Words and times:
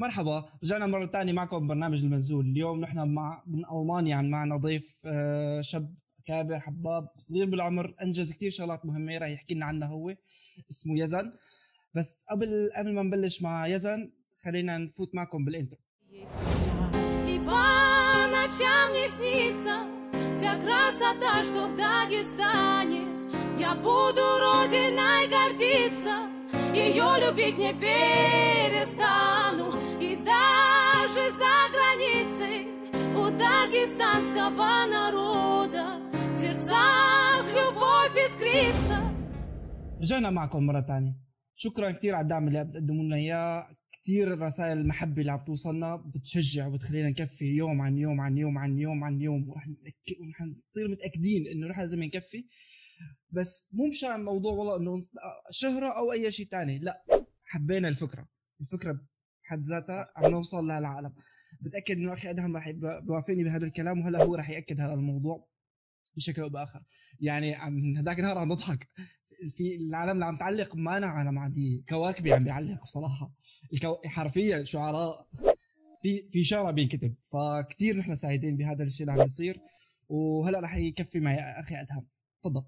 مرحبا 0.00 0.48
رجعنا 0.62 0.86
مرة 0.86 1.06
ثانية 1.06 1.32
معكم 1.32 1.66
برنامج 1.66 1.98
المنزول 1.98 2.46
اليوم 2.46 2.80
نحن 2.80 3.08
مع 3.08 3.42
من 3.46 3.62
ألمانيا 3.72 4.16
عن 4.16 4.30
معنا 4.30 4.56
ضيف 4.56 5.00
آه، 5.06 5.60
شاب 5.60 5.94
كابر 6.26 6.60
حباب 6.60 7.08
صغير 7.18 7.46
بالعمر 7.46 7.94
أنجز 8.02 8.32
كثير 8.32 8.50
شغلات 8.50 8.86
مهمة 8.86 9.18
راح 9.18 9.28
يحكي 9.28 9.54
لنا 9.54 9.66
عنها 9.66 9.88
هو 9.88 10.14
اسمه 10.70 10.98
يزن 11.02 11.32
بس 11.94 12.26
قبل 12.30 12.70
قبل 12.76 12.94
ما 12.94 13.02
نبلش 13.02 13.42
مع 13.42 13.66
يزن 13.66 14.12
خلينا 14.44 14.78
نفوت 14.78 15.14
معكم 15.14 15.44
بالانترو 15.44 15.78
И 17.32 17.38
по 17.48 17.64
ночам 18.34 18.90
мне 18.90 19.08
снится 19.16 19.76
Вся 20.38 20.52
красота, 20.64 21.44
что 21.44 21.68
в 21.68 21.76
Дагестане 21.76 23.02
Я 23.58 23.74
буду 23.74 24.24
родиной 24.44 25.22
гордиться 25.34 26.29
Ее 26.74 27.08
любить 27.24 27.58
не 27.58 27.72
перестану 27.84 29.68
И 30.00 30.16
даже 30.16 31.24
за 31.40 31.54
границей 31.74 32.58
У 33.22 33.24
дагестанского 33.42 34.86
народа 34.96 35.84
В 36.34 36.40
сердцах 36.40 37.44
любовь 37.58 38.16
искрится 38.26 38.98
رجعنا 40.02 40.30
معكم 40.30 40.66
مرة 40.66 40.80
ثانية 40.80 41.16
شكرا 41.56 41.90
كثير 41.90 42.14
على 42.14 42.22
الدعم 42.22 42.48
اللي 42.48 42.64
بتقدموا 42.64 43.04
لنا 43.04 43.16
اياه 43.16 43.66
كثير 43.92 44.38
رسائل 44.38 44.78
المحبة 44.78 45.20
اللي 45.20 45.32
عم 45.32 45.44
توصلنا 45.46 45.96
بتشجع 45.96 46.66
وبتخلينا 46.66 47.08
نكفي 47.10 47.44
يوم 47.44 47.80
عن 47.82 47.98
يوم 47.98 48.20
عن 48.20 48.38
يوم 48.38 48.58
عن 48.58 48.78
يوم 48.78 49.04
عن 49.04 49.20
يوم 49.20 49.48
ورح 49.48 49.68
نتأكد 49.68 50.20
ورح 50.20 50.40
نصير 50.66 50.88
متأكدين 50.88 51.46
انه 51.52 51.66
نحن 51.66 51.80
لازم 51.80 52.02
نكفي 52.02 52.44
بس 53.31 53.69
مو 53.73 53.87
مشان 53.89 54.11
الموضوع 54.15 54.53
والله 54.53 54.77
إنه 54.77 54.99
شهرة 55.51 55.97
أو 55.97 56.11
أي 56.11 56.31
شيء 56.31 56.47
ثاني 56.47 56.79
لا 56.79 57.03
حبينا 57.45 57.87
الفكرة. 57.87 58.27
الفكرة 58.61 59.01
بحد 59.43 59.59
ذاتها 59.59 60.11
عم 60.15 60.31
نوصل 60.31 60.67
لهالعالم 60.67 61.13
بتأكد 61.61 61.97
إنه 61.97 62.13
أخي 62.13 62.29
أدهم 62.29 62.57
رح 62.57 62.67
يبقى- 62.67 63.03
بيوافقني 63.03 63.43
بهذا 63.43 63.65
الكلام 63.65 63.99
وهلا 63.99 64.23
هو 64.23 64.35
رح 64.35 64.49
يأكد 64.49 64.81
هذا 64.81 64.93
الموضوع 64.93 65.47
بشكل 66.15 66.41
أو 66.41 66.49
بآخر. 66.49 66.83
يعني 67.19 67.55
عم 67.55 67.97
هذاك 67.97 68.19
النهار 68.19 68.37
عم 68.37 68.51
نضحك 68.51 68.89
في 69.57 69.75
العالم 69.75 70.11
اللي 70.11 70.25
عم 70.25 70.37
تعلق 70.37 70.75
ما 70.75 70.97
أنا 70.97 71.07
عالم 71.07 71.39
عادية 71.39 71.81
كواكبي 71.89 72.33
عم 72.33 72.43
بيعلق 72.43 72.83
بصراحة. 72.83 73.33
الكو... 73.73 73.97
حرفيا 74.05 74.63
شعراء. 74.63 75.27
في 76.01 76.29
في 76.31 76.43
شعر 76.43 76.71
بينكتب 76.71 77.15
فكتير 77.31 77.97
نحن 77.97 78.15
سعيدين 78.15 78.57
بهذا 78.57 78.83
الشيء 78.83 79.07
اللي 79.09 79.21
عم 79.21 79.25
يصير 79.25 79.59
وهلا 80.09 80.59
رح 80.59 80.75
يكفي 80.75 81.19
معي 81.19 81.39
أخي 81.39 81.75
أدهم. 81.81 82.07
تفضل. 82.41 82.63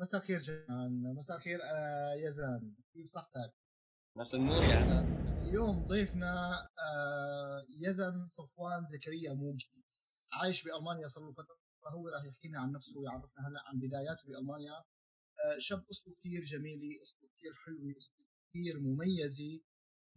مساء 0.00 0.20
الخير 0.20 0.38
جمال. 0.38 1.14
مساء 1.14 1.36
الخير 1.36 1.60
آه 1.64 2.14
يزن. 2.14 2.74
كيف 2.92 3.06
صحتك؟ 3.06 3.54
مساء 4.16 4.40
النور 4.40 4.62
يا 4.62 5.00
اليوم 5.42 5.86
ضيفنا 5.86 6.52
آه 6.78 7.66
يزن 7.80 8.26
صفوان 8.26 8.84
زكريا 8.86 9.32
موجي. 9.32 9.72
عايش 10.32 10.64
بألمانيا 10.64 11.06
صار 11.06 11.24
له 11.24 11.32
فترة. 11.32 11.56
هو 11.92 12.08
راح 12.08 12.24
يحكي 12.24 12.48
لنا 12.48 12.60
عن 12.60 12.72
نفسه 12.72 13.00
ويعرفنا 13.00 13.48
هلا 13.48 13.60
عن 13.66 13.78
بداياته 13.78 14.28
بألمانيا. 14.28 14.72
آه 14.72 15.58
شاب 15.58 15.84
أسلوب 15.90 16.16
كثير 16.20 16.42
جميلة 16.42 17.02
أسلوب 17.02 17.30
كثير 17.36 17.54
حلوة 17.54 17.94
أسلوب 17.98 18.26
كثير 18.50 18.80
مميزة 18.80 19.60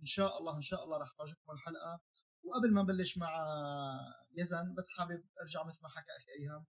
إن 0.01 0.05
شاء 0.05 0.39
الله 0.39 0.55
إن 0.55 0.61
شاء 0.61 0.83
الله 0.83 0.97
راح 0.97 1.11
تعجبكم 1.17 1.51
الحلقة. 1.51 2.01
وقبل 2.43 2.73
ما 2.73 2.81
نبلش 2.83 3.17
مع 3.17 3.31
يزن 4.37 4.75
بس 4.77 4.89
حابب 4.89 5.23
أرجع 5.41 5.63
مثل 5.67 5.79
ما 5.83 5.89
حكى 5.89 6.11
أيهم 6.39 6.55
آه، 6.55 6.65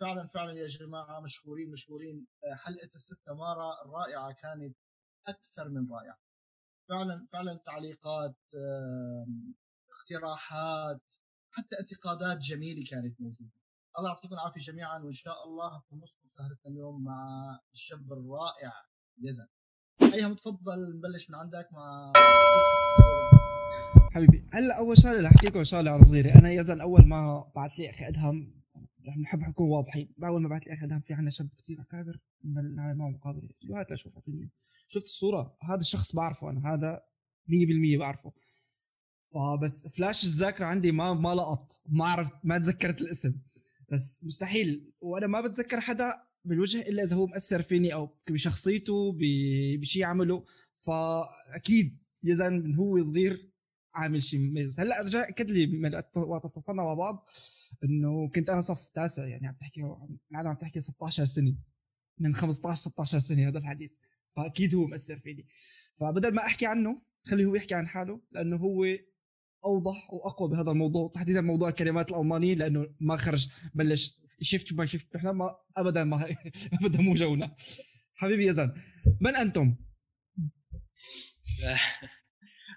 فعلا 0.00 0.28
فعلا 0.34 0.52
يا 0.52 0.66
جماعة 0.66 1.20
مشكورين 1.20 1.70
مشكورين 1.70 2.26
آه، 2.44 2.56
حلقة 2.56 2.90
الست 2.94 3.20
تمارا 3.26 3.84
الرائعة 3.84 4.32
كانت 4.32 4.76
أكثر 5.28 5.68
من 5.68 5.92
رائعة. 5.92 6.18
فعلا 6.88 7.26
فعلا 7.32 7.60
تعليقات 7.66 8.36
اقتراحات 9.90 11.12
حتى 11.50 11.76
انتقادات 11.80 12.38
جميلة 12.38 12.84
كانت 12.90 13.20
موجودة. 13.20 13.50
الله 13.98 14.08
يعطيكم 14.10 14.34
العافية 14.34 14.60
جميعا 14.60 14.98
وإن 14.98 15.12
شاء 15.12 15.44
الله 15.46 15.82
نصبر 15.92 16.28
سهرتنا 16.28 16.72
اليوم 16.72 17.04
مع 17.04 17.58
الشاب 17.74 18.12
الرائع 18.12 18.72
يزن. 19.18 19.46
ايهم 20.02 20.34
تفضل 20.34 20.96
نبلش 20.96 21.30
من 21.30 21.36
عندك 21.36 21.68
مع 21.72 22.12
حبيبي 24.14 24.44
هلأ 24.52 24.78
أول 24.78 24.98
شغله 24.98 25.20
رح 25.20 25.30
أحكي 25.34 25.46
لكم 25.46 25.64
شغله 25.64 26.02
صغيره 26.02 26.38
أنا 26.38 26.52
يزن 26.52 26.80
أول 26.80 27.08
ما 27.08 27.50
بعث 27.56 27.78
لي 27.78 27.90
أخي 27.90 28.08
أدهم 28.08 28.59
نحب 29.22 29.40
نكون 29.40 29.68
واضحين. 29.68 30.14
أول 30.24 30.42
ما 30.42 30.48
بعث 30.48 30.62
لي 30.62 30.74
أخي 30.74 30.84
ادهم 30.84 31.00
في 31.00 31.14
عنا 31.14 31.30
شاب 31.30 31.48
كثير 31.58 31.80
أكابر 31.80 32.20
نعمل 32.44 32.96
معه 32.96 33.08
مقابله 33.08 33.48
قلت 33.48 33.64
له 33.64 33.80
هات 33.80 33.90
لاشوف 33.90 34.14
أعطيني. 34.14 34.50
شفت 34.88 35.04
الصورة؟ 35.04 35.56
هذا 35.62 35.80
الشخص 35.80 36.14
بعرفه 36.14 36.50
أنا 36.50 36.74
هذا 36.74 37.02
100% 37.48 37.98
بعرفه. 37.98 38.32
فبس 39.34 39.96
فلاش 39.96 40.24
الذاكرة 40.24 40.64
عندي 40.64 40.92
ما 40.92 41.14
ما 41.14 41.34
لقط. 41.34 41.72
ما 41.86 42.04
عرفت 42.04 42.34
ما 42.44 42.58
تذكرت 42.58 43.00
الاسم. 43.00 43.34
بس 43.92 44.24
مستحيل. 44.24 44.92
وأنا 45.00 45.26
ما 45.26 45.40
بتذكر 45.40 45.80
حدا 45.80 46.12
بالوجه 46.44 46.80
إلا 46.88 47.02
إذا 47.02 47.16
هو 47.16 47.26
مأثر 47.26 47.62
فيني 47.62 47.94
أو 47.94 48.18
بشخصيته 48.30 49.16
بشيء 49.80 50.04
عمله. 50.04 50.44
فأكيد 50.76 51.98
يزن 52.22 52.52
من 52.52 52.74
هو 52.74 53.02
صغير 53.02 53.49
عامل 53.94 54.22
شيء 54.22 54.40
مميز 54.40 54.80
هلا 54.80 55.00
رجع 55.02 55.28
أكد 55.28 55.50
لي 55.50 55.90
وقت 56.16 56.44
اتصلنا 56.44 56.82
مع 56.82 56.94
بعض 56.94 57.28
إنه 57.84 58.28
كنت 58.28 58.50
أنا 58.50 58.60
صف 58.60 58.90
تاسع 58.90 59.26
يعني 59.26 59.46
عم 59.46 59.54
تحكي 59.54 59.80
العالم 60.30 60.48
عم 60.48 60.56
تحكي 60.56 60.80
16 60.80 61.24
سنة. 61.24 61.56
من 62.18 62.34
15 62.34 62.80
16 62.80 63.18
سنة 63.18 63.48
هذا 63.48 63.58
الحديث. 63.58 63.96
فأكيد 64.36 64.74
هو 64.74 64.86
مأثر 64.86 65.18
فيني. 65.18 65.46
فبدل 65.94 66.34
ما 66.34 66.46
أحكي 66.46 66.66
عنه 66.66 67.02
خليه 67.26 67.44
هو 67.44 67.54
يحكي 67.54 67.74
عن 67.74 67.88
حاله 67.88 68.20
لأنه 68.32 68.56
هو 68.56 68.84
أوضح 69.64 70.12
وأقوى 70.12 70.48
بهذا 70.48 70.70
الموضوع 70.70 71.10
تحديدا 71.14 71.40
موضوع 71.40 71.68
الكلمات 71.68 72.10
الألمانية 72.10 72.54
لأنه 72.54 72.94
ما 73.00 73.16
خرج 73.16 73.48
بلش. 73.74 74.20
شفت 74.42 74.72
ما 74.72 74.86
شفت 74.86 75.16
نحن 75.16 75.28
ما 75.28 75.56
ابدا 75.76 76.04
ما 76.04 76.36
ابدا 76.82 77.02
مو 77.02 77.14
جونا. 77.14 77.56
حبيبي 78.14 78.46
يزن 78.46 78.72
من 79.20 79.36
أنتم؟ 79.36 79.76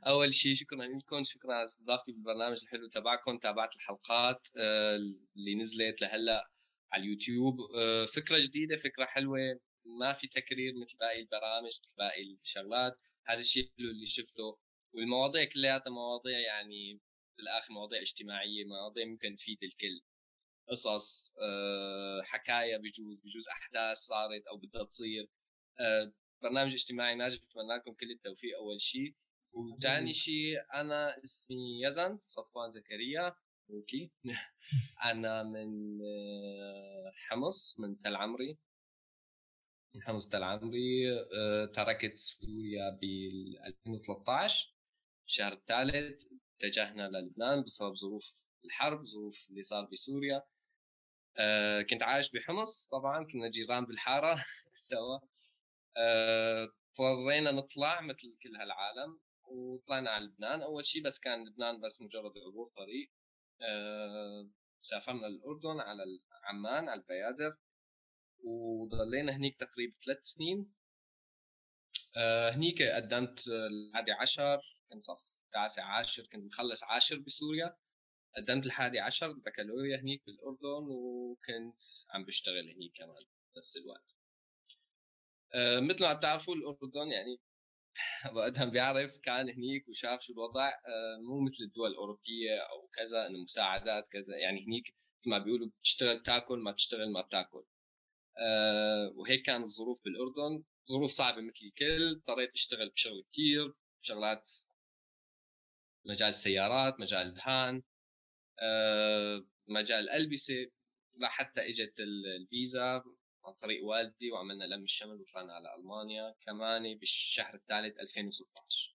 أول 0.07 0.33
شيء 0.33 0.55
شكرا 0.55 0.85
لكم 0.85 1.23
شكرا 1.23 1.53
على 1.53 1.63
استضافتي 1.63 2.11
بالبرنامج 2.11 2.59
الحلو 2.63 2.87
تبعكم 2.87 3.37
تابعت 3.37 3.75
الحلقات 3.75 4.47
آه، 4.57 4.95
اللي 5.37 5.55
نزلت 5.55 6.01
لهلأ 6.01 6.49
على 6.91 7.03
اليوتيوب. 7.03 7.57
آه، 7.77 8.05
فكرة 8.05 8.39
جديدة 8.39 8.75
فكرة 8.75 9.05
حلوة 9.05 9.59
ما 9.85 10.13
في 10.13 10.27
تكرير 10.27 10.73
مثل 10.75 10.97
باقي 10.97 11.19
البرامج 11.21 11.79
مثل 11.85 11.95
باقي 11.97 12.21
الشغلات. 12.41 12.97
هذا 13.25 13.39
الشيء 13.39 13.71
اللي 13.79 14.05
شفته. 14.05 14.57
والمواضيع 14.93 15.43
كلياتها 15.45 15.89
مواضيع 15.91 16.39
يعني 16.39 16.99
بالآخر 17.37 17.73
مواضيع 17.73 18.01
اجتماعية 18.01 18.65
مواضيع 18.65 19.05
ممكن 19.05 19.35
تفيد 19.35 19.57
الكل. 19.63 20.01
قصص 20.69 21.35
آه، 21.43 22.21
حكاية 22.23 22.77
بجوز 22.77 23.21
بجوز 23.21 23.47
أحداث 23.47 23.97
صارت 23.97 24.47
أو 24.47 24.57
بدها 24.57 24.83
تصير. 24.83 25.27
برنامج 26.43 26.71
اجتماعي 26.73 27.15
ناجح 27.15 27.37
بتمنى 27.41 27.75
لكم 27.75 27.93
كل 27.93 28.11
التوفيق. 28.11 28.57
أول 28.57 28.81
شيء 28.81 29.15
وثاني 29.53 30.13
شيء. 30.13 30.57
أنا 30.73 31.21
اسمي 31.23 31.81
يزن 31.87 32.19
صفوان 32.25 32.69
زكريا. 32.69 33.35
أوكي. 33.69 34.11
أنا 35.11 35.43
من 35.43 35.99
آه، 36.01 37.11
حمص 37.15 37.79
من 37.79 37.97
تل 37.97 38.15
عمري. 38.15 38.57
من 39.95 40.03
حمص 40.03 40.29
تل 40.29 40.43
عمري 40.43 41.11
آه، 41.37 41.65
تركت 41.65 42.15
سوريا 42.15 42.89
بال 43.01 43.59
2013 43.65 44.73
الشهر 45.27 45.53
الثالث 45.53 46.23
اتجهنا 46.61 47.07
للبنان 47.09 47.63
بسبب 47.63 47.93
ظروف 47.93 48.47
الحرب 48.65 49.05
ظروف 49.05 49.47
اللي 49.49 49.61
صار 49.61 49.85
بسوريا. 49.91 50.41
آه، 51.37 51.81
كنت 51.81 52.03
عايش 52.03 52.31
بحمص. 52.35 52.89
طبعا 52.91 53.23
كنا 53.25 53.49
جيران 53.49 53.85
بالحارة 53.85 54.43
سوا. 54.75 55.19
آه، 55.97 56.67
اضطرينا 56.99 57.51
نطلع 57.51 58.01
مثل 58.01 58.37
كل 58.43 58.55
هالعالم. 58.55 59.19
وطلعنا 59.53 60.09
على 60.09 60.25
لبنان. 60.25 60.61
أول 60.61 60.85
شيء 60.85 61.03
بس 61.03 61.19
كان 61.19 61.47
لبنان 61.47 61.81
بس 61.81 62.01
مجرد 62.01 62.31
عبور 62.47 62.67
طريق. 62.67 63.11
آه، 63.61 64.49
سافرنا 64.81 65.27
الاردن 65.27 65.79
على 65.79 66.03
عمان 66.43 66.89
على 66.89 67.01
البيادر 67.01 67.57
وضلينا 68.43 69.35
هنيك 69.35 69.59
تقريبا 69.59 69.93
ثلاث 70.05 70.19
سنين. 70.21 70.73
آه، 72.17 72.49
هنيك 72.49 72.81
قدمت 72.81 73.43
الحادي 73.47 74.11
عشر 74.11 74.61
كنت 74.89 75.03
صف 75.03 75.33
تاسع 75.53 75.83
عاشر 75.83 76.23
كنت 76.23 76.45
مخلص 76.45 76.83
عاشر 76.83 77.19
بسوريا. 77.19 77.77
قدمت 78.37 78.65
الحادي 78.65 78.99
عشر 78.99 79.31
بكالوريا 79.31 79.97
هنيك 80.01 80.23
بالأردن 80.25 80.87
وكنت 80.89 81.83
عم 82.09 82.25
بشتغل 82.25 82.69
هنيك 82.69 82.93
كمان 82.95 83.23
بنفس 83.55 83.77
الوقت. 83.77 84.15
آه، 85.53 85.79
مثل 85.79 86.03
ما 86.03 86.13
بتعرفوا 86.13 86.55
الأردن 86.55 87.11
يعني 87.11 87.39
ادهم 88.47 88.69
بيعرف 88.69 89.11
كان 89.23 89.49
هنيك 89.49 89.89
وشاف 89.89 90.21
شو 90.21 90.33
الوضع 90.33 90.67
آه، 90.69 91.17
مو 91.27 91.39
مثل 91.39 91.63
الدول 91.63 91.91
الأوروبية 91.91 92.59
أو 92.71 92.87
كذا 92.87 93.27
إنه 93.27 93.43
مساعدات 93.43 94.07
كذا. 94.07 94.37
يعني 94.43 94.65
هنيك 94.67 94.95
ما 95.25 95.37
بيقولوا 95.37 95.69
بتشتغل 95.79 96.23
تاكل 96.23 96.59
ما 96.59 96.71
بتشتغل 96.71 97.11
ما 97.11 97.21
بتاكل. 97.21 97.63
آه، 98.39 99.11
وهيك 99.15 99.45
كانت 99.45 99.65
الظروف 99.67 100.03
بالأردن. 100.03 100.63
ظروف 100.89 101.11
صعبة 101.11 101.41
مثل 101.41 101.65
الكل. 101.65 102.15
اضطريت 102.15 102.53
أشتغل 102.53 102.89
بشغل 102.89 103.23
كثير 103.31 103.73
شغلات 104.01 104.49
مجال 106.05 106.29
السيارات 106.29 106.99
مجال 106.99 107.27
الدهان 107.27 107.83
آه، 108.59 109.45
مجال 109.67 109.99
الألبسة 109.99 110.71
لحتى 111.17 111.61
إجت 111.69 111.93
الفيزا. 111.99 113.03
عن 113.45 113.53
طريق 113.53 113.83
والدي 113.83 114.31
وعملنا 114.31 114.63
لم 114.63 114.83
الشمل 114.83 115.21
وطلعنا 115.21 115.53
على 115.53 115.75
ألمانيا 115.75 116.35
كمان 116.45 116.97
بالشهر 116.97 117.55
الثالث 117.55 117.99
2016 117.99 118.95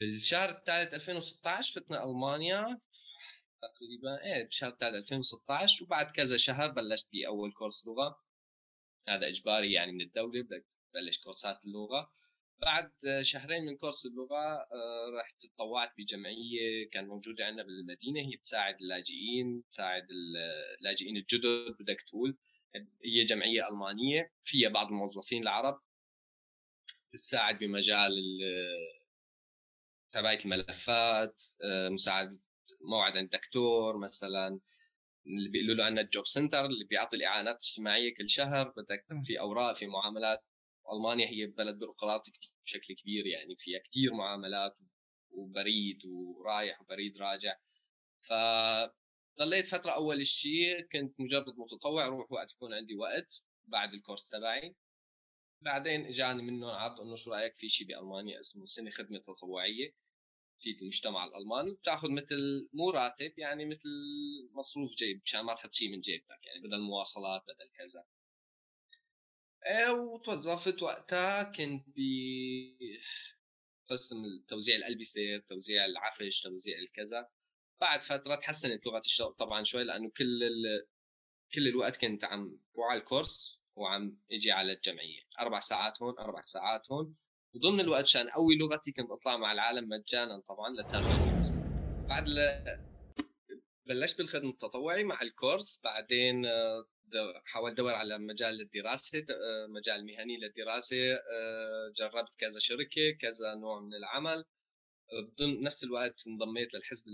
بالشهر 0.00 0.50
الثالث 0.50 0.94
2016 0.94 1.80
فتنا 1.80 2.04
ألمانيا 2.04 2.80
تقريبا 3.62 4.22
إيه 4.24 4.44
بالشهر 4.44 4.70
الثالث 4.70 4.94
2016 4.94 5.84
وبعد 5.84 6.10
كذا 6.10 6.36
شهر 6.36 6.70
بلشت 6.70 7.10
بأول 7.12 7.52
كورس 7.52 7.86
لغة. 7.86 8.22
هذا 9.08 9.28
إجباري 9.28 9.72
يعني 9.72 9.92
من 9.92 10.00
الدولة 10.00 10.42
بدك 10.42 10.66
تبلش 10.92 11.18
كورسات 11.18 11.64
اللغة. 11.64 12.12
بعد 12.64 12.92
شهرين 13.22 13.64
من 13.64 13.76
كورس 13.76 14.06
اللغة 14.06 14.36
آه، 14.36 15.20
رحت 15.20 15.46
تطوعت 15.46 15.90
بجمعية 15.98 16.90
كانت 16.92 17.08
موجودة 17.08 17.44
عندنا 17.44 17.62
بالمدينة 17.62 18.20
هي 18.20 18.36
تساعد 18.36 18.74
اللاجئين 18.80 19.64
تساعد 19.70 20.06
اللاجئين 20.80 21.16
الجدد 21.16 21.76
بدك 21.80 22.00
تقول. 22.08 22.36
هي 23.04 23.24
جمعية 23.24 23.68
ألمانية 23.68 24.32
فيها 24.42 24.68
بعض 24.68 24.86
الموظفين 24.86 25.42
العرب. 25.42 25.80
بتساعد 27.14 27.58
بمجال 27.58 28.12
تبعية 30.12 30.38
الملفات 30.44 31.42
آه، 31.64 31.88
مساعدة 31.88 32.38
موعد 32.80 33.16
عند 33.16 33.30
دكتور 33.30 33.98
مثلا. 33.98 34.60
اللي 35.26 35.48
بيقولوا 35.50 35.74
له 35.74 35.84
عندنا 35.84 36.00
الجوب 36.00 36.26
سنتر 36.26 36.66
اللي 36.66 36.84
بيعطي 36.84 37.16
الاعانات 37.16 37.54
الاجتماعية 37.54 38.14
كل 38.14 38.30
شهر 38.30 38.68
بدك 38.76 39.06
في 39.24 39.40
أوراق 39.40 39.76
في 39.76 39.86
معاملات. 39.86 40.44
ألمانيا 40.92 41.28
هي 41.28 41.46
بلد 41.46 41.78
بيروقراطي 41.78 42.32
بشكل 42.64 42.94
كبير 42.94 43.26
يعني 43.26 43.56
فيها 43.56 43.78
كثير 43.78 44.14
معاملات 44.14 44.76
وبريد 45.30 46.04
ورايح 46.06 46.80
وبريد 46.80 47.16
راجع. 47.18 47.56
ف 48.20 48.32
ضليت 49.38 49.66
فترة 49.66 49.90
أول 49.90 50.26
شيء 50.26 50.80
كنت 50.80 51.20
مجرد 51.20 51.54
متطوع 51.58 52.06
روح 52.06 52.32
وقت 52.32 52.52
يكون 52.52 52.74
عندي 52.74 52.94
وقت 52.94 53.44
بعد 53.66 53.94
الكورس 53.94 54.28
تبعي. 54.28 54.76
بعدين 55.60 56.06
إجاني 56.06 56.42
منهم 56.42 56.70
عرض 56.70 57.00
إنه 57.00 57.16
شو 57.16 57.30
رأيك 57.32 57.56
في 57.56 57.68
شيء 57.68 57.86
بألمانيا 57.86 58.40
اسمه 58.40 58.64
سنة 58.64 58.90
خدمة 58.90 59.18
تطوعية 59.18 59.94
في 60.60 60.70
المجتمع 60.82 61.24
الألماني 61.24 61.70
بتأخذ 61.74 62.10
مثل 62.10 62.68
مو 62.72 62.90
راتب 62.90 63.32
يعني 63.38 63.64
مثل 63.64 63.88
مصروف 64.52 64.94
جيب 64.94 65.20
مشان 65.24 65.40
ما 65.40 65.54
تحط 65.54 65.72
شيء 65.72 65.92
من 65.92 66.00
جيبك 66.00 66.46
يعني 66.46 66.60
بدل 66.60 66.80
مواصلات 66.80 67.42
بدل 67.42 67.70
كذا. 67.78 68.04
وتوظفت 69.90 70.82
وقتها 70.82 71.42
كنت 71.42 71.84
ب 71.96 72.00
قسم 73.90 74.16
توزيع 74.48 74.76
الألبسة 74.76 75.38
توزيع 75.48 75.84
العفش 75.84 76.40
توزيع 76.40 76.78
الكذا. 76.78 77.28
بعد 77.80 78.00
فترة 78.00 78.36
تحسنت 78.36 78.86
لغة 78.86 78.98
الشغل 78.98 79.32
طبعا 79.32 79.64
شوي 79.64 79.84
لأنه 79.84 80.10
كل 80.10 80.42
ال... 80.44 80.86
كل 81.54 81.68
الوقت 81.68 81.96
كنت 82.00 82.24
عم 82.24 82.60
على 82.78 83.00
الكورس 83.00 83.62
وعم 83.76 84.18
إجي 84.32 84.52
على 84.52 84.72
الجمعية. 84.72 85.20
أربع 85.40 85.58
ساعات 85.58 86.02
هون 86.02 86.18
أربع 86.18 86.42
ساعات 86.44 86.92
هون. 86.92 87.16
وضمن 87.54 87.80
الوقت 87.80 88.04
عشان 88.04 88.28
اقوي 88.28 88.56
لغتي 88.56 88.92
كنت 88.92 89.10
أطلع 89.10 89.36
مع 89.36 89.52
العالم 89.52 89.88
مجانا 89.88 90.40
طبعا 90.40 90.70
لترجمة. 90.70 92.06
بعد 92.08 92.28
ل... 92.28 92.38
بلشت 93.86 94.18
بالخدمة 94.18 94.50
التطوعي 94.50 95.04
مع 95.04 95.22
الكورس. 95.22 95.82
بعدين 95.84 96.46
آه، 96.46 96.84
حاولت 97.44 97.72
أدور 97.72 97.92
على 97.92 98.18
مجال 98.18 98.54
للدراسة 98.54 99.18
آه، 99.18 99.66
مجال 99.66 100.06
مهني 100.06 100.36
للدراسة 100.36 101.12
آه، 101.14 101.92
جربت 101.96 102.30
كذا 102.38 102.58
شركة 102.58 103.10
كذا 103.20 103.54
نوع 103.54 103.80
من 103.80 103.94
العمل. 103.94 104.44
بضمن 105.12 105.62
نفس 105.62 105.84
الوقت 105.84 106.26
انضميت 106.28 106.74
للحزب 106.74 107.04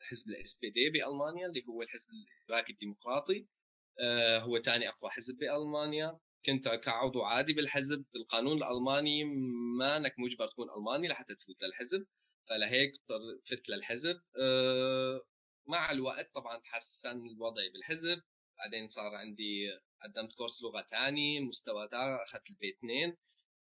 حزب 0.00 0.30
ال 0.30 0.60
SPD 0.60 0.90
بألمانيا 0.90 1.46
اللي 1.46 1.64
هو 1.68 1.82
الحزب 1.82 2.08
الاشتراكي 2.14 2.72
الديمقراطي. 2.72 3.46
هو 4.38 4.58
ثاني 4.58 4.88
أقوى 4.88 5.10
حزب 5.10 5.38
بألمانيا. 5.38 6.18
كنت 6.46 6.68
كعضو 6.68 7.22
عادي 7.22 7.52
بالحزب. 7.52 8.04
بالقانون 8.14 8.56
الألماني 8.62 9.24
ما 9.78 9.96
أنك 9.96 10.14
مجبر 10.18 10.48
تكون 10.48 10.66
ألماني 10.78 11.08
لحتى 11.08 11.34
تفوت 11.34 11.62
للحزب 11.62 12.06
فلهيك 12.48 12.92
فت 13.44 13.68
للحزب. 13.68 14.20
مع 15.68 15.90
الوقت 15.90 16.30
طبعا 16.34 16.60
تحسن 16.60 17.26
الوضع 17.26 17.62
بالحزب. 17.72 18.22
بعدين 18.64 18.86
صار 18.86 19.14
عندي 19.14 19.70
قدمت 20.02 20.32
course 20.32 20.64
لغة 20.64 20.82
ثاني 20.82 21.40
مستوى 21.40 21.88
أخذت 21.92 22.50
ال 22.50 22.70
B2 22.78 23.16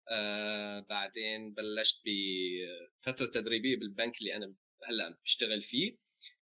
أه 0.08 0.80
بعدين 0.80 1.54
بلشت 1.54 2.02
بفتره 2.06 3.26
تدريبية 3.26 3.76
بالبنك 3.76 4.18
اللي 4.20 4.36
أنا 4.36 4.54
هلأ 4.88 5.18
بشتغل 5.24 5.62
فيه 5.62 5.96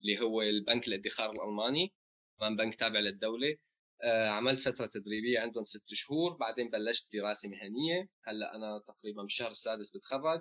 اللي 0.03 0.21
هو 0.21 0.43
البنك 0.43 0.89
الادخار 0.89 1.31
الألماني. 1.33 1.95
كمان 2.39 2.56
بنك 2.56 2.75
تابع 2.75 3.00
للدولة. 3.00 3.56
آه، 4.03 4.29
عملت 4.29 4.61
فترة 4.61 4.87
تدريبية 4.87 5.41
عندهم 5.41 5.65
ست 5.65 5.94
شهور. 5.94 6.37
بعدين 6.37 6.71
بلشت 6.71 7.17
دراسة 7.17 7.49
مهنية. 7.51 8.09
هلأ 8.25 8.55
أنا 8.56 8.79
تقريبا 8.87 9.23
بالشهر 9.23 9.51
السادس 9.51 9.97
بتخرج. 9.97 10.41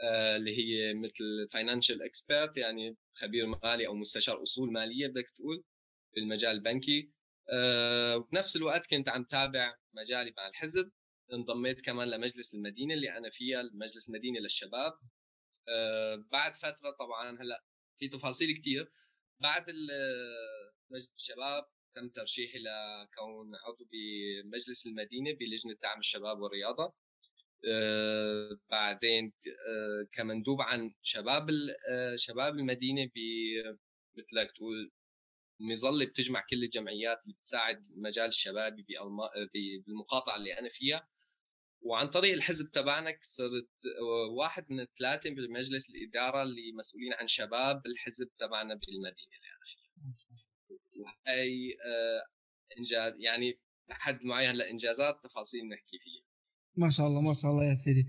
آه، 0.00 0.36
اللي 0.36 0.56
هي 0.58 0.94
مثل 0.94 1.48
financial 1.52 2.02
expert 2.02 2.56
يعني 2.56 2.96
خبير 3.14 3.46
مالي 3.46 3.86
أو 3.86 3.94
مستشار 3.94 4.42
أصول 4.42 4.72
مالية 4.72 5.06
بدك 5.08 5.30
تقول. 5.36 5.64
بالمجال 6.14 6.50
البنكي. 6.50 7.12
آه، 7.52 8.16
وبنفس 8.16 8.56
الوقت 8.56 8.90
كنت 8.90 9.08
عم 9.08 9.24
تابع 9.24 9.74
مجالي 9.94 10.34
مع 10.36 10.48
الحزب. 10.48 10.92
انضميت 11.32 11.80
كمان 11.80 12.08
لمجلس 12.08 12.54
المدينة 12.54 12.94
اللي 12.94 13.16
أنا 13.16 13.30
فيها 13.30 13.62
مجلس 13.74 14.08
المدينة 14.08 14.40
للشباب. 14.40 14.92
بعد 16.32 16.54
فترة 16.54 16.90
طبعا 16.98 17.42
هلأ 17.42 17.64
في 17.98 18.08
تفاصيل 18.08 18.58
كثير 18.60 18.92
بعد 19.40 19.64
مجلس 20.90 21.14
الشباب 21.14 21.64
تم 21.94 22.08
ترشيحي 22.08 22.58
لكون 22.58 23.54
عضو 23.66 23.84
بمجلس 23.92 24.86
المدينة 24.86 25.30
بلجنة 25.32 25.74
دعم 25.82 25.98
الشباب 25.98 26.38
والرياضة. 26.38 26.94
آه، 27.68 28.58
بعدين 28.70 29.32
آه، 29.68 30.08
كمندوب 30.12 30.60
عن 30.60 30.94
شباب 31.02 31.50
آه، 31.90 32.16
شباب 32.16 32.54
المدينة 32.54 33.10
مثلك 34.18 34.52
تقول 34.56 34.90
مظلة 35.60 36.04
بتجمع 36.04 36.44
كل 36.50 36.64
الجمعيات 36.64 37.18
اللي 37.24 37.34
بتساعد 37.34 37.84
المجال 37.96 38.26
الشبابي 38.26 38.84
بالمقاطعة 39.86 40.36
اللي 40.36 40.58
أنا 40.58 40.68
فيها. 40.68 41.08
وعن 41.82 42.08
طريق 42.08 42.32
الحزب 42.32 42.70
تبعنا 42.72 43.18
صرت 43.20 43.70
واحد 44.38 44.66
من 44.70 44.80
الثلاثة 44.80 45.30
بمجلس 45.30 45.90
الإدارة 45.90 46.42
اللي 46.42 46.72
مسؤولين 46.78 47.12
عن 47.12 47.26
شباب 47.26 47.82
الحزب 47.86 48.28
تبعنا 48.38 48.74
بالمدينة 48.74 49.34
اللي 49.36 49.50
أنا 49.56 49.64
فيها. 49.64 49.90
وهي 51.00 51.72
آه، 51.72 52.22
إنجاز 52.78 53.12
يعني 53.18 53.60
لحد 53.90 54.18
معين 54.22 54.54
لإنجازات 54.54 55.14
تفاصيل 55.22 55.68
نحكي 55.68 55.98
فيها. 55.98 56.24
ما 56.76 56.90
شاء 56.90 57.06
الله 57.06 57.20
ما 57.20 57.34
شاء 57.34 57.50
الله 57.50 57.64
يا 57.64 57.74
سيدي. 57.74 58.06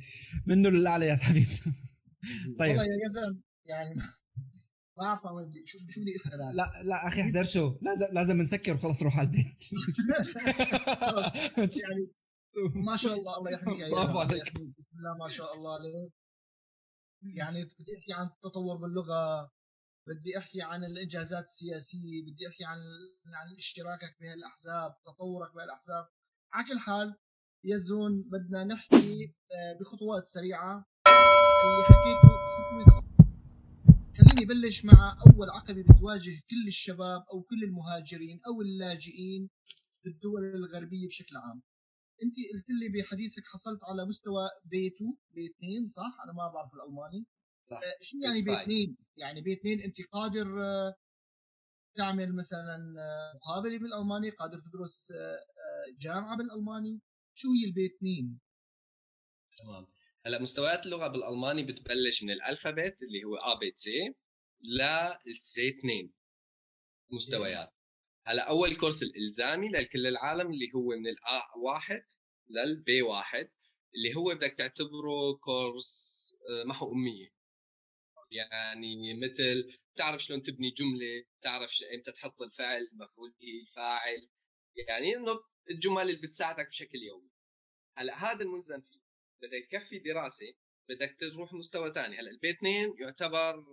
منه 0.47 0.69
للاعلى 0.69 1.05
يا 1.05 1.15
حبيبي 1.15 1.45
طيب. 2.59 2.69
والله 2.69 2.83
يا 2.83 2.99
يزن 3.05 3.41
يعني 3.65 3.95
ما 4.97 5.05
اعرف 5.05 5.21
شو 5.65 5.77
شو 5.89 6.01
بدي 6.01 6.15
أسأل 6.15 6.55
لا 6.55 6.81
لا 6.83 7.07
أخي 7.07 7.21
احذر 7.21 7.43
شو. 7.43 7.75
لازم 7.81 8.05
لازم 8.11 8.41
نسكر 8.41 8.73
وخلص 8.75 9.01
نروح 9.01 9.19
على 9.19 9.27
البيت. 9.27 9.63
يعني 11.81 12.07
ما 12.75 12.95
شاء 12.95 13.13
الله 13.13 13.37
الله 13.37 13.51
يحميك 13.51 13.79
يا 13.79 13.89
برافو 13.95 14.19
عليك. 14.19 14.55
الله 14.57 15.17
ما 15.19 15.27
شاء 15.27 15.55
الله 15.55 15.73
عليك. 15.73 16.11
يعني 17.23 17.63
بدي 17.63 17.91
أحكي 17.99 18.13
عن 18.13 18.25
التطور 18.25 18.77
باللغة 18.77 19.51
بدي 20.07 20.37
أحكي 20.37 20.61
عن 20.61 20.83
الإنجازات 20.83 21.45
السياسية 21.45 22.21
بدي 22.21 22.47
أحكي 22.49 22.65
عن 22.65 22.77
عن 23.39 23.47
اشتراكك 23.57 24.17
بهالأحزاب 24.21 24.95
تطورك 25.05 25.55
بهالأحزاب. 25.55 26.05
على 26.53 26.67
كل 26.67 26.79
حال 26.79 27.15
يزون 27.65 28.23
بدنا 28.31 28.63
نحكي 28.63 29.35
آه، 29.51 29.79
بخطوات 29.79 30.25
سريعة. 30.25 30.85
اللي 31.63 31.83
حكيته 31.83 32.40
خليني 34.41 34.61
بلش 34.61 34.85
مع 34.85 35.17
أول 35.27 35.49
عقبه 35.49 35.83
بتواجه 35.83 36.41
كل 36.49 36.67
الشباب 36.67 37.25
أو 37.33 37.41
كل 37.41 37.63
المهاجرين 37.63 38.39
أو 38.47 38.61
اللاجئين 38.61 39.49
بالدول 40.03 40.55
الغربية 40.55 41.07
بشكل 41.07 41.37
عام. 41.37 41.61
أنت 42.23 42.35
قلت 42.53 42.65
لي 42.69 43.01
بحديثك 43.01 43.43
حصلت 43.53 43.83
على 43.83 44.05
مستوى 44.05 44.49
B2 44.65 44.87
B2 44.87 45.87
صح؟ 45.87 46.17
أنا 46.23 46.33
ما 46.33 46.51
بعرف 46.53 46.73
الألماني. 46.73 47.25
صح. 47.65 47.77
آه، 47.77 48.05
شو 48.05 48.17
يعني 48.25 48.41
باثنين 48.41 48.97
يعني 49.17 49.41
باثنين 49.41 49.81
أنت 49.81 49.95
قادر 50.11 50.63
آه، 50.63 50.95
تعمل 51.95 52.35
مثلا 52.35 52.93
آه، 52.99 53.33
مقابلة 53.35 53.77
بالألماني؟ 53.79 54.29
قادر 54.29 54.59
تدرس 54.59 55.13
جامعة 55.99 56.37
بالألماني؟ 56.37 56.99
شو 57.33 57.47
هي 57.51 57.65
ال 57.65 57.85
B2 57.85 58.39
تمام. 59.57 59.87
هلأ 60.25 60.41
مستويات 60.41 60.85
اللغة 60.85 61.07
بالألماني 61.07 61.63
بتبلش 61.63 62.23
من 62.23 62.31
ال 62.31 62.38
alphabet 62.38 62.97
اللي 63.01 63.23
هو 63.23 63.35
A 63.35 63.53
B 63.59 63.71
C 63.75 64.15
لل 64.63 65.69
C2 65.69 66.11
مستويات. 67.11 67.73
هلا 68.25 68.49
أول 68.49 68.75
كورس 68.77 69.03
الإلزامي 69.03 69.69
لكل 69.69 70.07
العالم 70.07 70.51
اللي 70.51 70.71
هو 70.75 70.89
من 70.89 71.07
الا 71.07 71.57
واحد 71.57 72.05
للبي 72.49 73.01
واحد 73.01 73.51
اللي 73.95 74.15
هو 74.15 74.35
بدك 74.35 74.53
تعتبره 74.57 75.33
كورس 75.33 76.35
آه، 76.49 76.63
محو 76.63 76.93
أمية. 76.93 77.33
يعني 78.31 79.13
مثل 79.13 79.79
تعرف 79.95 80.23
شلون 80.23 80.41
تبني 80.41 80.69
جملة 80.69 81.25
تعرف 81.41 81.71
إمتى 81.95 82.11
تحط 82.11 82.41
الفعل 82.41 82.89
مفعول 82.93 83.31
به 83.39 83.61
الفاعل. 83.61 84.29
يعني 84.75 85.15
إنه 85.15 85.39
الجمل 85.69 86.01
اللي 86.01 86.27
بتساعدك 86.27 86.67
بشكل 86.67 86.97
يومي. 86.97 87.29
هلا 87.97 88.31
هذا 88.31 88.43
الملزم 88.43 88.81
فيه. 88.81 89.01
بدك 89.41 89.73
يكفي 89.73 89.99
دراسة 89.99 90.53
بدك 90.89 91.15
تروح 91.19 91.53
مستوى 91.53 91.93
ثاني 91.93 92.19
هلا 92.19 92.31
البي 92.31 92.49
2 92.49 92.93
يعتبر 92.99 93.65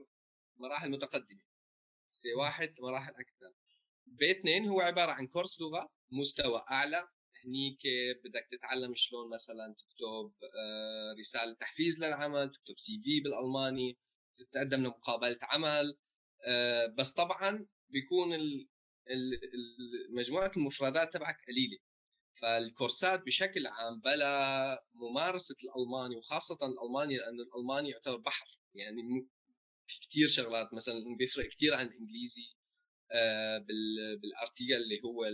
مراحل 0.58 0.90
متقدمة. 0.90 1.40
C 2.08 2.34
واحد 2.34 2.74
مراحل 2.80 3.12
أكثر. 3.12 3.52
B2 4.06 4.68
هو 4.68 4.80
عبارة 4.80 5.12
عن 5.12 5.26
course 5.26 5.60
لغة 5.60 5.90
مستوى 6.10 6.64
أعلى. 6.70 7.08
هنيك 7.44 7.78
بدك 8.24 8.48
تتعلم 8.50 8.94
شلون 8.94 9.30
مثلا 9.30 9.74
تكتب 9.78 10.32
آه، 10.58 11.14
رسالة 11.18 11.54
تحفيز 11.54 12.04
للعمل 12.04 12.50
تكتب 12.50 12.74
CV 12.78 13.20
بالألماني 13.20 13.98
تتقدم 14.36 14.80
لمقابلة 14.82 15.38
عمل. 15.42 15.98
آه، 16.46 16.86
بس 16.86 17.12
طبعا 17.12 17.66
بيكون 17.88 18.38
مجموعة 20.10 20.52
المفردات 20.56 21.12
تبعك 21.12 21.36
قليلة. 21.48 21.78
فالكورسات 22.42 23.22
بشكل 23.22 23.66
عام 23.66 24.00
بلا 24.00 24.84
ممارسة 24.94 25.56
الألماني 25.64 26.16
وخاصة 26.16 26.58
الألماني 26.66 27.16
لأنه 27.16 27.42
الألماني 27.42 27.90
يعتبر 27.90 28.16
بحر. 28.16 28.58
يعني 28.74 29.28
في 29.88 29.98
كثير 30.08 30.28
شغلات 30.28 30.74
مثلا 30.74 31.16
بيفرق 31.18 31.48
كثير 31.48 31.74
عن 31.74 31.86
الإنجليزي 31.86 32.58
آه، 33.12 33.58
بالأرتيكل 34.22 34.74
اللي 34.74 35.00
هو 35.04 35.26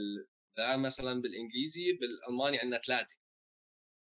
ذا 0.58 0.76
مثلا 0.76 1.23
بالإنجليزي 1.23 1.92
بالألماني 1.92 2.58
عندنا 2.58 2.80
ثلاثة. 2.87 3.14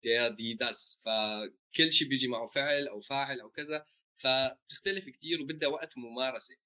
دير 0.03 0.29
دي 0.29 0.55
داس 0.55 1.03
فكل 1.05 1.93
شيء 1.93 2.09
بيجي 2.09 2.29
معه 2.29 2.47
فعل 2.47 2.89
أو 2.89 3.01
فاعل 3.01 3.41
أو 3.41 3.51
كذا 3.51 3.87
فتختلف 4.15 5.09
كثير 5.09 5.43
وبدها 5.43 5.69
وقت 5.69 5.99
ممارسة. 5.99 6.57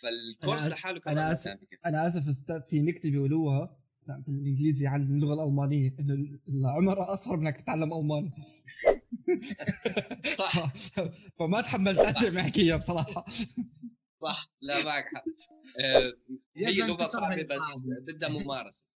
فالكورس 0.00 0.68
لحاله 0.68 1.00
كمان 1.00 1.18
أنا 1.18 1.32
اسف 1.32 1.58
أنا 1.86 2.06
آسف 2.06 2.28
أستاذ 2.28 2.62
في 2.62 2.80
نكتة 2.80 3.10
بيقولوها. 3.10 3.85
بالإنجليزي 4.08 4.86
عن 4.86 5.02
اللغة 5.02 5.34
الألمانية. 5.34 5.96
إنه 6.00 6.38
العمر 6.48 7.12
أصعب 7.14 7.40
إنك 7.40 7.56
تتعلم 7.56 7.94
ألماني. 7.94 8.30
صح. 10.38 10.72
فما 11.38 11.60
تحملت 11.60 11.98
اسمع 11.98 12.40
احكيها 12.40 12.76
بصراحة. 12.76 13.26
صح. 14.22 14.52
لا 14.60 14.84
معك 14.84 15.04
حق. 15.04 15.24
آه، 15.84 16.12
هي 16.56 16.86
لغة 16.86 17.06
صعبه 17.06 17.42
بس 17.42 17.86
بدها 18.08 18.28
ممارسة. 18.42 18.90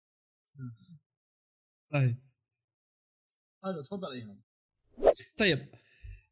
طيب. 1.93 2.17
حلو 3.65 3.83
تفضل 3.83 4.13
أيهاب. 4.13 4.41
طيب. 5.39 5.69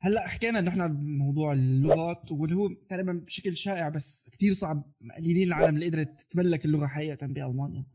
هلأ 0.01 0.29
حكينا 0.29 0.69
إحنا 0.69 0.87
بموضوع 0.87 1.53
اللغات 1.53 2.33
واللي 2.33 2.57
هو 2.57 2.69
تقريبا 2.89 3.13
بشكل 3.13 3.57
شائع 3.57 3.89
بس 3.89 4.31
كثير 4.33 4.53
صعب 4.53 4.93
قليلين 5.17 5.49
العالم 5.49 5.75
اللي 5.75 5.87
قدرت 5.87 6.21
تتملك 6.21 6.65
اللغة 6.65 6.87
حقيقة 6.87 7.27
بألمانيا. 7.27 7.87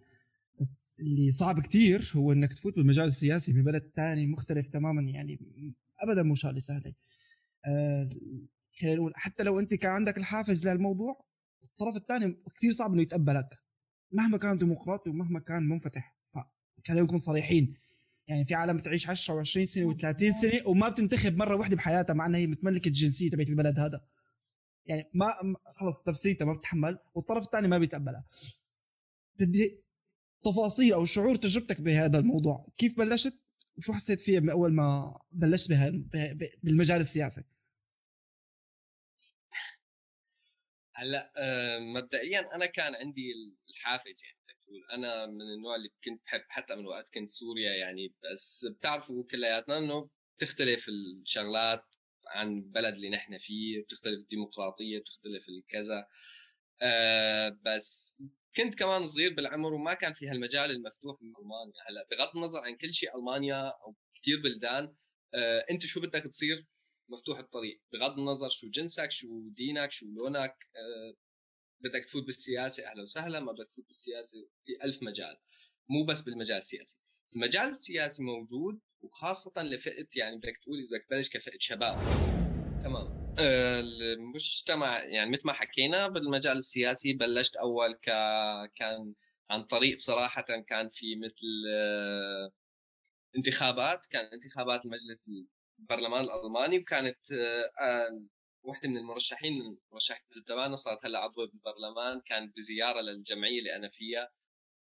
بس 0.60 0.96
اللي 1.00 1.32
صعب 1.32 1.60
كتير 1.60 2.12
هو 2.16 2.32
إنك 2.32 2.54
تفوت 2.54 2.76
بالمجال 2.76 3.06
السياسي 3.06 3.54
في 3.54 3.62
بلد 3.62 3.82
تاني 3.82 4.28
مختلف 4.28 4.68
تماما 4.68 5.02
يعني 5.02 5.40
ابدا 6.00 6.24
مو 6.24 6.36
شغلة 6.36 6.60
سهلة. 6.60 6.94
آه 7.66 8.10
خلينا 8.82 8.96
نقول 8.96 9.14
حتى 9.16 9.44
لو 9.44 9.60
أنت 9.60 9.74
كان 9.74 9.92
عندك 9.92 10.18
الحافز 10.18 10.68
للموضوع 10.68 11.26
الطرف 11.64 11.96
الثاني 11.96 12.38
كثير 12.56 12.72
صعب 12.72 12.94
إنه 12.94 13.02
يتقبلك. 13.02 13.60
مهما 14.12 14.38
كان 14.38 14.58
ديمقراطي 14.58 15.10
ومهما 15.10 15.40
كان 15.40 15.64
منفتح 15.64 16.16
خلينا 16.88 17.04
نكون 17.04 17.18
صريحين. 17.18 17.74
يعني 18.28 18.46
في 18.46 18.54
عالم 18.56 18.78
بتعيش 18.78 19.10
10 19.10 19.44
و20 19.44 19.64
سنة 19.64 19.94
و30 19.94 20.30
سنة 20.42 20.68
وما 20.68 20.90
بتنتخب 20.90 21.38
مرة 21.38 21.56
واحدة 21.56 21.76
بحياتها 21.76 22.14
مع 22.14 22.26
إنها 22.26 22.40
هي 22.40 22.48
متملكة 22.48 22.88
الجنسيه 22.88 23.30
تبعت 23.30 23.50
البلد 23.50 23.80
هذا. 23.80 24.06
يعني 24.86 25.10
ما 25.14 25.28
خلص 25.66 26.08
نفسيتها 26.08 26.46
ما 26.46 26.54
بتحمل 26.54 27.00
والطرف 27.16 27.46
الثاني 27.46 27.68
ما 27.68 27.78
بيتقبلها. 27.78 28.26
بدي 29.40 29.84
تفاصيل 30.44 30.94
أو 30.94 31.06
شعور 31.06 31.36
تجربتك 31.36 31.82
بهذا 31.82 32.20
الموضوع؟ 32.20 32.68
كيف 32.78 32.98
بلشت؟ 32.98 33.40
وشو 33.78 33.94
حسيت 33.94 34.22
فيها 34.22 34.40
من 34.40 34.50
أول 34.50 34.74
ما 34.74 35.20
بلشت 35.32 35.70
بها 35.70 35.92
بالمجال 36.64 37.00
السياسي؟ 37.00 37.44
هلأ 40.96 41.34
آه، 41.38 41.80
مبدئيا 41.80 42.56
أنا 42.56 42.66
كان 42.66 42.96
عندي 42.96 43.34
الحافز 43.70 44.24
يعني 44.26 44.60
تقول. 44.66 44.84
أنا 44.92 45.26
من 45.26 45.42
النوع 45.42 45.76
اللي 45.76 45.90
كنت 46.04 46.22
بحب 46.26 46.42
حتى 46.48 46.76
من 46.76 46.86
وقت 46.86 47.10
كنت 47.14 47.30
سوريا 47.30 47.72
يعني 47.74 48.14
بس 48.32 48.66
بتعرفوا 48.78 49.24
كلياتنا 49.32 49.78
إنه 49.78 50.10
بتختلف 50.38 50.90
الشغلات 50.90 51.84
عن 52.28 52.58
البلد 52.58 52.96
اللي 52.96 53.10
نحن 53.10 53.38
فيه 53.38 53.82
بتختلف 53.82 54.20
الديمقراطية 54.20 55.00
بتختلف 55.00 55.44
الكذا. 55.50 56.08
أه 56.82 57.60
بس 57.66 58.24
كنت 58.64 58.76
كمان 58.76 59.06
صغير 59.06 59.34
بالعمر 59.34 59.74
وما 59.74 59.94
كان 59.94 60.14
في 60.14 60.28
هالمجال 60.28 60.72
المفتوح 60.72 61.18
بالمانيا 61.22 61.82
هلأ 61.90 62.08
بغض 62.12 62.36
النظر 62.36 62.60
عن 62.60 62.76
كل 62.78 62.94
شيء 62.94 63.18
ألمانيا 63.18 63.68
أو 63.68 63.96
كثير 64.16 64.42
بلدان 64.42 64.96
أه 65.34 65.66
أنت 65.72 65.86
شو 65.86 66.02
بدك 66.02 66.24
تصير؟ 66.24 66.68
مفتوح 67.10 67.40
الطريق. 67.40 67.82
بغض 67.94 68.20
النظر 68.20 68.50
شو 68.50 68.70
جنسك 68.70 69.12
شو 69.12 69.28
دينك 69.50 69.92
شو 69.92 70.06
لونك 70.06 70.56
أه 70.76 71.16
بدك 71.80 72.06
تفوت 72.06 72.26
بالسياسة 72.26 72.92
أهلا 72.92 73.02
وسهلا 73.02 73.40
ما 73.40 73.52
بدك 73.52 73.68
تفوت 73.70 73.86
بالسياسة 73.88 74.38
في 74.66 74.86
ألف 74.86 75.04
مجال. 75.04 75.38
مو 75.90 76.06
بس 76.06 76.22
بالمجال 76.22 76.58
السياسي. 76.58 76.98
المجال 77.36 77.70
السياسي 77.70 78.24
موجود 78.24 78.80
وخاصة 79.02 79.64
لفئة 79.64 80.08
يعني 80.16 80.38
بدك 80.38 80.58
تقول 80.64 80.80
إذا 80.80 80.98
بدك 80.98 81.06
تبلش 81.10 81.30
كفئة 81.30 81.58
شباب. 81.60 81.98
تمام. 82.84 83.29
المجتمع 83.40 85.04
يعني 85.04 85.32
مثل 85.32 85.48
ما 85.48 85.54
حكينا 85.54 86.08
بالمجال 86.08 86.58
السياسي 86.58 87.14
بلشت 87.14 87.56
أول 87.56 87.94
ك 87.94 88.06
كان 88.76 89.14
عن 89.50 89.64
طريق 89.64 89.98
بصراحة 89.98 90.42
كان 90.42 90.90
في 90.90 91.16
مثل 91.16 91.48
آه، 91.74 92.52
انتخابات 93.36 94.06
كان 94.06 94.26
انتخابات 94.34 94.86
المجلس 94.86 95.30
البرلمان 95.80 96.24
الألماني 96.24 96.80
وكانت 96.80 97.32
آه، 97.82 98.28
واحدة 98.64 98.90
من 98.90 98.98
المرشحين 98.98 99.78
مرشح 99.92 100.16
الحزب 100.16 100.46
تبعنا 100.48 100.76
صارت 100.76 101.06
هلأ 101.06 101.20
عضوة 101.20 101.48
بالبرلمان 101.48 102.22
كانت 102.26 102.56
بزيارة 102.56 103.02
للجمعية 103.02 103.60
اللي 103.60 103.76
أنا 103.76 103.90
فيها 103.90 104.30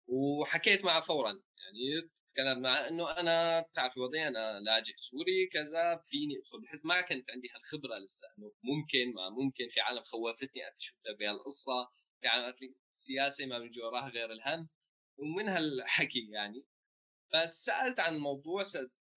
وحكيت 0.09 0.85
معها 0.85 1.00
فورا 1.00 1.31
يعني 1.31 2.11
كان 2.38 2.62
مع 2.62 2.88
إنه 2.88 3.11
أنا 3.11 3.61
بتعرف 3.61 3.99
وضعي 3.99 4.28
أنا 4.28 4.61
لاجئ 4.61 4.95
سوري 4.97 5.47
كذا 5.52 5.97
فيني 5.97 6.38
ادخل 6.38 6.61
بالحزب 6.61 6.87
ما 6.87 7.00
كنت 7.00 7.30
عندي 7.30 7.49
هالخبرة 7.54 7.99
لسه 7.99 8.28
إنه 8.38 8.52
ممكن 8.62 9.14
ما 9.14 9.30
ممكن 9.30 9.68
في 9.71 9.80
عالم 9.80 10.02
خوفتني 10.04 10.62
قالت 10.62 10.80
شو 10.80 10.97
بهالقصه 11.18 11.88
في 12.21 12.28
عالم 12.28 12.45
قالت 12.45 12.62
لي 12.62 12.75
سياسه 12.92 13.47
ما 13.47 13.59
بيجي 13.59 13.83
وراها 13.83 14.09
غير 14.09 14.33
الهم 14.33 14.68
ومن 15.16 15.49
هالحكي 15.49 16.28
يعني. 16.30 16.64
بس 17.35 17.64
سألت 17.64 18.00
عن 18.00 18.14
الموضوع 18.14 18.62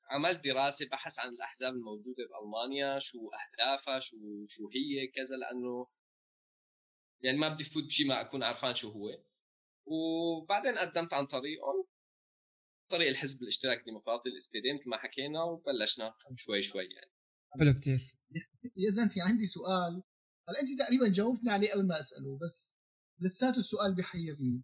عملت 0.09 0.43
دراسة 0.43 0.87
بحث 0.89 1.19
عن 1.19 1.29
الأحزاب 1.29 1.73
الموجودة 1.73 2.23
بألمانيا 2.29 2.99
شو 2.99 3.19
أهدافها 3.19 3.99
شو 3.99 4.17
شو 4.47 4.69
هي 4.75 5.07
كذا 5.07 5.35
لأنه 5.35 5.87
يعني 7.21 7.37
ما 7.37 7.49
بدي 7.49 7.63
فوت 7.63 7.83
بشيء 7.83 8.07
ما 8.07 8.21
أكون 8.21 8.43
عارفان 8.43 8.73
شو 8.73 8.89
هو. 8.89 9.09
وبعدين 9.85 10.77
قدمت 10.77 11.13
عن 11.13 11.25
طريقهم. 11.25 11.90
طريق 12.91 13.09
الحزب 13.09 13.43
الاشتراكي 13.43 13.79
الديمقراطي 13.79 14.29
ال 14.29 14.51
SPD 14.51 14.73
مثل 14.73 14.89
ما 14.89 14.97
حكينا 14.97 15.43
وبلشنا 15.43 16.13
شوي 16.35 16.61
شوي 16.61 16.83
يعني. 16.83 17.11
حلو 17.59 17.73
كثير 17.79 18.15
يا 18.77 19.07
في 19.07 19.21
عندي 19.21 19.45
سؤال. 19.45 20.03
هلا 20.49 20.59
أنت 20.61 20.81
تقريبا 20.81 21.07
جاوبتني 21.07 21.51
عليه 21.51 21.71
قبل 21.71 21.87
ما 21.87 21.99
أسأله 21.99 22.37
بس 22.37 22.75
لساته 23.19 23.59
السؤال 23.59 23.95
بحيرني. 23.95 24.63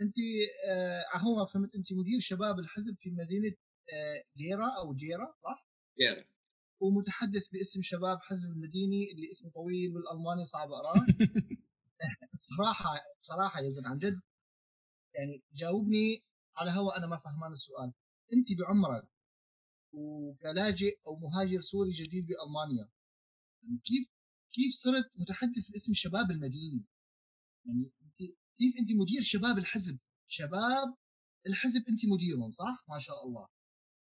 أنت 0.00 0.14
آه 0.70 1.18
هو 1.18 1.36
ما 1.36 1.46
فهمت 1.46 1.74
أنت 1.74 1.92
مدير 1.92 2.20
شباب 2.20 2.58
الحزب 2.58 2.94
في 2.98 3.10
مدينة 3.10 3.56
جيرا 4.36 4.66
أو 4.78 4.94
جيرا 4.94 5.34
صح؟ 5.44 5.66
جيرا 5.98 6.24
ومتحدث 6.80 7.48
باسم 7.48 7.80
شباب 7.82 8.18
حزب 8.20 8.48
المديني 8.48 9.12
اللي 9.12 9.30
اسمه 9.30 9.50
طويل 9.50 9.92
بالألماني 9.94 10.44
صعب 10.44 10.68
أقرأه. 10.72 11.06
بصراحة 12.42 13.00
بصراحة 13.22 13.60
يا 13.60 13.70
زلمة 13.70 13.88
عن 13.88 13.98
جد 13.98 14.20
يعني 15.14 15.42
جاوبني 15.52 16.24
على 16.56 16.70
هوا 16.70 16.98
أنا 16.98 17.06
ما 17.06 17.16
فهمان 17.16 17.52
السؤال. 17.52 17.92
أنت 18.32 18.58
بعمرك 18.58 19.08
وكلاجئ 19.92 20.98
أو 21.06 21.16
مهاجر 21.16 21.60
سوري 21.60 21.90
جديد 21.90 22.26
بألمانيا 22.26 22.88
يعني 23.62 23.78
كيف 23.84 24.08
كيف 24.52 24.74
صرت 24.74 25.20
متحدث 25.20 25.70
باسم 25.70 25.92
شباب 25.94 26.30
المدينة؟ 26.30 26.84
يعني 27.66 27.90
كيف 28.58 28.74
أنت 28.80 28.92
مدير 29.00 29.22
شباب 29.22 29.58
الحزب؟ 29.58 29.98
شباب 30.28 30.96
الحزب 31.46 31.82
أنت 31.88 32.00
مديرهم 32.06 32.50
صح؟ 32.50 32.84
ما 32.88 32.98
شاء 32.98 33.26
الله. 33.26 33.48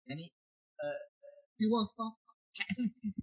يعني 0.07 0.33
آه، 0.81 1.11
في 1.59 1.67
واسطة؟ 1.67 2.17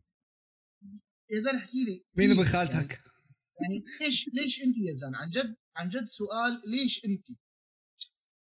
يا 1.31 1.39
زلمة 1.39 1.57
احكي 1.57 1.85
لي 1.85 2.05
مين 2.17 2.31
ابن 2.31 2.43
خالتك؟ 2.43 2.91
يعني, 3.61 3.75
يعني 3.75 3.83
ليش 4.01 4.23
ليش 4.33 4.67
أنت 4.67 4.77
يا 4.77 4.93
زلمة؟ 5.01 5.17
عن 5.17 5.29
جد 5.29 5.55
عن 5.75 5.89
جد 5.89 6.05
سؤال 6.05 6.61
ليش 6.71 7.05
أنت؟ 7.05 7.27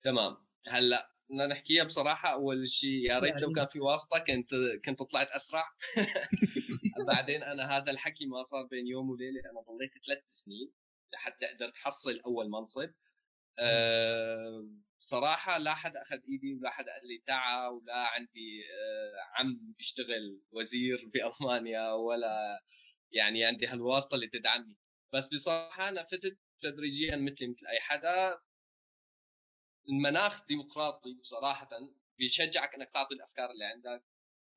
تمام. 0.03 0.42
هلا 0.69 1.13
بدنا 1.31 1.47
نحكيها 1.47 1.85
بصراحة. 1.85 2.33
أول 2.33 2.69
شيء 2.69 3.11
يا 3.11 3.19
ريت 3.19 3.43
لو 3.43 3.53
كان 3.53 3.67
في 3.67 3.81
واسطة 3.81 4.19
كنت 4.19 4.51
كنت 4.85 5.03
طلعت 5.03 5.29
أسرع. 5.31 5.65
بعدين 7.09 7.43
أنا 7.43 7.77
هذا 7.77 7.93
الحكي 7.93 8.27
ما 8.27 8.43
صار 8.43 8.67
بين 8.67 8.87
يوم 8.87 9.11
وليلة 9.11 9.41
أنا 9.41 9.61
ضليت 9.61 9.91
ثلاث 10.07 10.23
سنين 10.31 10.73
لحتى 11.13 11.47
قدرت 11.47 11.73
أحصل 11.77 12.21
أول 12.27 12.51
منصب. 12.51 12.91
أه 13.59 14.69
صراحة 14.99 15.59
لا 15.59 15.75
حد 15.75 15.97
أخذ 15.97 16.17
إيدي 16.29 16.55
ولا 16.55 16.71
حد 16.71 16.85
قال 16.85 17.09
لي 17.09 17.23
تعا 17.27 17.69
ولا 17.69 17.95
عندي 17.95 18.63
أه 18.65 19.41
عم 19.41 19.75
بيشتغل 19.79 20.41
وزير 20.53 21.11
بألمانيا 21.15 21.93
ولا 21.93 22.63
يعني 23.13 23.45
عندي 23.45 23.67
هالواسطة 23.67 24.15
اللي 24.15 24.29
تدعمني. 24.29 24.77
بس 25.13 25.35
بصراحة 25.35 25.89
أنا 25.89 26.05
فتت 26.05 26.39
تدريجيا 26.63 27.17
مثلي 27.17 27.49
مثل 27.49 27.67
أي 27.67 27.81
حدا. 27.81 28.39
المناخ 29.89 30.47
ديمقراطي 30.47 31.19
صراحة 31.23 31.69
بيشجعك 32.19 32.75
إنك 32.75 32.91
تعطي 32.95 33.15
الأفكار 33.15 33.51
اللي 33.51 33.65
عندك 33.65 34.05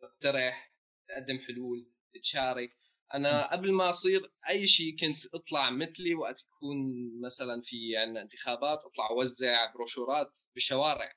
تقترح 0.01 0.73
تقدم 1.07 1.39
حلول 1.47 1.91
تشارك. 2.21 2.77
أنا 3.13 3.51
قبل 3.51 3.71
ما 3.71 3.89
أصير 3.89 4.31
أي 4.49 4.67
شيء 4.67 4.97
كنت 4.97 5.35
أطلع 5.35 5.69
مثلي 5.69 6.15
وقت 6.15 6.41
يكون 6.45 6.77
مثلا 7.21 7.61
في 7.61 7.97
عندنا 7.97 8.21
انتخابات 8.21 8.79
أطلع 8.83 9.09
أوزع 9.09 9.73
بروشورات 9.73 10.39
بالشوارع 10.53 11.13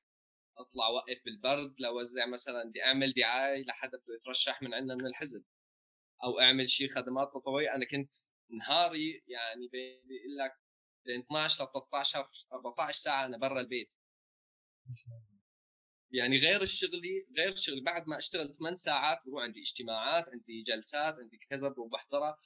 أطلع 0.58 0.86
أوقف 0.86 1.24
بالبرد 1.24 1.74
لاوزع 1.78 2.26
مثلا 2.26 2.64
بدي 2.64 2.84
أعمل 2.84 3.12
دعاية 3.12 3.64
لحدا 3.64 3.98
بده 3.98 4.14
يترشح 4.14 4.62
من 4.62 4.74
عندنا 4.74 4.94
من 4.94 5.06
الحزب. 5.06 5.44
أو 6.24 6.40
أعمل 6.40 6.68
شيء 6.68 6.88
خدمات 6.88 7.28
تطوعية. 7.34 7.74
أنا 7.74 7.84
كنت 7.84 8.14
نهاري 8.50 9.24
يعني 9.26 9.68
بيقول 9.68 10.36
لك 10.38 10.52
بين 11.06 11.20
12 11.20 11.64
ل 11.64 11.68
13 11.72 12.30
14 12.52 12.92
ساعة 12.92 13.26
أنا 13.26 13.38
برا 13.38 13.60
البيت. 13.60 13.90
يعني 16.11 16.38
غير 16.38 16.62
الشغلي 16.62 17.26
غير 17.38 17.52
الشغل 17.52 17.85
بعد 17.85 18.09
ما 18.09 18.18
اشتغل 18.18 18.54
8 18.54 18.75
ساعات 18.75 19.18
بروح 19.26 19.42
عندي 19.42 19.61
اجتماعات 19.61 20.28
عندي 20.28 20.62
جلسات 20.62 21.14
عندي 21.14 21.38
كذا 21.50 21.68
بروح 21.68 21.88
بحضرها 21.92 22.38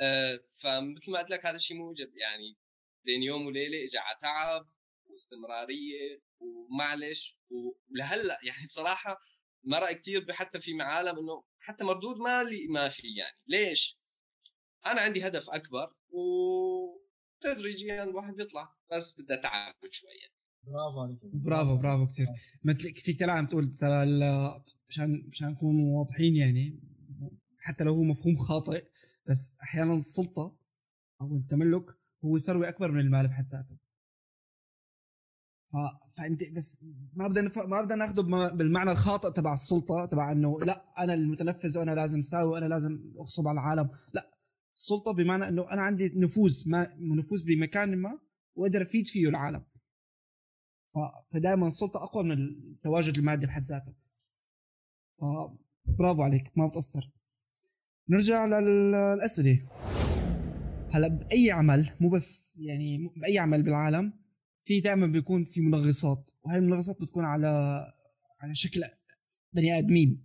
أه 0.00 0.40
فمثل 0.56 1.10
ما 1.10 1.18
قلت 1.18 1.30
لك 1.30 1.46
هذا 1.46 1.54
الشيء 1.54 1.76
موجب 1.76 2.16
يعني 2.16 2.56
بين 3.04 3.22
يوم 3.22 3.46
وليلة 3.46 3.86
اجى 3.86 3.98
على 3.98 4.16
تعب 4.20 4.70
واستمرارية 5.10 6.22
ومعلش 6.40 7.38
ولهلأ 7.50 8.38
يعني 8.42 8.66
بصراحة 8.66 9.20
مرق 9.64 9.92
كثير 9.92 10.32
حتى 10.32 10.60
في 10.60 10.74
معالم 10.74 11.18
إنه 11.18 11.44
حتى 11.60 11.84
مردود 11.84 12.16
مالي 12.16 12.66
ما 12.68 12.88
في 12.88 13.14
يعني. 13.16 13.38
ليش؟ 13.46 13.98
أنا 14.86 15.00
عندي 15.00 15.26
هدف 15.26 15.50
أكبر 15.50 15.94
وتدريجيا 16.10 18.02
الواحد 18.02 18.34
بيطلع. 18.34 18.74
بس 18.92 19.20
بدها 19.20 19.36
تعب 19.36 19.74
شوي 19.90 20.10
يعني. 20.10 20.41
برافو 20.66 21.00
عليك 21.00 21.18
برافو 21.34 21.76
برافو 21.76 22.06
كثير 22.06 22.26
مثل 22.64 22.90
كثير 22.90 23.30
عم 23.30 23.46
تقول 23.46 23.76
ترى 23.76 24.06
مشان 24.88 25.28
مشان 25.28 25.48
نكون 25.48 25.80
واضحين 25.80 26.36
يعني 26.36 26.80
حتى 27.58 27.84
لو 27.84 27.94
هو 27.94 28.02
مفهوم 28.02 28.36
خاطئ 28.36 28.84
بس 29.28 29.58
أحيانا 29.62 29.94
السلطة 29.94 30.56
أو 31.20 31.36
التملك 31.36 31.84
هو 32.24 32.38
ثروة 32.38 32.68
أكبر 32.68 32.90
من 32.92 33.00
المال 33.00 33.28
بحد 33.28 33.44
ذاته. 33.44 33.76
ف... 35.72 35.76
فأنت 36.16 36.52
بس 36.52 36.84
ما 37.14 37.28
بدنا 37.28 37.42
نف... 37.42 37.58
ما 37.58 37.82
بدنا 37.82 37.96
ناخذه 37.96 38.20
بالمعنى 38.56 38.90
الخاطئ 38.90 39.32
تبع 39.32 39.54
السلطة 39.54 40.06
تبع 40.06 40.32
إنه 40.32 40.60
لأ 40.60 40.84
أنا 40.98 41.14
المتنفذ 41.14 41.78
وأنا 41.78 41.90
لازم 41.90 42.22
ساوي 42.22 42.50
وأنا 42.52 42.66
لازم 42.66 43.12
أغصب 43.18 43.48
على 43.48 43.60
العالم. 43.60 43.90
لأ 44.12 44.30
السلطة 44.76 45.12
بمعنى 45.12 45.48
إنه 45.48 45.72
أنا 45.72 45.82
عندي 45.82 46.12
نفوذ 46.16 46.62
ما 46.66 46.94
نفوذ 46.98 47.44
بمكان 47.44 47.96
ما 47.96 48.18
وأقدر 48.54 48.82
أفيد 48.82 49.06
فيه 49.06 49.28
العالم. 49.28 49.64
فدائما 51.30 51.66
السلطة 51.66 52.04
أقوى 52.04 52.24
من 52.24 52.32
التواجد 52.32 53.18
المادي 53.18 53.46
بحد 53.46 53.62
ذاته. 53.62 53.92
فبرافو 55.20 56.22
عليك 56.22 56.52
ما 56.56 56.66
بتاثر 56.66 57.10
نرجع 58.08 58.44
للأسئلة. 58.44 59.62
هلأ 60.90 61.08
بأي 61.08 61.50
عمل 61.50 61.90
مو 62.00 62.08
بس 62.08 62.58
يعني 62.60 63.12
بأي 63.16 63.38
عمل 63.38 63.62
بالعالم 63.62 64.12
في 64.60 64.80
دائما 64.80 65.06
بيكون 65.06 65.44
في 65.44 65.60
منغصات 65.60 66.30
وهي 66.42 66.58
المنغصات 66.58 67.00
بتكون 67.00 67.24
على 67.24 67.46
على 68.40 68.54
شكل 68.54 68.84
بني 69.52 69.78
آدمين. 69.78 70.24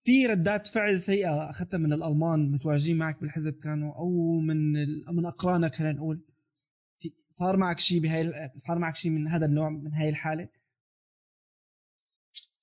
في 0.00 0.26
ردات 0.26 0.66
فعل 0.66 1.00
سيئة 1.00 1.50
أخذتها 1.50 1.78
من 1.78 1.92
الألمان 1.92 2.50
متواجدين 2.50 2.98
معك 2.98 3.20
بالحزب 3.20 3.52
كانوا 3.52 3.94
أو 3.94 4.38
من 4.40 4.72
من 5.14 5.26
أقرانك 5.26 5.74
خلينا 5.74 5.92
نقول. 5.92 6.24
في 6.98 7.12
صار 7.28 7.56
معك 7.56 7.80
شيء 7.80 8.00
بهاي 8.00 8.50
صار 8.56 8.78
معك 8.78 8.96
شيء 8.96 9.10
من 9.10 9.28
هذا 9.28 9.46
النوع 9.46 9.68
من 9.68 9.92
هاي 9.92 10.08
الحالة؟ 10.08 10.48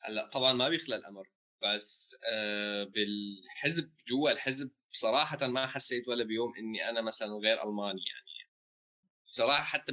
هلأ 0.02 0.30
طبعا 0.30 0.54
ما 0.54 0.70
بيخلى 0.70 0.96
الأمر 0.96 1.30
بس 1.64 2.18
آه 2.32 2.84
بالحزب 2.84 3.94
جوا 4.08 4.32
الحزب 4.32 4.72
بصراحه 4.92 5.48
ما 5.48 5.68
حسيت 5.68 6.08
ولا 6.08 6.24
بيوم 6.24 6.54
إني 6.60 6.90
أنا 6.90 7.02
مثلا 7.02 7.34
غير 7.34 7.64
ألماني 7.64 8.02
يعني. 8.02 8.24
بصراحه 9.28 9.64
حتى 9.64 9.92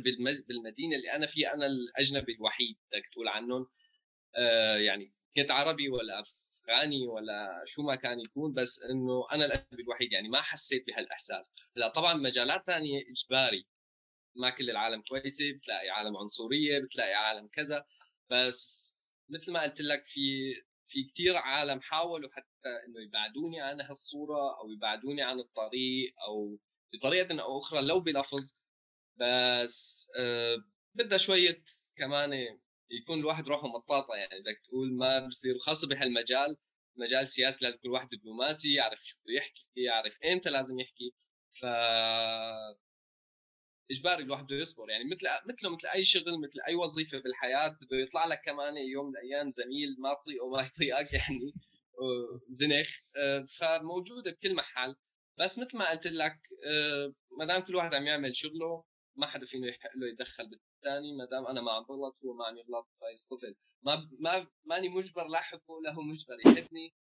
بالمدينة 0.49 0.97
اللي 0.97 1.13
أنا 1.13 1.27
فيها 1.27 1.55
أنا 1.55 1.67
الأجنبي 1.67 2.33
الوحيد 2.33 2.77
بدك 2.93 3.09
تقول 3.13 3.29
عنهم 3.29 3.67
آه 4.37 4.77
يعني 4.77 5.13
كنت 5.37 5.51
عربي 5.51 5.89
ولا 5.89 6.21
أفغاني 6.21 7.07
ولا 7.07 7.65
شو 7.67 7.83
ما 7.83 7.95
كان 7.95 8.21
يكون 8.21 8.55
بس 8.55 8.85
إنه 8.91 9.27
أنا 9.33 9.45
الأجنبي 9.45 9.83
الوحيد 9.83 10.13
يعني 10.13 10.29
ما 10.29 10.41
حسيت 10.41 10.87
بهالإحساس. 10.87 11.55
هلأ 11.77 11.89
طبعا 11.89 12.15
مجالات 12.15 12.67
ثانية 12.67 13.01
إجباري. 13.11 13.67
ما 14.37 14.51
كل 14.51 14.71
العالم 14.71 15.03
كويسة 15.09 15.53
بتلاقي 15.53 15.89
عالم 15.89 16.17
عنصرية 16.17 16.79
بتلاقي 16.79 17.15
عالم 17.15 17.49
كذا. 17.49 17.85
بس 18.31 18.99
مثل 19.29 19.53
ما 19.53 19.63
قلت 19.63 19.81
لك 19.81 20.05
في 20.07 20.55
في 20.89 21.05
كثير 21.15 21.37
عالم 21.37 21.81
حاولوا 21.81 22.31
حتى 22.33 22.69
إنه 22.87 23.01
يبعدوني 23.09 23.61
عن 23.61 23.81
هالصورة 23.81 24.59
أو 24.61 24.71
يبعدوني 24.71 25.23
عن 25.23 25.39
الطريق 25.41 26.15
أو 26.29 26.59
بطريقة 26.95 27.43
أو 27.43 27.59
أخرى 27.59 27.81
لو 27.83 28.01
بلفظ. 28.01 28.59
بس 29.17 30.09
آه 30.19 30.57
بدها 30.95 31.19
شوية 31.19 31.63
كمان 31.97 32.33
يكون 32.91 33.19
الواحد 33.21 33.49
روحه 33.49 33.69
مطاطة. 33.69 34.15
يعني 34.15 34.41
بدك 34.41 34.61
تقول 34.69 34.93
ما 34.97 35.27
بصير 35.27 35.59
خاصة 35.59 35.89
بهالمجال. 35.89 36.57
مجال 36.97 37.29
سياسي 37.29 37.65
لازم 37.65 37.79
كل 37.79 37.89
واحد 37.91 38.09
دبلوماسي 38.13 38.75
يعرف 38.75 39.01
شو 39.05 39.17
بده 39.25 39.35
يحكي 39.35 39.67
يعرف 39.77 40.19
إمتى 40.33 40.51
لازم 40.51 40.81
يحكي. 40.81 41.15
ف 41.61 41.65
إجباري 43.91 44.23
الواحد 44.23 44.45
بده 44.45 44.57
يصبر. 44.57 44.91
يعني 44.91 45.05
مثل 45.05 45.27
مثله 45.47 45.71
مثل 45.77 45.89
أي 45.95 46.05
شغل 46.05 46.41
مثل 46.41 46.61
أي 46.69 46.75
وظيفة 46.75 47.19
بالحياة 47.19 47.69
بده 47.69 47.97
يطلع 47.97 48.27
لك 48.27 48.41
كمان 48.45 48.77
يوم 48.77 49.07
من 49.07 49.13
الأيام 49.17 49.51
زميل 49.51 49.97
ما 49.99 50.15
تطيقه 50.15 50.45
وما 50.45 50.61
يطيقك 50.67 51.13
يعني 51.13 51.55
زنخ. 52.49 52.89
آه، 53.17 53.45
فموجودة 53.59 54.31
بكل 54.31 54.55
محل. 54.55 54.97
بس 55.39 55.59
مثل 55.59 55.79
ما 55.79 55.91
قلت 55.91 56.07
لك 56.07 56.39
آه، 56.67 57.13
ما 57.39 57.45
دام 57.45 57.61
كل 57.61 57.77
واحد 57.77 57.95
عم 57.95 58.07
يعمل 58.07 58.37
شغله 58.37 58.85
ما 59.17 59.27
حدا 59.27 59.47
فينه 59.47 59.67
يحق 59.67 59.91
له 59.97 60.09
يتدخل 60.09 60.45
بالثاني 60.51 61.13
ما 61.19 61.25
دام 61.31 61.47
أنا 61.47 61.61
ما 61.61 61.73
عم 61.73 61.83
بغلط 61.83 62.17
هو 62.25 62.35
ما 62.35 62.45
عم 62.47 62.57
يغلط 62.59 62.89
فيصطفل. 63.01 63.55
ما 63.83 64.09
ما 64.21 64.47
ماني 64.65 64.89
مجبر 64.89 65.29
لا 65.29 65.39
احبه 65.39 65.63
ولا 65.69 65.93
هو 65.93 66.03
مجبر 66.03 66.37
يحبني. 66.47 66.95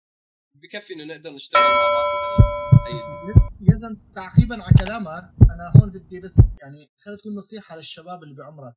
بكفي 0.54 0.94
إنه 0.94 1.04
نقدر 1.04 1.30
نشتغل 1.30 1.62
مع 1.62 1.88
بعض 1.94 2.65
اذا 2.90 3.96
تعقيبا 4.14 4.62
على 4.62 4.74
كلامك 4.78 5.34
أنا 5.42 5.72
هون 5.76 5.90
بدي 5.92 6.20
بس 6.20 6.38
يعني 6.62 6.90
خلينا 6.98 7.18
تكون 7.20 7.34
نصيحة 7.34 7.76
للشباب 7.76 8.22
اللي 8.22 8.34
بعمرك. 8.34 8.74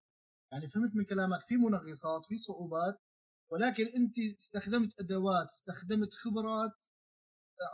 يعني 0.51 0.67
فهمت 0.67 0.95
من 0.95 1.05
كلامك 1.05 1.39
في 1.47 1.55
منغصات 1.57 2.25
في 2.25 2.37
صعوبات 2.37 3.01
ولكن 3.51 3.83
أنت 3.83 4.19
استخدمت 4.19 4.99
أدوات 4.99 5.45
استخدمت 5.45 6.13
خبرات 6.13 6.83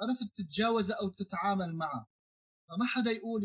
عرفت 0.01 0.37
تتجاوزها 0.37 0.97
أو 1.01 1.09
تتعامل 1.09 1.75
معها. 1.75 2.07
فما 2.67 2.85
حدا 2.85 3.11
يقول 3.11 3.41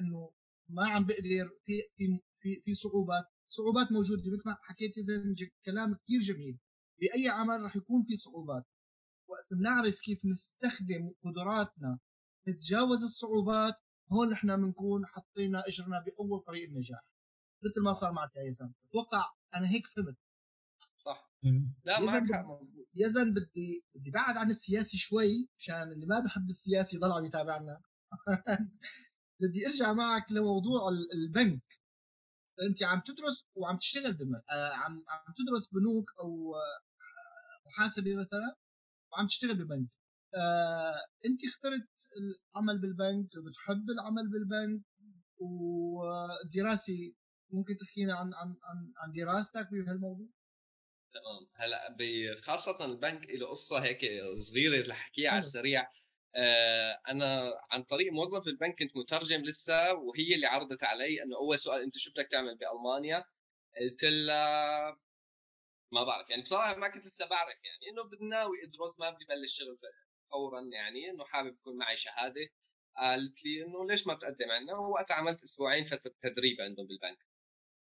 إنه 0.00 0.30
ما 0.68 0.88
عم 0.88 1.06
بقدر 1.06 1.48
في 1.66 1.72
في 1.96 2.20
في, 2.32 2.62
في 2.64 2.74
صعوبات. 2.74 3.24
صعوبات 3.48 3.92
موجودة 3.92 4.22
مثل 4.22 4.42
ما 4.46 4.56
حكيت 4.62 5.00
زي 5.00 5.50
كلام 5.66 5.94
كثير 5.94 6.20
جميل. 6.20 6.58
بأي 7.00 7.28
عمل 7.28 7.62
راح 7.62 7.76
يكون 7.76 8.02
في 8.02 8.16
صعوبات. 8.16 8.64
وقت 9.28 9.46
بنعرف 9.50 10.00
كيف 10.00 10.26
نستخدم 10.26 11.12
قدراتنا 11.24 11.98
نتجاوز 12.48 13.02
الصعوبات 13.04 13.74
هون 14.12 14.30
نحن 14.30 14.56
بنكون 14.56 15.06
حطينا 15.06 15.66
إجرنا 15.68 16.04
بأول 16.06 16.40
طريق 16.40 16.68
النجاح. 16.68 17.00
مثل 17.64 17.82
ما 17.84 17.92
صار 17.92 18.12
معك 18.12 18.36
يا 18.36 18.42
يزن 18.42 18.72
أتوقع 18.88 19.30
أنا 19.54 19.70
هيك 19.70 19.86
فهمت. 19.86 20.16
صح. 20.98 21.32
لا 21.84 22.00
معك 22.00 22.32
حق 22.32 22.46
يزن 22.94 23.34
بدي 23.34 23.84
بدي 23.94 24.10
بعد 24.10 24.36
عن 24.36 24.50
السياسي 24.50 24.96
شوي 24.98 25.48
مشان 25.58 25.92
اللي 25.92 26.06
ما 26.06 26.20
بحب 26.20 26.48
السياسي 26.48 26.96
يضل 26.96 27.12
عم 27.12 27.24
يتابعنا. 27.24 27.80
بدي 29.40 29.66
أرجع 29.66 29.92
معك 29.92 30.32
لموضوع 30.32 30.88
البنك. 31.14 31.62
أنت 32.68 32.82
عم 32.82 33.00
تدرس 33.00 33.46
وعم 33.54 33.76
تشتغل 33.76 34.12
بم... 34.12 34.34
آه 34.34 34.72
عم 34.74 34.92
عم 35.08 35.34
تدرس 35.38 35.68
بنوك 35.68 36.10
أو 36.20 36.54
آه 36.56 36.80
محاسبة 37.66 38.16
مثلا 38.16 38.56
وعم 39.12 39.26
تشتغل 39.26 39.54
ببنك 39.54 39.88
آه 40.34 40.94
أنت 41.26 41.40
اخترت 41.44 41.88
العمل 42.20 42.78
بالبنك 42.80 43.28
بتحب 43.46 43.90
العمل 43.90 44.30
بالبنك؟ 44.30 44.82
والدراسه 45.38 47.14
ممكن 47.50 47.76
تحكينا 47.76 48.14
عن 48.14 48.26
عن 48.34 48.48
عن, 48.48 48.92
عن 48.96 49.12
دراستك 49.12 49.68
بهالموضوع؟ 49.72 50.26
تمام. 51.12 51.48
هلأ 51.54 51.96
خاصة 52.42 52.84
البنك 52.84 53.30
له 53.30 53.48
قصة 53.48 53.78
هيك 53.78 54.00
صغيرة 54.34 54.88
رح 54.90 55.00
أحكيها 55.00 55.30
على 55.30 55.38
السريع. 55.38 55.86
آه 56.34 57.00
أنا 57.08 57.52
عن 57.70 57.82
طريق 57.82 58.12
موظف 58.12 58.48
البنك 58.48 58.78
كنت 58.78 58.96
مترجم 58.96 59.40
لسه 59.40 59.94
وهي 59.94 60.34
اللي 60.34 60.46
عرضت 60.46 60.84
علي 60.84 61.22
إنه 61.22 61.36
أول 61.36 61.58
سؤال 61.58 61.82
أنت 61.82 61.98
شو 61.98 62.10
بدك 62.10 62.28
تعمل 62.30 62.58
بألمانيا؟ 62.58 63.24
قلت 63.80 64.04
لها 64.04 64.96
ما 65.92 66.04
بعرف 66.04 66.30
يعني 66.30 66.42
بصراحة 66.42 66.76
ما 66.76 66.88
كنت 66.88 67.06
لسه 67.06 67.28
بعرف 67.28 67.56
يعني 67.64 67.92
إنه 67.92 68.04
بدي 68.04 68.24
ناوي 68.24 68.56
إدرس 68.64 69.00
ما 69.00 69.10
بدي 69.10 69.24
بلش 69.24 69.58
شغل 69.58 69.78
فورا 70.32 70.60
يعني 70.60 71.10
إنه 71.10 71.24
حابب 71.24 71.54
يكون 71.54 71.76
معي 71.76 71.96
شهادة. 71.96 72.48
قالت 72.96 73.44
لي 73.44 73.64
إنه 73.64 73.86
ليش 73.86 74.06
ما 74.06 74.14
بتقدم 74.14 74.50
عندنا 74.50 74.76
ووقتها 74.76 75.14
عملت 75.14 75.42
أسبوعين 75.42 75.84
فترة 75.84 76.14
تدريب 76.22 76.60
عندهم 76.60 76.86
بالبنك. 76.86 77.18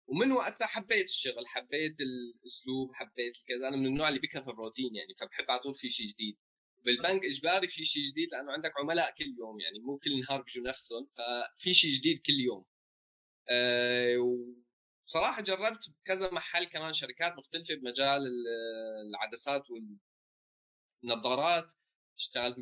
ومن 0.07 0.31
وقتها 0.31 0.67
حبيت 0.67 1.05
الشغل 1.05 1.47
حبيت 1.47 1.97
الأسلوب 1.99 2.93
حبيت 2.93 3.33
كذا. 3.47 3.67
أنا 3.67 3.77
من 3.77 3.85
النوع 3.85 4.09
اللي 4.09 4.19
بيكره 4.19 4.49
الروتين 4.49 4.95
يعني 4.95 5.15
فبحب 5.15 5.51
على 5.51 5.59
طول 5.59 5.75
في 5.75 5.89
شيء 5.89 6.07
جديد. 6.07 6.37
بالبنك 6.85 7.25
إجباري 7.25 7.67
في 7.67 7.85
شيء 7.85 8.05
جديد 8.05 8.29
لأنه 8.31 8.51
عندك 8.51 8.71
عملاء 8.79 9.15
كل 9.15 9.35
يوم 9.39 9.59
يعني 9.59 9.79
مو 9.79 9.97
كل 9.97 10.19
نهار 10.19 10.41
بيجوا 10.41 10.67
نفسهم 10.67 11.07
ففي 11.07 11.73
شيء 11.73 11.91
جديد 11.91 12.19
كل 12.19 12.33
يوم. 12.33 12.65
أه 13.49 14.55
بصراحة 15.05 15.41
جربت 15.41 15.93
كذا 16.05 16.33
محل 16.33 16.63
كمان 16.63 16.93
شركات 16.93 17.33
مختلفة 17.37 17.75
بمجال 17.75 18.21
العدسات 19.09 19.67
والنظارات. 21.03 21.73
اشتغلت 22.19 22.55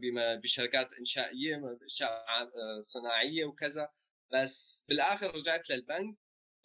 بشركات 0.43 0.93
إنشائية 0.93 1.78
اشياء 1.86 2.12
آه، 2.12 2.80
صناعية 2.82 3.46
وكذا. 3.46 3.89
بس 4.34 4.86
بالآخر 4.89 5.36
رجعت 5.36 5.70
للبنك. 5.70 6.17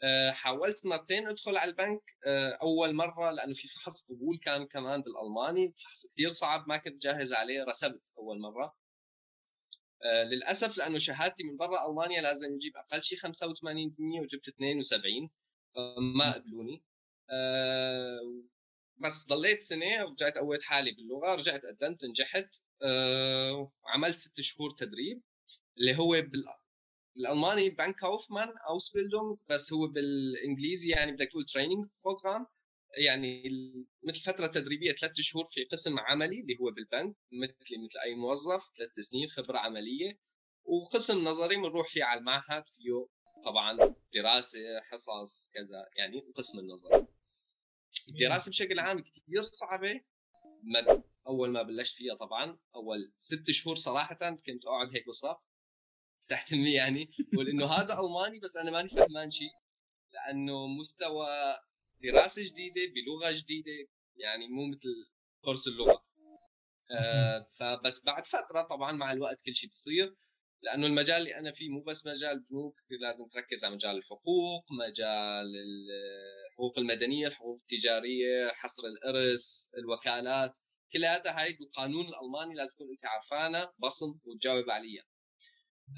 آه، 0.02 0.30
حاولت 0.30 0.86
مرتين 0.86 1.28
أدخل 1.28 1.56
على 1.56 1.70
البنك. 1.70 2.02
آه، 2.26 2.58
أول 2.62 2.94
مرة 2.94 3.30
لأنه 3.30 3.54
في 3.54 3.68
فحص 3.68 4.12
قبول 4.12 4.38
كان 4.44 4.66
كمان 4.66 5.02
بالألماني. 5.02 5.74
فحص 5.76 6.06
كثير 6.12 6.28
صعب 6.28 6.68
ما 6.68 6.76
كنت 6.76 7.02
جاهز 7.02 7.32
عليه 7.32 7.64
رسبت 7.64 8.12
أول 8.18 8.40
مرة. 8.40 8.76
للأسف 10.30 10.78
لأنه 10.78 10.98
شهادتي 10.98 11.44
من 11.44 11.56
برا 11.56 11.90
ألمانيا 11.90 12.22
لازم 12.22 12.54
أجيب 12.54 12.76
أقل 12.76 13.02
شيء 13.02 13.18
85% 13.18 14.20
وجبت 14.20 14.48
72 14.48 15.30
ما 16.16 16.32
قبلوني. 16.32 16.82
بس 18.98 19.28
ضليت 19.28 19.60
سنة 19.60 20.04
ورجعت 20.06 20.38
قويت 20.38 20.62
حالي 20.62 20.92
باللغة 20.92 21.34
رجعت 21.34 21.62
قدمت 21.66 22.04
نجحت. 22.04 22.54
أه 22.82 23.72
وعملت 23.84 24.16
ست 24.16 24.40
شهور 24.40 24.70
تدريب 24.70 25.22
اللي 25.78 25.98
هو 25.98 26.10
بال 26.10 26.44
بالألماني 27.16 27.70
Bankkaufmann 27.70 28.48
Ausbildung 28.70 29.38
بس 29.50 29.72
هو 29.72 29.86
بالإنجليزي 29.86 30.90
يعني 30.90 31.12
بدك 31.12 31.28
تقول 31.30 31.44
training 31.46 31.86
program 32.04 32.46
يعني 32.98 33.42
مثل 34.08 34.20
فترة 34.20 34.46
تدريبية 34.46 34.92
ثلاث 34.92 35.12
شهور 35.20 35.44
في 35.44 35.64
قسم 35.64 35.98
عملي 35.98 36.40
اللي 36.40 36.56
هو 36.60 36.70
بالبنك 36.70 37.16
مثلي 37.32 37.78
مثل 37.86 37.98
أي 38.04 38.14
موظف 38.14 38.62
ثلاث 38.78 38.90
سنين 39.00 39.28
خبرة 39.28 39.58
عملية. 39.58 40.18
وقسم 40.64 41.24
نظري 41.24 41.56
بنروح 41.56 41.88
فيه 41.88 42.04
على 42.04 42.20
المعهد 42.20 42.64
فيه 42.68 43.06
طبعا 43.44 43.94
دراسة 44.14 44.58
حصص 44.82 45.50
كذا 45.54 45.86
يعني 45.96 46.20
قسم 46.36 46.58
النظري. 46.58 47.11
الدراسة 48.08 48.50
بشكل 48.50 48.78
عام 48.78 49.00
كثير 49.00 49.42
صعبة. 49.42 50.00
ما 50.62 51.02
أول 51.26 51.50
ما 51.50 51.62
بلشت 51.62 51.94
فيها 51.94 52.14
طبعا 52.14 52.58
أول 52.74 53.12
ست 53.16 53.50
شهور 53.50 53.76
صراحة 53.76 54.30
كنت 54.46 54.66
أقعد 54.66 54.94
هيك 54.94 55.06
بصف 55.06 55.36
فتحت 56.18 56.52
امي 56.52 56.72
يعني 56.72 57.10
بقول 57.32 57.48
إنه 57.48 57.66
هذا 57.66 58.00
ألماني 58.00 58.40
بس 58.40 58.56
أنا 58.56 58.70
ماني 58.70 58.88
فهمان 58.88 59.30
شيء 59.30 59.52
لأنه 60.12 60.66
مستوى 60.66 61.26
دراسة 62.02 62.42
جديدة 62.50 62.80
بلغة 62.94 63.32
جديدة 63.32 63.88
يعني 64.16 64.48
مو 64.48 64.66
مثل 64.66 65.10
كورس 65.40 65.68
اللغة. 65.68 66.04
آه 66.98 67.46
فبس 67.58 68.06
بعد 68.06 68.26
فترة 68.26 68.62
طبعا 68.62 68.92
مع 68.92 69.12
الوقت 69.12 69.40
كل 69.40 69.54
شيء 69.54 69.70
بصير 69.70 70.16
لأنه 70.62 70.86
المجال 70.86 71.16
اللي 71.16 71.38
أنا 71.38 71.52
فيه 71.52 71.68
مو 71.68 71.82
بس 71.82 72.06
مجال 72.06 72.40
بنوك 72.40 72.76
لازم 72.90 73.28
تركز 73.28 73.64
على 73.64 73.74
مجال 73.74 73.96
الحقوق 73.96 74.64
مجال 74.72 75.52
الحقوق 76.62 76.78
المدنية 76.78 77.26
الحقوق 77.26 77.60
التجارية 77.60 78.52
حصر 78.54 78.82
الإرث 78.86 79.74
الوكالات 79.78 80.58
كل 80.92 81.04
هذا 81.04 81.30
هاي 81.30 81.52
بالقانون 81.52 82.06
الألماني 82.08 82.54
لازم 82.54 82.74
تكون 82.74 82.90
أنت 82.90 83.04
عارفانه 83.04 83.72
بصم 83.78 84.20
وتجاوب 84.24 84.70
عليها 84.70 85.04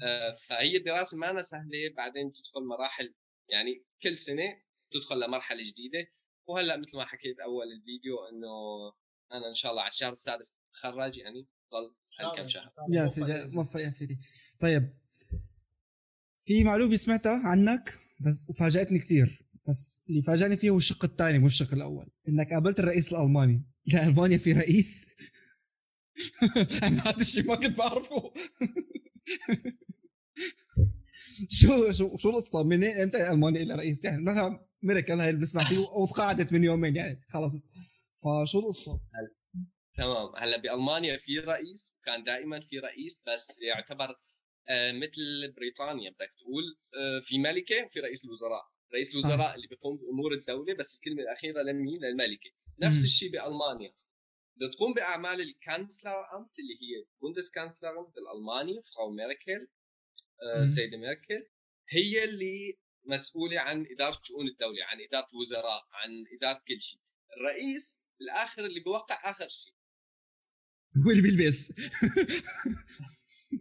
آه، 0.03 0.35
فهي 0.35 0.77
الدراسة 0.77 1.17
ما 1.17 1.41
سهلة 1.41 1.93
بعدين 1.97 2.31
تدخل 2.31 2.61
مراحل 2.69 3.13
يعني 3.49 3.85
كل 4.03 4.17
سنة 4.17 4.61
تدخل 4.91 5.19
لمرحلة 5.19 5.63
جديدة. 5.63 6.07
وهلأ 6.47 6.77
مثل 6.77 6.97
ما 6.97 7.05
حكيت 7.05 7.39
أول 7.39 7.65
الفيديو 7.71 8.15
إنه 8.25 8.49
أنا 9.31 9.49
إن 9.49 9.53
شاء 9.53 9.71
الله 9.71 9.81
على 9.81 9.89
الشهر 9.89 10.11
السادس 10.11 10.57
أتخرج 10.71 11.17
يعني 11.17 11.47
ضل 11.71 11.95
كم 12.37 12.47
شهر. 12.47 12.71
يا 12.91 13.07
سيدي 13.07 13.55
موفق 13.55 13.79
يا 13.79 13.89
سيدي. 13.89 14.19
طيب 14.59 14.97
في 16.45 16.63
معلومة 16.63 16.95
سمعتها 16.95 17.47
عنك 17.47 17.97
بس 18.19 18.49
وفاجأتني 18.49 18.99
كثير 18.99 19.44
بس 19.67 20.03
اللي 20.09 20.21
فاجأني 20.21 20.57
فيه 20.57 20.69
هو 20.69 20.77
الشق 20.77 21.05
الثاني 21.05 21.39
مو 21.39 21.45
الشق 21.45 21.73
الأول. 21.73 22.09
إنك 22.27 22.53
قابلت 22.53 22.79
الرئيس 22.79 23.13
الألماني. 23.13 23.65
لا 23.85 24.07
ألمانيا 24.07 24.37
في 24.37 24.53
رئيس. 24.53 25.09
أنا 26.83 27.09
هذا 27.09 27.21
الشيء 27.21 27.47
ما 27.47 27.55
كنت 27.55 27.77
بعرفه. 27.77 28.33
شو 31.49 31.91
شو 31.91 32.17
شو 32.17 32.29
القصة؟ 32.29 32.63
منين 32.63 32.97
إمتى 32.97 33.29
ألمانيا 33.31 33.61
إلها 33.61 33.75
رئيس؟ 33.75 34.03
يعني 34.03 34.23
مثلا 34.23 34.65
ميركل 34.83 35.13
هاي 35.13 35.29
اللي 35.29 35.39
بنسمع 35.39 35.63
فيه 35.63 35.77
وتقاعدت 35.77 36.53
من 36.53 36.63
يومين 36.63 36.95
يعني 36.95 37.21
خلص 37.29 37.53
فشو 38.15 38.59
القصة؟ 38.59 39.01
تمام. 39.97 40.35
هلا 40.37 40.61
بألمانيا 40.61 41.17
في 41.17 41.39
رئيس 41.39 41.95
كان 42.05 42.23
دائما 42.23 42.59
في 42.59 42.79
رئيس 42.79 43.23
بس 43.27 43.61
يعتبر 43.61 44.15
آه، 44.69 44.91
مثل 44.91 45.53
بريطانيا 45.57 46.09
بدك 46.09 46.29
تقول 46.39 46.63
آه، 47.01 47.19
في 47.19 47.37
ملكة 47.37 47.85
وفي 47.85 47.99
رئيس 47.99 48.25
الوزراء. 48.25 48.74
رئيس 48.95 49.13
الوزراء 49.13 49.51
آه. 49.51 49.55
اللي 49.55 49.67
بيقوم 49.67 49.97
بأمور 49.97 50.33
الدولة 50.33 50.73
بس 50.73 50.95
الكلمة 50.95 51.21
الأخيرة 51.23 51.61
لمين 51.61 51.99
للملكة. 52.01 52.49
نفس 52.79 53.03
الشيء 53.03 53.31
بألمانيا. 53.31 53.93
بتقوم 54.55 54.93
بأعمال 54.93 55.41
ال 55.41 56.37
Kanzleramt 56.37 56.59
اللي 56.59 56.73
هي 56.73 57.05
Bundeskanzler 57.21 58.01
بالالماني 58.01 58.83
Frau 58.95 59.11
ميركل 59.11 59.67
السيدة 60.61 60.97
ميركل. 60.97 61.47
هي 61.89 62.23
اللي 62.23 62.77
مسؤولة 63.05 63.59
عن 63.59 63.85
إدارة 63.91 64.19
شؤون 64.23 64.47
الدولة 64.47 64.85
عن 64.85 64.97
إدارة 65.01 65.29
الوزراء 65.33 65.87
عن 65.91 66.09
إدارة 66.37 66.63
كل 66.67 66.81
شيء. 66.81 66.99
الرئيس 67.37 68.07
بالاخر 68.19 68.65
اللي 68.65 68.79
بيوقع 68.79 69.31
آخر 69.31 69.47
شيء. 69.47 69.73
هو 71.05 71.11
اللي 71.11 71.21
بيلبس. 71.21 71.73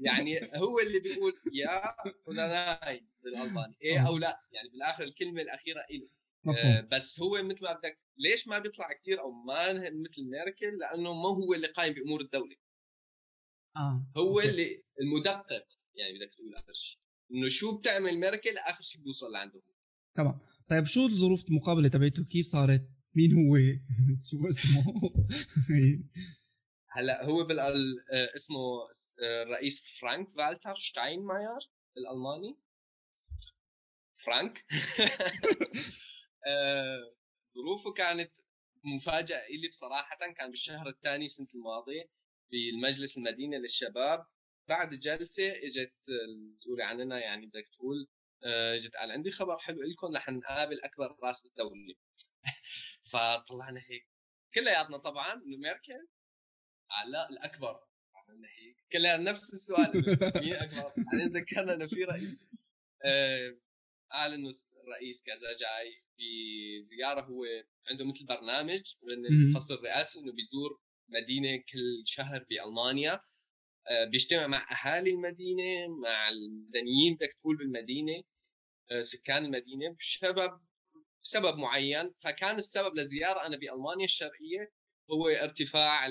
يعني 0.01 0.40
هو 0.55 0.81
اللي 0.81 1.01
بيقول 1.01 1.40
يا 1.53 1.97
ولا 2.27 2.47
ناي 2.47 3.13
بالالماني 3.25 3.77
إيه 3.83 4.07
أو 4.07 4.19
لا 4.19 4.41
يعني 4.53 4.69
بالآخر 4.69 5.05
الكلمة 5.05 5.43
الأخيرة 5.43 5.87
له 5.91 6.09
آه 6.47 6.81
بس 6.81 7.21
هو 7.21 7.43
مثل 7.43 7.65
ما 7.65 7.73
بدك 7.73 7.99
ليش 8.19 8.49
ما 8.49 8.59
بيطلع 8.59 8.93
كثير 8.93 9.21
أو 9.21 9.31
ما 9.31 9.73
مثل 9.73 10.25
ميركل؟ 10.31 10.79
لأنه 10.79 11.13
ما 11.13 11.29
هو 11.29 11.55
اللي 11.55 11.67
قايم 11.67 11.95
بأمور 11.95 12.21
الدولة. 12.21 12.57
آه 13.77 14.07
هو 14.17 14.41
okay. 14.40 14.49
اللي 14.49 14.83
المدقق 15.01 15.67
يعني 15.95 16.19
بدك 16.19 16.35
تقول 16.35 16.55
آخر 16.55 16.73
شيء 16.73 16.99
إنه 17.33 17.49
شو 17.49 17.79
بتعمل 17.79 18.19
ميركل؟ 18.19 18.59
آخر 18.59 18.83
شيء 18.83 19.03
بيوصل 19.03 19.33
لعنده. 19.33 19.63
تمام. 20.17 20.41
طيب 20.69 20.87
شو 20.87 21.07
الظروف 21.07 21.45
المقابلة 21.49 21.89
تبعته؟ 21.89 22.25
كيف 22.25 22.47
صارت؟ 22.47 22.89
مين 23.15 23.33
هو؟ 23.33 23.57
شو 24.31 24.49
اسمه؟ 24.49 24.85
هلأ 26.95 27.25
هو 27.25 27.45
بال 27.45 27.61
آه، 27.61 28.35
اسمه 28.35 28.59
آه، 29.23 29.43
الرئيس 29.43 29.99
فرانك 30.01 30.29
فالتر 30.37 30.75
شتاينماير 30.75 31.71
بالالماني 31.97 32.57
فرانك. 34.25 34.65
آه، 36.47 37.15
ظروفه 37.55 37.93
كانت 37.93 38.33
مفاجأة 38.85 39.47
لي 39.49 39.69
بصراحة. 39.69 40.17
كان 40.37 40.51
بالشهر 40.51 40.89
الثاني 40.89 41.29
سنة 41.29 41.49
الماضيه 41.55 42.11
بالمجلس 42.51 43.19
المدينة 43.19 43.57
للشباب. 43.57 44.27
بعد 44.69 44.95
جلسة 44.95 45.53
إجت 45.53 45.95
المسؤوله 46.29 46.85
عننا 46.85 47.21
يعني 47.21 47.47
بدك 47.47 47.69
تقول 47.73 48.09
إجت 48.75 48.97
قال 48.97 49.11
عندي 49.11 49.31
خبر 49.31 49.59
حلو 49.59 49.83
لكم 49.83 50.17
رح 50.17 50.29
نقابل 50.29 50.81
أكبر 50.85 51.17
راس 51.23 51.47
بالدولة 51.47 51.95
فطلعنا 53.13 53.81
هيك. 53.81 54.09
كلياتنا 54.55 54.97
طبعا 54.99 55.33
إنه 55.33 55.57
ميركل؟ 55.57 56.09
لا 57.11 57.31
الأكبر. 57.31 57.81
عملنا 58.15 58.49
هيك. 58.49 58.77
كلها 58.93 59.17
نفس 59.17 59.53
السؤال 59.53 59.93
مين 60.45 60.55
أكبر؟ 60.55 60.93
بعدين 61.13 61.29
ذكرنا 61.29 61.75
إنه 61.75 61.87
في 61.87 62.05
رئيس. 62.05 62.51
آه 64.14 64.35
انه 64.35 64.50
الرئيس 64.85 65.22
كذا 65.27 65.48
جاي 65.61 66.05
بزياره 66.18 67.20
هو 67.20 67.44
عنده 67.90 68.05
مثل 68.05 68.24
برنامج 68.27 68.83
من 69.03 69.27
الفصل 69.27 69.74
الرئاسي 69.74 70.20
إنه 70.20 70.33
بيزور 70.33 70.81
مدينة 71.09 71.57
كل 71.57 72.03
شهر 72.07 72.44
بألمانيا. 72.50 73.20
آه 73.88 74.05
بيجتمع 74.11 74.46
مع 74.46 74.66
أهالي 74.72 75.11
المدينة 75.11 75.88
مع 76.03 76.29
المدنيين 76.29 77.14
بدك 77.14 77.33
تقول 77.40 77.57
بالمدينة 77.57 78.22
آه 78.90 79.00
سكان 79.00 79.44
المدينة 79.44 79.96
شباب 79.98 80.61
سبب 81.22 81.59
معين. 81.59 82.14
فكان 82.18 82.57
السبب 82.57 82.94
للزياره 82.94 83.46
أنا 83.46 83.57
بألمانيا 83.57 84.05
الشرقية 84.05 84.72
هو 85.11 85.29
ارتفاع 85.29 86.07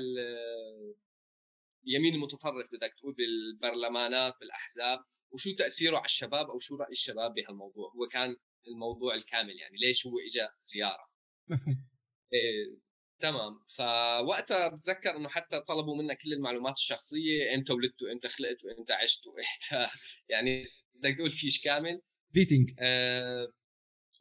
اليمين 1.86 2.16
المتطرف 2.16 2.68
بدك 2.74 2.94
تقول 2.98 3.14
بالبرلمانات 3.14 4.34
بالأحزاب. 4.40 5.00
وشو 5.34 5.56
تأثيره 5.56 5.98
على 5.98 6.06
الشباب 6.06 6.50
أو 6.50 6.60
شو 6.60 6.76
رأي 6.76 6.92
الشباب 6.92 7.34
بهالموضوع؟ 7.34 7.92
هو 7.96 8.08
كان 8.08 8.36
الموضوع 8.68 9.16
الكامل 9.16 9.60
يعني 9.60 9.78
ليش 9.78 10.08
هو 10.08 10.20
اجى 10.20 10.48
زيارة؟ 10.60 11.10
مفهوم. 11.48 11.90
إيه 12.34 12.84
تمام. 13.20 13.60
فوقتها 13.76 14.68
بتذكر 14.68 15.18
إنه 15.18 15.30
حتى 15.30 15.60
طلبوا 15.60 15.98
منا 15.98 16.14
كل 16.14 16.34
المعلومات 16.34 16.74
الشخصية 16.74 17.56
إمتى 17.56 17.74
ولدت 17.74 18.02
وإمتى 18.04 18.28
خلقت 18.28 18.64
وإمتى 18.64 18.94
عشت 18.94 19.28
وإمتى 19.28 19.92
يعني 20.30 20.66
بدك 20.94 21.18
تقول 21.18 21.30
فيش 21.30 21.64
كامل. 21.64 22.02
بيتنج 22.34 22.72
آه 22.80 23.48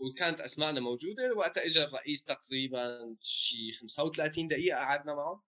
وكانت 0.00 0.40
أسمائنا 0.40 0.80
موجودة. 0.80 1.32
وقتها 1.36 1.66
اجى 1.66 1.84
الرئيس 1.84 2.24
تقريبا 2.24 3.16
شي 3.20 3.72
35 3.72 4.48
دقيقة 4.48 4.76
قعدنا 4.78 5.14
معه. 5.14 5.44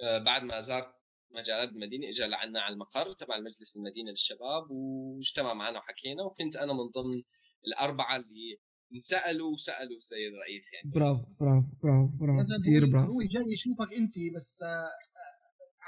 آه 0.00 0.18
بعد 0.18 0.42
ما 0.42 0.60
زار 0.60 0.94
مجالات 1.30 1.68
المدينة 1.68 2.08
اجى 2.08 2.24
لعنا 2.26 2.60
على 2.60 2.72
المقر 2.72 3.12
تبع 3.12 3.36
المجلس 3.36 3.76
المدينة 3.76 4.10
للشباب 4.10 4.70
واجتمع 4.70 5.54
معنا 5.54 5.78
وحكينا 5.78 6.22
وكنت 6.22 6.56
أنا 6.56 6.72
من 6.72 6.86
ضمن 6.96 7.22
الأربعة 7.66 8.16
اللي 8.16 8.58
انسألوا 8.94 9.52
وسألوا 9.52 9.96
السيد 9.96 10.32
الرئيس 10.34 10.72
يعني. 10.72 10.90
برافو 10.94 11.24
برافو 11.40 11.68
برافو 11.82 12.16
برافو. 12.16 12.62
كثير 12.62 12.84
هو- 12.86 12.90
برافو. 12.92 13.12
هو 13.12 13.20
جاي 13.22 13.44
يشوفك 13.54 13.96
انت 13.98 14.14
بس 14.36 14.62
آه، 14.62 14.88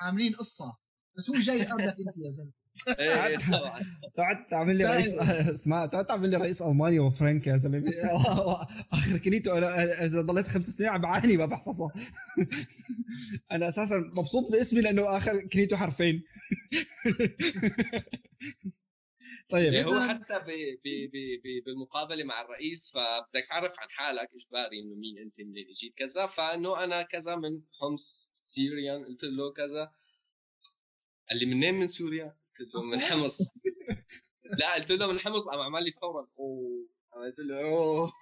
عاملين 0.02 0.32
قصة. 0.34 0.76
بس 1.16 1.30
هو 1.30 1.36
جاي 1.36 1.56
يقابلك 1.58 1.82
انت 1.88 2.16
يا 2.24 2.30
زلمة. 2.30 2.52
إيه، 2.98 3.38
طبعا 3.52 3.80
تقعد 4.16 4.46
تعمل 4.46 4.78
لي 4.78 4.84
رئيس 4.84 5.14
اسمع 5.14 5.86
تقعد 5.86 6.06
تعمل 6.06 6.30
لي 6.30 6.36
رئيس 6.36 6.62
ألمانيا 6.62 7.00
وفرنك 7.00 7.46
يا 7.46 7.56
زلمة. 7.56 7.92
اخر 8.92 9.18
كليته 9.18 9.58
أنا 9.58 10.04
إذا 10.04 10.22
ضليت 10.22 10.46
خمس 10.46 10.64
سنين 10.64 10.90
عم 10.90 11.00
بعاني 11.00 11.36
ما 11.36 11.46
بحفظها. 11.46 11.92
أنا 13.52 13.68
أساسا 13.68 13.96
مبسوط 13.96 14.52
باسمي 14.52 14.80
لأنه 14.80 15.16
آخر 15.16 15.40
كليته 15.52 15.76
حرفين. 15.76 16.22
طيب. 19.50 19.68
اللي 19.68 19.84
هو 19.84 20.00
حتى 20.08 20.38
ب 20.38 20.50
ب 20.84 20.88
ب 21.12 21.16
ب 21.42 21.64
بالمقابلة 21.64 22.24
مع 22.24 22.42
الرئيس 22.42 22.92
فبدك 22.94 23.46
تعرف 23.50 23.80
عن 23.80 23.88
حالك 23.90 24.28
إجباري 24.34 24.80
إنه 24.80 24.94
مين 24.94 25.18
أنت 25.18 25.34
منين 25.38 25.66
اجيت 25.70 25.94
كذا. 25.96 26.26
فإنه 26.26 26.84
أنا 26.84 27.02
كذا 27.02 27.36
من 27.36 27.60
حمص 27.80 28.34
سيريان 28.44 29.04
قلت 29.04 29.24
له 29.24 29.52
كذا. 29.52 29.92
قال 31.30 31.38
لي 31.38 31.46
منين 31.46 31.74
من 31.74 31.86
سوريا؟ 31.86 32.37
قلت 32.60 32.74
له 32.74 32.82
من 32.82 33.00
حمص. 33.00 33.38
لا 34.58 34.74
قلت 34.74 34.90
له 34.90 35.12
من 35.12 35.18
حمص 35.18 35.48
قام 35.48 35.60
عمل 35.60 35.84
لي 35.84 35.92
فورا. 35.92 36.28
أوه. 36.38 36.88
قلت 37.12 37.38
له 37.38 37.60
أوه. 37.60 38.12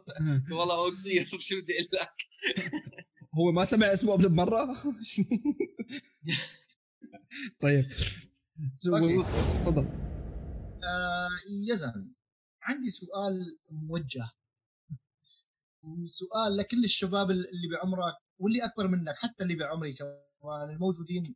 والله 0.58 0.74
هو 0.74 0.90
كثير 0.90 1.24
شو 1.38 1.60
بدي 1.60 1.72
أقول 1.72 1.88
لك. 1.92 2.16
هو 3.38 3.52
ما 3.52 3.64
سمع 3.64 3.92
اسمه 3.92 4.12
قبل 4.12 4.28
بمرة؟ 4.28 4.74
طيب. 7.60 7.88
تفضل. 9.62 9.86
آه 10.84 11.30
يزن. 11.70 12.14
عندي 12.62 12.90
سؤال 12.90 13.58
موجه. 13.70 14.30
سؤال 16.06 16.56
لكل 16.56 16.84
الشباب 16.84 17.30
اللي 17.30 17.68
بعمرك 17.72 18.14
واللي 18.38 18.64
أكبر 18.64 18.88
منك 18.88 19.14
حتى 19.16 19.42
اللي 19.42 19.54
بعمري 19.54 19.92
كمان 19.92 20.70
الموجودين 20.70 21.34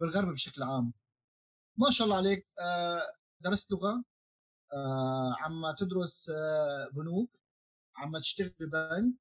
بالغرب 0.00 0.32
بشكل 0.32 0.62
عام. 0.62 0.92
ما 1.78 1.90
شاء 1.90 2.04
الله 2.04 2.16
عليك. 2.16 2.46
آه 2.60 3.02
درست 3.40 3.72
لغة. 3.72 4.04
آه 4.72 5.36
عم 5.40 5.62
تدرس 5.78 6.30
آه 6.30 6.90
بنوك. 6.94 7.30
عم 7.96 8.18
تشتغل 8.18 8.54
ببنك. 8.60 9.14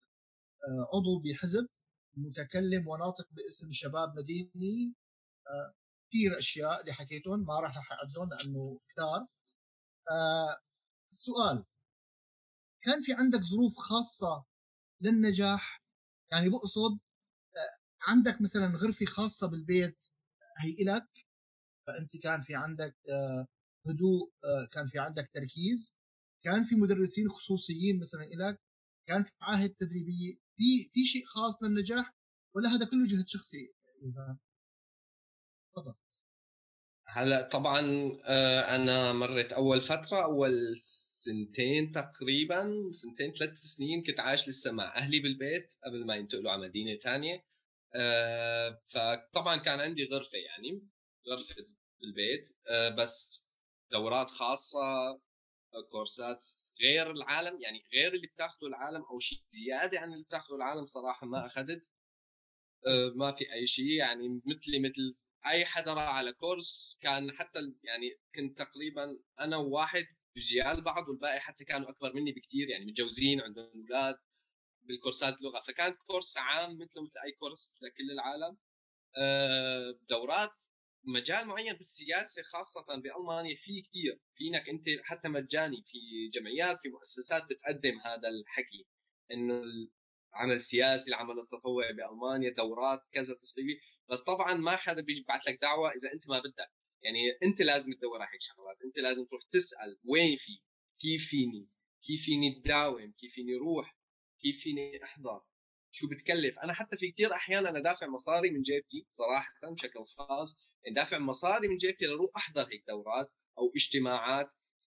عضو 0.94 1.20
بحزب. 1.20 1.68
متكلم 2.18 2.88
وناطق 2.88 3.28
باسم 3.32 3.72
شباب 3.72 4.18
مديني. 4.18 4.94
كثير 6.10 6.38
أشياء 6.38 6.82
اللي 6.82 6.94
حكيتهم. 6.94 7.40
ما 7.46 7.60
راح 7.60 7.92
اعدهم 7.92 8.30
لأنه 8.30 8.80
كثار 8.90 9.28
السؤال. 11.12 11.66
كان 12.82 13.02
في 13.02 13.14
عندك 13.14 13.42
ظروف 13.42 13.78
خاصة 13.78 14.46
للنجاح؟ 15.02 15.84
يعني 16.32 16.50
بقصد 16.50 17.00
عندك 18.02 18.42
مثلا 18.42 18.68
غرفة 18.78 19.06
خاصة 19.06 19.48
بالبيت 19.48 20.06
هي 20.60 20.72
إلك 20.72 21.08
فأنت 21.88 22.18
كان 22.18 22.42
في 22.42 22.56
عندك 22.56 22.96
آه 23.10 23.48
هدوء 23.88 24.32
آه 24.46 24.68
كان 24.74 24.88
في 24.88 25.00
عندك 25.00 25.30
تركيز 25.34 25.96
كان 26.44 26.64
في 26.64 26.76
مدرسين 26.76 27.30
خصوصيين 27.30 28.00
مثلا 28.00 28.24
إلك 28.24 28.60
كان 29.08 29.24
في 29.24 29.32
معاهد 29.42 29.70
تدريبية 29.70 30.34
في 30.58 30.90
في 30.94 31.06
شيء 31.06 31.26
خاص 31.26 31.64
للنجاح 31.64 32.14
ولا 32.56 32.70
هذا 32.70 32.86
كله 32.86 33.06
جهد 33.08 33.28
شخصي 33.28 33.74
إذا 34.06 34.38
تفضل. 35.76 35.96
هلأ 37.08 37.50
طبعا 37.50 37.80
آه، 38.26 38.76
أنا 38.76 39.14
مرت 39.14 39.54
أول 39.54 39.82
فترة 39.82 40.24
أول 40.24 40.78
سنتين 40.78 41.92
تقريبا 41.92 42.90
سنتين 42.92 43.34
ثلاث 43.34 43.58
سنين 43.58 44.04
كنت 44.04 44.20
عايش 44.20 44.50
لسه 44.50 44.72
مع 44.72 44.96
أهلي 44.96 45.20
بالبيت 45.20 45.76
قبل 45.86 46.06
ما 46.06 46.16
ينتقلوا 46.16 46.52
على 46.52 46.68
مدينة 46.68 46.98
ثانية 46.98 47.46
فطبعا 48.88 49.58
كان 49.58 49.80
عندي 49.80 50.04
غرفة 50.14 50.38
يعني 50.38 50.88
غرفة 51.32 51.56
بالبيت 52.02 52.58
آه، 52.70 52.90
بس 52.90 53.48
دورات 53.92 54.30
خاصة 54.30 54.80
آه، 54.80 55.22
كورسات 55.92 56.48
غير 56.82 57.12
العالم 57.12 57.62
يعني 57.62 57.84
غير 57.94 58.14
اللي 58.14 58.28
بتاخذه 58.28 58.68
العالم 58.68 59.02
أو 59.04 59.20
شيء 59.20 59.40
زيادة 59.48 60.00
عن 60.00 60.14
اللي 60.14 60.24
بتاخذه 60.24 60.56
العالم 60.56 60.86
صراحة 60.86 61.28
ما 61.28 61.46
أخذت. 61.46 61.92
آه، 62.88 63.14
ما 63.16 63.32
في 63.32 63.54
أي 63.54 63.68
شيء 63.68 63.92
يعني 63.92 64.42
مثلي 64.46 64.80
مثل 64.80 65.16
أي 65.48 65.66
حدا 65.66 65.94
راح 65.94 66.10
على 66.10 66.34
كورس 66.34 66.98
كان 67.02 67.32
حتى 67.32 67.60
يعني 67.84 68.20
كنت 68.36 68.58
تقريبا 68.58 69.20
أنا 69.40 69.58
وواحد 69.58 70.06
بجيال 70.36 70.84
بعض 70.84 71.10
والباقي 71.10 71.40
حتى 71.40 71.66
كانوا 71.66 71.90
أكبر 71.90 72.14
مني 72.14 72.32
بكثير 72.32 72.70
يعني 72.70 72.86
متجوزين 72.86 73.42
عندهم 73.42 73.72
أولاد 73.76 74.18
بالكورسات 74.84 75.42
لغة. 75.42 75.60
فكان 75.60 75.94
كورس 76.08 76.38
عام 76.38 76.78
مثله 76.78 77.04
مثل 77.04 77.20
أي 77.26 77.32
كورس 77.32 77.80
لكل 77.84 78.12
العالم. 78.12 78.58
دورات 80.10 80.64
مجال 81.08 81.48
معين 81.48 81.74
بالسياسة 81.74 82.42
خاصة 82.42 82.86
بألمانيا 82.88 83.56
في 83.56 83.82
كثير 83.82 84.20
فينك 84.38 84.70
أنت 84.70 84.84
حتى 85.04 85.28
مجاني 85.28 85.84
في 85.88 86.30
جمعيات 86.34 86.80
في 86.80 86.90
مؤسسات 86.90 87.44
بتقدم 87.44 88.00
هذا 88.06 88.28
الحكي. 88.30 88.88
إنه 89.32 89.62
العمل 90.34 90.54
السياسي 90.56 91.10
العمل 91.10 91.40
التطوعي 91.40 91.94
بألمانيا 91.94 92.50
دورات 92.58 93.00
كذا 93.14 93.36
تصويبي 93.36 93.80
بس 94.10 94.24
طبعا 94.24 94.54
ما 94.54 94.76
حدا 94.76 95.02
بيجي 95.02 95.22
ببعث 95.22 95.48
لك 95.48 95.60
دعوة 95.62 95.90
إذا 95.92 96.14
أنت 96.14 96.30
ما 96.30 96.40
بدك. 96.40 96.72
يعني 97.02 97.20
أنت 97.44 97.62
لازم 97.62 97.94
تدور 97.94 98.22
على 98.22 98.30
هيك 98.34 98.42
شغلات. 98.42 98.78
أنت 98.86 98.98
لازم 98.98 99.26
تروح 99.26 99.42
تسأل 99.52 100.00
وين 100.06 100.38
في؟ 100.38 100.60
كيف 101.00 101.28
فيني؟ 101.30 101.70
كيف 102.04 102.26
فيني 102.26 102.52
تداوم 102.56 103.14
كيف 103.20 103.34
فيني 103.34 103.56
روح 103.56 103.98
كيف 104.42 104.64
فيني 104.64 105.04
أحضر؟ 105.04 105.42
شو 105.92 106.08
بتكلف؟ 106.10 106.60
أنا 106.60 106.74
حتى 106.74 106.96
في 106.98 107.12
كثير 107.12 107.34
أحيان 107.34 107.68
أنا 107.68 107.80
دافع 107.80 108.08
مصاري 108.08 108.52
من 108.52 108.62
جيبتي 108.62 109.08
صراحة 109.10 109.54
بشكل 109.72 110.06
خاص. 110.18 110.65
دافع 110.94 111.18
مصاري 111.18 111.68
من 111.68 111.78
جيبتي 111.78 112.06
لروح 112.06 112.32
أحضر 112.38 112.62
هيك 112.62 112.84
دورات 112.88 113.32
أو 113.58 113.72
اجتماعات 113.76 114.48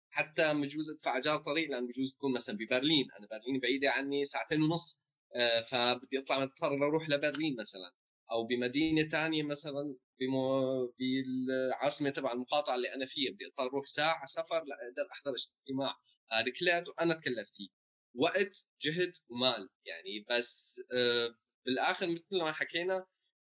حتى 0.09 0.53
بجوز 0.53 0.91
أدفع 0.91 1.17
أجار 1.17 1.37
طريق 1.37 1.69
لأن 1.69 1.87
بجوز 1.87 2.15
تكون 2.15 2.33
مثلا 2.33 2.57
ببرلين. 2.57 3.07
أنا 3.19 3.27
برلين 3.27 3.59
بعيدة 3.59 3.91
عني 3.91 4.25
ساعتين 4.25 4.61
ونص 4.61 5.05
آه، 5.35 5.61
فبدي 5.61 6.19
أطلع 6.19 6.39
مضطر 6.39 6.73
أروح 6.87 7.09
لبرلين 7.09 7.55
مثلا. 7.59 7.91
أو 8.31 8.47
بمدينة 8.47 9.09
ثانية 9.09 9.43
مثلا 9.43 9.95
بمو... 10.19 10.85
بالعاصمة 10.99 12.09
تبع 12.09 12.31
المقاطعة 12.31 12.75
اللي 12.75 12.93
أنا 12.93 13.05
فيها 13.05 13.31
بدي 13.31 13.45
أضطر 13.45 13.63
أروح 13.63 13.85
ساعة 13.85 14.25
سفر 14.25 14.63
لأقدر 14.63 15.11
أحضر 15.11 15.31
اجتماع. 15.33 15.95
هذا 16.31 16.51
كلياته 16.59 16.93
أنا 17.01 17.13
تكلفت 17.13 17.55
فيه. 17.55 17.69
وقت 18.15 18.67
جهد 18.81 19.13
ومال 19.29 19.69
يعني. 19.85 20.25
بس 20.29 20.81
آه 20.93 21.35
بالآخر 21.65 22.07
مثل 22.07 22.23
ما 22.31 22.51
حكينا 22.51 23.05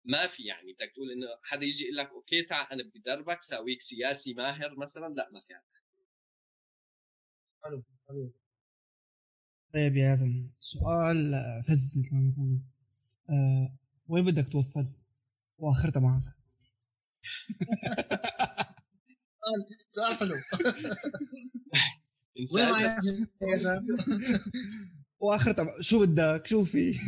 ما 0.05 0.27
في 0.27 0.43
يعني 0.43 0.73
بدك 0.73 0.91
تقول 0.93 1.12
إنه 1.12 1.27
حدا 1.43 1.65
يجي 1.65 1.83
يقول 1.83 1.97
لك 1.97 2.09
okay 2.10 2.41
تعال 2.41 2.71
أنا 2.71 2.83
بدي 2.83 2.99
دربك 2.99 3.41
ساويك 3.41 3.81
سياسي 3.81 4.33
ماهر 4.33 4.77
مثلا 4.77 5.13
لا 5.13 5.29
ما 5.31 5.41
في 5.47 5.53
هذا 5.53 5.63
حلو 7.63 7.83
حلو 8.07 8.33
طيب 9.73 9.97
يا 9.97 10.09
ياسم 10.09 10.49
سؤال 10.59 11.33
آه، 11.33 11.62
فز 11.67 11.97
مثل 11.99 12.15
ما 12.15 12.29
بيقولوا 12.29 12.59
آه 13.29 13.77
وين 14.07 14.25
بدك 14.25 14.51
توصل؟ 14.51 14.88
واخرتها 15.57 15.99
معك 15.99 16.23
سؤال 19.89 20.17
حلو؟ 20.17 20.35
واخرتها 25.19 25.81
شو 25.81 26.05
بدك؟ 26.05 26.47
شو 26.47 26.65
في؟ 26.65 26.99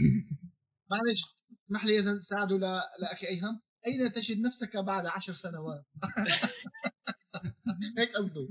معلش 0.92 1.41
اسمح 1.72 1.86
لي 1.86 2.00
اذا 2.00 2.20
ساعدوا 2.20 2.58
ل- 2.58 2.82
لأخي 3.02 3.28
أيهم؟ 3.28 3.62
أين 3.88 4.12
تجد 4.12 4.40
نفسك 4.42 4.78
بعد 4.78 5.06
عشر 5.06 5.34
سنوات؟ 5.34 5.86
هيك 7.98 8.10
قصده 8.16 8.50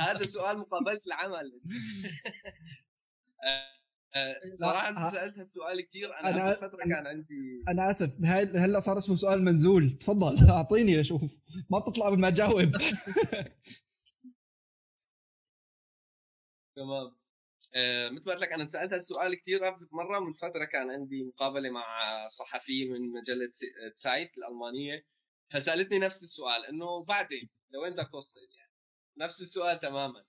هذا 0.00 0.18
سؤال 0.18 0.58
مقابلة 0.58 1.00
العمل. 1.06 1.60
صراحة 4.56 5.06
سألت 5.08 5.38
هالسؤال 5.38 5.88
كثير 5.88 6.08
أنا, 6.20 6.22
أنا- 6.32 6.42
أنا 6.42 6.54
فتره 6.54 6.76
كان 6.76 7.06
عندي 7.06 7.64
أنا 7.68 7.90
آسف. 7.90 8.16
هاي 8.24 8.42
هلا 8.44 8.80
صار 8.80 8.98
اسمه 8.98 9.16
سؤال 9.16 9.44
منزول. 9.44 9.98
تفضل. 9.98 10.50
أعطيني 10.50 11.00
أشوف. 11.00 11.22
ما 11.70 11.78
بتطلع 11.78 12.06
قبل 12.06 12.18
ما 12.20 12.28
اجاوب 12.28 12.72
تمام. 16.76 17.19
مثل 18.10 18.24
ما 18.26 18.32
قلت 18.32 18.42
لك 18.42 18.52
أنا 18.52 18.64
سألت 18.64 18.92
هالسؤال 18.92 19.34
كثير 19.34 19.60
مرة 19.92 20.20
من 20.20 20.32
فترة 20.32 20.64
كان 20.64 20.90
عندي 20.90 21.24
مقابلة 21.24 21.70
مع 21.70 22.26
صحفي 22.26 22.88
من 22.88 23.12
مجلة 23.12 23.50
سايت 23.94 24.38
الألمانية 24.38 25.06
فسألتني 25.52 25.98
نفس 25.98 26.22
السؤال 26.22 26.66
إنه 26.66 27.04
بعدين؟ 27.04 27.50
لوين 27.70 27.92
بدك 27.92 28.10
توصل 28.12 28.40
يعني 28.40 28.72
نفس 29.16 29.40
السؤال 29.40 29.80
تماما. 29.80 30.24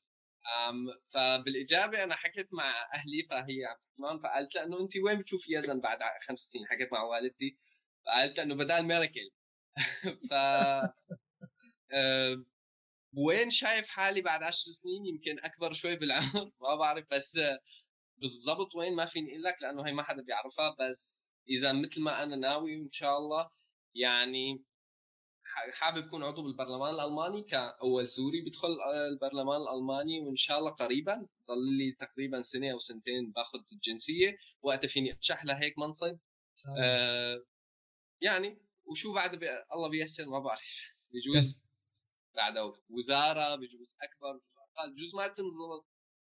فبالإجابة 1.13 2.03
أنا 2.03 2.15
حكيت 2.15 2.53
مع 2.53 2.89
أهلي 2.93 3.27
فهي 3.29 3.65
الرحمن 3.65 4.19
فقالت 4.23 4.55
لها 4.55 4.63
إنه 4.63 4.79
انت 4.79 4.97
وين 4.97 5.19
بتشوف 5.19 5.49
يزن 5.49 5.81
بعد 5.81 5.99
خمس 6.27 6.39
سنين؟ 6.39 6.67
حكيت 6.67 6.93
مع 6.93 7.03
والدتي 7.03 7.57
فقالت 8.05 8.39
إنه 8.39 8.55
بدال 8.55 8.85
ميراكل 8.85 9.29
ف 10.29 10.33
آه، 11.93 12.45
وين 13.17 13.49
شايف 13.49 13.87
حالي 13.87 14.21
بعد 14.21 14.43
عشر 14.43 14.71
سنين؟ 14.71 15.05
يمكن 15.05 15.39
أكبر 15.45 15.73
شوي 15.73 15.95
بالعمر. 15.95 16.51
ما 16.61 16.75
بعرف 16.75 17.05
بس 17.11 17.39
بالضبط 18.17 18.75
وين 18.75 18.95
ما 18.95 19.05
فيني 19.05 19.31
أقول 19.31 19.43
لك 19.43 19.57
لأنه 19.61 19.87
هي 19.87 19.93
ما 19.93 20.03
حدا 20.03 20.23
بيعرفها. 20.23 20.75
بس 20.79 21.29
إذا 21.49 21.71
مثل 21.73 22.01
ما 22.01 22.23
أنا 22.23 22.35
ناوي 22.35 22.75
إن 22.75 22.91
شاء 22.91 23.17
الله 23.17 23.49
يعني 23.95 24.63
حابب 25.73 26.05
اكون 26.07 26.23
عضو 26.23 26.43
بالبرلمان 26.43 26.93
الألماني 26.93 27.43
كأول 27.43 28.09
سوري 28.09 28.41
بدخل 28.41 28.67
آه، 28.67 29.07
البرلمان 29.07 29.61
الألماني 29.61 30.19
وإن 30.19 30.35
شاء 30.35 30.59
الله 30.59 30.71
قريبا. 30.71 31.27
ضل 31.47 31.77
لي 31.77 31.91
تقريبا 31.99 32.41
سنة 32.41 32.71
أو 32.71 32.79
سنتين 32.79 33.31
باخذ 33.31 33.59
الجنسية. 33.71 34.37
وقتها 34.61 34.87
فيني 34.87 35.13
ارشح 35.13 35.45
لهيك 35.45 35.79
منصب. 35.79 36.17
آه 36.79 37.43
يعني 38.21 38.57
وشو 38.85 39.13
بعد 39.13 39.35
بي... 39.35 39.47
الله 39.73 39.89
بيسر 39.89 40.25
ما 40.29 40.39
بعرف. 40.39 40.91
بجوز 41.13 41.70
بس 42.31 42.37
بعده 42.37 42.73
وزارة 42.89 43.55
بجوز 43.55 43.95
أكبر 44.01 44.33
بجوز 44.33 44.71
أقل. 44.77 44.93
بجوز 44.93 45.15
ما 45.15 45.27
تنزبط 45.27 45.85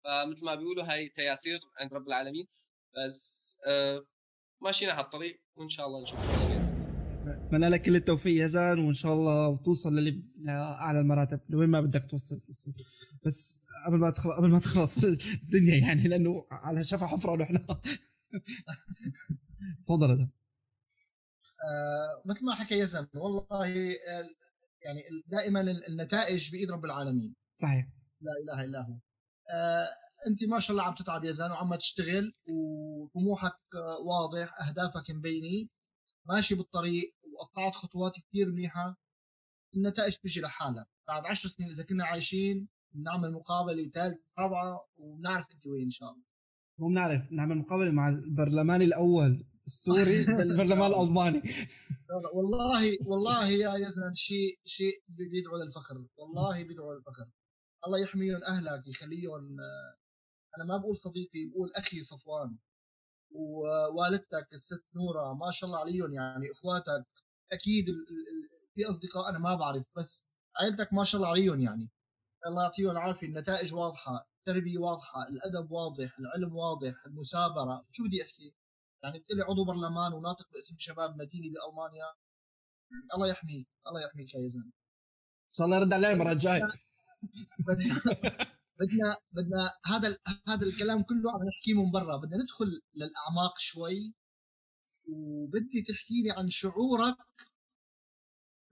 فمثل 0.03 0.45
ما 0.45 0.55
بيقولوا 0.55 0.83
هاي 0.83 1.09
تياسير 1.09 1.59
عند 1.79 1.93
رب 1.93 2.07
العالمين. 2.07 2.47
بس 2.95 3.59
آه 3.67 4.05
ماشيين 4.61 4.91
على 4.91 5.03
الطريق 5.03 5.41
وإن 5.55 5.69
شاء 5.69 5.87
الله 5.87 6.01
نشوف 6.01 6.19
شو 6.19 6.75
أتمنى 7.45 7.69
لك 7.69 7.81
كل 7.81 7.95
التوفيق 7.95 8.41
يا 8.41 8.47
يزن 8.47 8.79
وإن 8.79 8.93
شاء 8.93 9.13
الله 9.13 9.57
توصل 9.57 9.95
للي 9.95 10.23
لاعلى 10.37 10.99
المراتب. 10.99 11.39
لوين 11.49 11.69
ما 11.69 11.81
بدك 11.81 12.07
توصل 12.11 12.39
توصل. 12.39 12.73
بس 13.25 13.61
قبل 13.87 13.97
ما 13.97 14.09
تخلص 14.09 14.35
قبل 14.35 14.49
ما 14.49 14.59
تخلص 14.59 15.03
الدنيا 15.43 15.75
يعني 15.75 16.07
لأنه 16.07 16.47
على 16.51 16.83
شفا 16.83 17.05
حفرة 17.05 17.35
نحن 17.35 17.57
تفضل 19.85 20.11
هذا 20.11 20.29
آه، 21.63 22.21
مثل 22.25 22.45
ما 22.45 22.55
حكى 22.55 22.79
يزن 22.79 23.07
والله 23.15 23.95
يعني 24.81 24.99
دائما 25.27 25.61
النتائج 25.61 26.51
بإيد 26.51 26.71
رب 26.71 26.85
العالمين. 26.85 27.35
صحيح. 27.61 27.87
لا 28.21 28.31
إله 28.43 28.63
إلا 28.63 28.81
هو. 28.81 28.93
آه، 29.49 29.87
أنت 30.27 30.43
ما 30.43 30.59
شاء 30.59 30.71
الله 30.71 30.83
عم 30.83 30.95
تتعب 30.95 31.23
يا 31.23 31.31
زان 31.31 31.51
وعم 31.51 31.75
تشتغل 31.75 32.33
وطموحك 32.47 33.59
آه، 33.75 33.99
واضح 34.05 34.61
أهدافك 34.67 35.11
مبينة. 35.11 35.67
ماشي 36.25 36.55
بالطريق 36.55 37.15
وقطعت 37.33 37.75
خطوات 37.75 38.13
كثير 38.27 38.51
منيحة. 38.51 38.97
النتائج 39.75 40.17
بتجي 40.17 40.41
لحالها. 40.41 40.85
بعد 41.07 41.25
عشر 41.25 41.49
سنين 41.49 41.69
إذا 41.69 41.85
كنا 41.85 42.05
عايشين 42.05 42.67
بنعمل 42.93 43.31
مقابلة 43.33 43.89
ثالثه 43.89 44.19
رابعة 44.39 44.87
وبنعرف 44.97 45.51
أنت 45.51 45.67
وين 45.67 45.83
إن 45.83 45.89
شاء 45.89 46.09
الله. 46.11 46.23
مو 46.79 46.87
بنعرف 46.87 47.31
نعمل 47.31 47.57
مقابلة 47.57 47.91
مع 47.91 48.09
البرلماني 48.09 48.83
الأول. 48.83 49.45
السوري 49.67 50.23
بالبرلمان 50.37 50.91
الالماني 50.91 51.39
لا 52.09 52.15
لا، 52.23 52.29
والله 52.33 52.97
والله 53.11 53.47
يا 53.49 53.71
يزن 53.87 54.13
شيء 54.15 54.59
شيء 54.65 55.03
بيدعو 55.07 55.57
للفخر. 55.57 56.05
والله 56.17 56.63
بيدعو 56.63 56.93
للفخر. 56.93 57.27
الله 57.87 57.99
يحميهم 58.03 58.43
أهلك 58.43 58.87
يخليهم 58.87 59.59
آه، 59.61 59.95
أنا 60.57 60.63
ما 60.65 60.77
بقول 60.77 60.95
صديقي 60.97 61.45
بقول 61.45 61.71
أخي 61.75 62.01
صفوان 62.01 62.57
ووالدتك 63.31 64.47
الست 64.53 64.85
نورة. 64.95 65.33
ما 65.33 65.51
شاء 65.51 65.67
الله 65.67 65.79
عليهم 65.79 66.11
يعني 66.11 66.51
إخواتك. 66.51 67.05
أكيد 67.51 67.85
في 68.75 68.85
أصدقاء 68.89 69.29
أنا 69.29 69.39
ما 69.39 69.55
بعرف 69.55 69.83
بس 69.97 70.25
عائلتك 70.61 70.93
ما 70.93 71.03
شاء 71.03 71.21
الله 71.21 71.31
عليهم 71.31 71.61
يعني. 71.61 71.89
الله 72.47 72.63
يعطيهم 72.63 72.91
العافية. 72.91 73.27
النتائج 73.27 73.73
واضحة 73.75 74.27
التربية 74.39 74.77
واضحة 74.77 75.27
الأدب 75.29 75.71
واضح 75.71 76.19
العلم 76.19 76.55
واضح 76.55 77.05
المثابره 77.05 77.85
شو 77.91 78.03
بدي 78.03 78.23
أحكي؟ 78.23 78.53
يعني 79.05 79.19
بتقلي 79.19 79.41
عضو 79.41 79.65
برلمان 79.65 80.13
وناطق 80.13 80.51
باسم 80.53 80.75
شباب 80.79 81.09
مدينه 81.21 81.47
بألمانيا. 81.53 82.05
الله 83.15 83.27
يحميك 83.27 83.67
الله 83.87 84.01
يحميك 84.05 84.35
يا 84.35 84.47
زلمه 84.47 84.65
ان 84.65 85.53
شاء 85.53 85.65
الله 85.65 85.77
يرد 85.77 85.93
علي 85.93 86.11
المره 86.11 86.31
الجايه 86.31 86.61
بدنا 88.79 89.17
بدنا 89.31 89.71
هذا 89.85 90.07
ال- 90.07 90.17
هذا 90.47 90.65
الكلام 90.65 91.01
كله 91.03 91.31
عم 91.33 91.47
نحكيه 91.47 91.73
من 91.73 91.91
برا. 91.91 92.17
بدنا 92.17 92.43
ندخل 92.43 92.65
للأعماق 92.95 93.57
شوي. 93.57 94.13
وبدي 95.07 95.81
تحكي 95.81 96.23
لي 96.23 96.31
عن 96.31 96.49
شعورك 96.49 97.17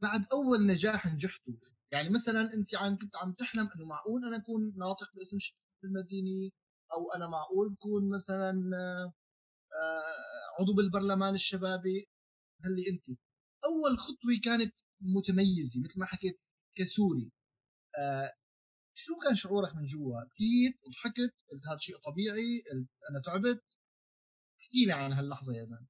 بعد 0.02 0.22
أول 0.34 0.68
نجاح 0.68 1.06
نجحته. 1.14 1.58
يعني 1.92 2.10
مثلا 2.10 2.54
أنت 2.54 2.76
عم 2.76 2.98
كنت 2.98 3.16
عم 3.16 3.34
تحلم 3.34 3.70
إنه 3.76 3.86
معقول 3.86 4.26
أنا 4.26 4.38
أكون 4.38 4.74
ناطق 4.78 5.16
باسم 5.16 5.38
شباب 5.40 5.60
المدينة 5.84 6.52
أو 6.94 7.12
أنا 7.12 7.28
معقول 7.28 7.70
بكون 7.74 8.10
مثلا 8.10 8.54
عضو 10.60 10.74
بالبرلمان 10.74 11.36
الشبابي. 11.36 12.10
هلي 12.66 12.90
انت 12.90 13.20
أول 13.66 13.98
خطوة 13.98 14.40
كانت 14.44 14.80
متميزة 15.02 15.82
مثل 15.82 16.00
ما 16.00 16.06
حكيت 16.06 16.40
كسوري. 16.76 17.32
آه، 18.00 18.34
شو 18.94 19.14
كان 19.24 19.36
شعورك 19.36 19.76
من 19.76 19.86
جوا؟ 19.86 20.24
بكيت 20.24 20.80
ضحكت 20.90 21.34
قلت 21.52 21.68
هذا 21.72 21.78
شيء 21.80 21.96
طبيعي 21.98 22.64
قلت 22.72 22.90
أنا 23.10 23.22
تعبت. 23.26 23.64
احكي 24.62 24.86
لي 24.86 24.94
عن 24.94 25.14
هاللحظة 25.14 25.56
يا 25.58 25.66
زلمة. 25.66 25.88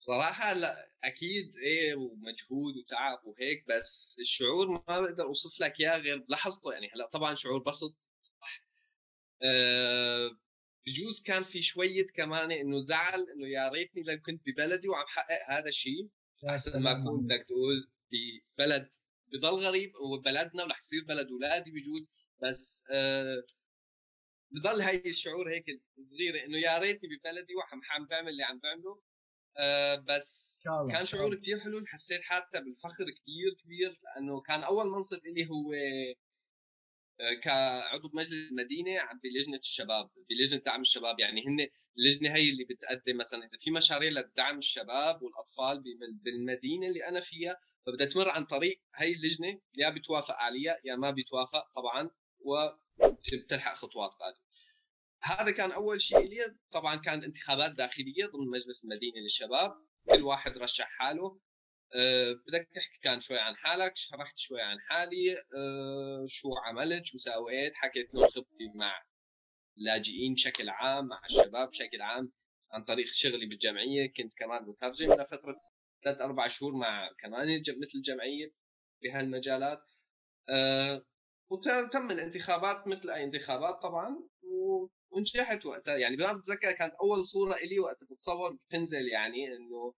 صراحة 0.00 0.52
لا 0.52 0.90
أكيد 1.04 1.56
إيه 1.56 1.94
ومجهود 1.94 2.76
وتعب 2.76 3.24
وهيك 3.24 3.64
بس 3.68 4.18
الشعور 4.20 4.68
ما 4.68 5.00
بقدر 5.00 5.24
أوصف 5.24 5.60
لك 5.60 5.80
إياه 5.80 5.98
غير 5.98 6.18
بلحظته. 6.18 6.72
يعني 6.72 6.90
هلأ 6.94 7.06
طبعا 7.06 7.34
شعور 7.34 7.62
بسط 7.62 7.96
أه 9.42 10.30
بجوز 10.86 11.22
كان 11.22 11.42
في 11.42 11.62
شوية 11.62 12.06
كمان 12.06 12.52
إنه 12.52 12.82
زعل 12.82 13.20
إنه 13.34 13.48
يا 13.48 13.68
ريتني 13.68 14.02
لو 14.02 14.20
كنت 14.20 14.42
ببلدي 14.46 14.88
وعم 14.88 15.06
حقق 15.06 15.50
هذا 15.58 15.68
الشيء 15.68 16.08
احسن 16.48 16.82
ما 16.82 16.92
اكون. 16.92 17.24
بدك 17.26 17.44
تقول 17.48 17.90
في 18.10 18.42
بلد 18.58 18.90
بضل 19.32 19.48
غريب 19.66 19.92
وبلدنا 19.96 20.64
ورح 20.64 20.78
يصير 20.78 21.04
بلد 21.04 21.26
اولادي 21.28 21.70
بجوز 21.70 22.10
بس 22.42 22.84
آه 22.92 23.44
بضل 24.50 24.80
هاي 24.82 25.02
الشعور 25.06 25.54
هيك 25.54 25.64
صغيره 25.98 26.44
إنه 26.46 26.58
يا 26.58 26.78
ريتني 26.78 27.08
ببلدي 27.16 27.54
وعم 27.54 27.80
عم 27.90 28.06
بعمل 28.06 28.28
اللي 28.28 28.42
عم 28.44 28.58
بعمله 28.58 29.00
آه 29.58 29.94
بس 29.96 30.60
شاء 30.64 30.88
كان 30.88 31.04
شعور. 31.04 31.34
كتير 31.34 31.60
حلو 31.60 31.84
حسيت 31.86 32.20
حتى 32.22 32.60
بالفخر 32.60 33.04
كتير 33.10 33.54
كبير 33.64 34.00
لأنه 34.04 34.40
كان 34.40 34.62
أول 34.62 34.86
منصب 34.86 35.26
لي 35.26 35.46
هو 35.50 35.72
كعضو 37.42 38.08
بمجلس 38.08 38.32
المدينة 38.50 39.00
بلجنة 39.22 39.58
الشباب 39.58 40.10
بلجنة 40.30 40.60
دعم 40.60 40.80
الشباب. 40.80 41.20
يعني 41.20 41.46
هن 41.46 41.68
اللجنة 41.98 42.34
هي 42.34 42.50
اللي 42.50 42.64
بتقدم 42.64 43.16
مثلا 43.18 43.40
إذا 43.44 43.58
في 43.58 43.70
مشاريع 43.70 44.10
لدعم 44.10 44.58
الشباب 44.58 45.22
والأطفال 45.22 45.82
بال- 45.82 46.14
بالمدينة 46.22 46.86
اللي 46.86 47.08
أنا 47.08 47.20
فيها 47.20 47.56
فبدها 47.86 48.06
تمر 48.06 48.28
عن 48.28 48.44
طريق 48.44 48.82
هي 48.94 49.12
اللجنة 49.12 49.60
يا 49.78 49.90
بتوافق 49.90 50.34
عليها 50.34 50.80
يا 50.84 50.96
ما 50.96 51.10
بتوافق 51.10 51.64
طبعا 51.76 52.10
وبتلحق 52.40 53.74
خطوات 53.74 54.10
بعد. 54.20 54.34
هذا 55.22 55.50
كان 55.56 55.72
أول 55.72 56.00
شيء 56.00 56.28
لي 56.28 56.56
طبعا 56.72 56.96
كانت 56.96 57.24
انتخابات 57.24 57.72
داخلية 57.72 58.26
ضمن 58.26 58.50
مجلس 58.50 58.84
المدينة 58.84 59.20
للشباب 59.22 59.72
كل 60.10 60.22
واحد 60.22 60.58
رشح 60.58 60.86
حاله. 60.88 61.40
أه 61.94 62.32
بدك 62.48 62.68
تحكي 62.74 62.98
كان 63.02 63.20
شوي 63.20 63.38
عن 63.38 63.56
حالك 63.56 63.96
شرحت 63.96 64.38
شوي 64.38 64.62
عن 64.62 64.80
حالي 64.80 65.32
أه 65.38 66.24
شو 66.28 66.48
عملت 66.66 67.04
شو 67.04 67.18
سويت 67.18 67.74
حكيت 67.74 68.14
لهم 68.14 68.28
خطتي 68.28 68.68
مع 68.74 69.02
اللاجئين 69.78 70.34
بشكل 70.34 70.68
عام 70.68 71.06
مع 71.08 71.20
الشباب 71.24 71.68
بشكل 71.68 72.02
عام 72.02 72.32
عن 72.72 72.82
طريق 72.82 73.06
شغلي 73.06 73.46
بالجمعية 73.46 74.12
كنت 74.12 74.34
كمان 74.38 74.62
مترجم 74.64 75.12
لفترة 75.12 75.60
ثلاث 76.04 76.20
أربع 76.20 76.48
شهور 76.48 76.72
مع 76.74 77.10
كمان 77.18 77.58
مثل 77.58 77.92
الجمعية 77.94 78.52
بهالمجالات. 79.02 79.82
أه 80.48 81.02
وتم 81.50 82.10
الانتخابات 82.10 82.88
مثل 82.88 83.10
أي 83.10 83.24
انتخابات 83.24 83.82
طبعا 83.82 84.28
ونجحت 85.10 85.66
وقتها. 85.66 85.96
يعني 85.96 86.16
بتذكر 86.16 86.72
كانت 86.78 86.94
أول 87.02 87.26
صورة 87.26 87.54
إلي 87.54 87.78
وقت 87.80 88.04
بتصور 88.10 88.52
بتنزل 88.52 89.08
يعني 89.08 89.46
إنه 89.56 89.94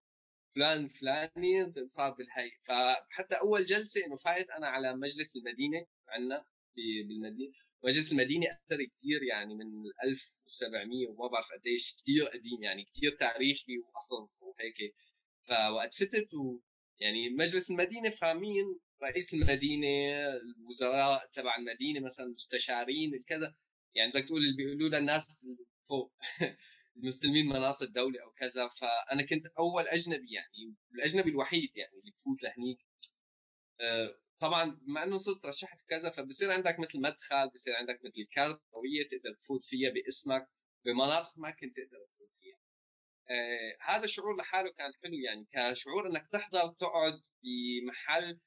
فلان 0.54 0.88
فلاني 0.88 1.72
صار 1.86 2.10
بالهي 2.10 2.50
فحتى 2.68 3.34
أول 3.34 3.64
جلسة 3.64 4.06
إنه 4.06 4.16
فايت 4.16 4.50
أنا 4.50 4.66
على 4.68 4.96
مجلس 4.96 5.36
المدينة 5.36 5.86
عندنا 6.08 6.44
بالمدينة. 6.76 7.52
مجلس 7.84 8.12
المدينة 8.12 8.46
أثر 8.46 8.84
كثير 8.84 9.22
يعني 9.22 9.54
من 9.54 9.66
1700 10.04 11.08
وما 11.08 11.28
بعرف 11.28 11.46
قديش 11.52 11.96
كثير 12.02 12.26
قديم 12.28 12.62
يعني 12.62 12.84
كثير 12.84 13.16
تاريخي 13.20 13.78
واصل 13.78 14.28
وهيك. 14.40 14.94
فوقت 15.48 15.94
فتت 15.94 16.34
و 16.34 16.60
يعني 17.00 17.30
مجلس 17.30 17.70
المدينة 17.70 18.10
فاهمين 18.10 18.78
رئيس 19.02 19.34
المدينة 19.34 19.86
الوزراء 20.36 21.26
تبع 21.32 21.56
المدينة 21.56 22.00
مثلا 22.00 22.26
مستشارين 22.26 23.24
كذا 23.26 23.54
يعني 23.94 24.12
بدك 24.12 24.26
تقول 24.26 24.40
اللي 24.40 24.56
بيقولوا 24.56 24.98
للناس 24.98 25.46
فوق. 25.88 26.12
المستلمين 26.98 27.46
مناصب 27.46 27.92
دوله 27.92 28.22
أو 28.22 28.30
كذا 28.30 28.68
فأنا 28.68 29.26
كنت 29.26 29.46
أول 29.58 29.88
أجنبي 29.88 30.32
يعني 30.32 30.74
الأجنبي 30.94 31.30
الوحيد 31.30 31.70
يعني 31.76 31.92
اللي 31.98 32.10
بفوت 32.10 32.42
لهنيك. 32.42 32.78
آه، 33.80 34.14
طبعا 34.40 34.64
بما 34.82 35.02
إنه 35.04 35.18
صرت 35.18 35.46
رشحت 35.46 35.80
كذا 35.88 36.10
فبصير 36.10 36.52
عندك 36.52 36.80
مثل 36.80 37.00
مدخل 37.00 37.50
بصير 37.54 37.76
عندك 37.76 38.00
مثل 38.04 38.26
كارت 38.32 38.60
قوية 38.72 39.08
تقدر 39.10 39.34
تفوت 39.34 39.64
فيها 39.64 39.90
باسمك 39.90 40.48
بمناطق 40.84 41.32
ما 41.38 41.50
كنت 41.50 41.76
تقدر 41.76 42.04
تفوت 42.08 42.34
فيها. 42.40 42.58
آه 43.30 43.76
هذا 43.80 44.04
الشعور 44.04 44.36
لحاله 44.36 44.70
كان 44.72 44.92
حلو 45.02 45.14
يعني 45.14 45.46
كشعور 45.52 46.06
إنك 46.10 46.28
تحضر 46.32 46.68
تقعد 46.68 47.20
بمحل 47.42 48.40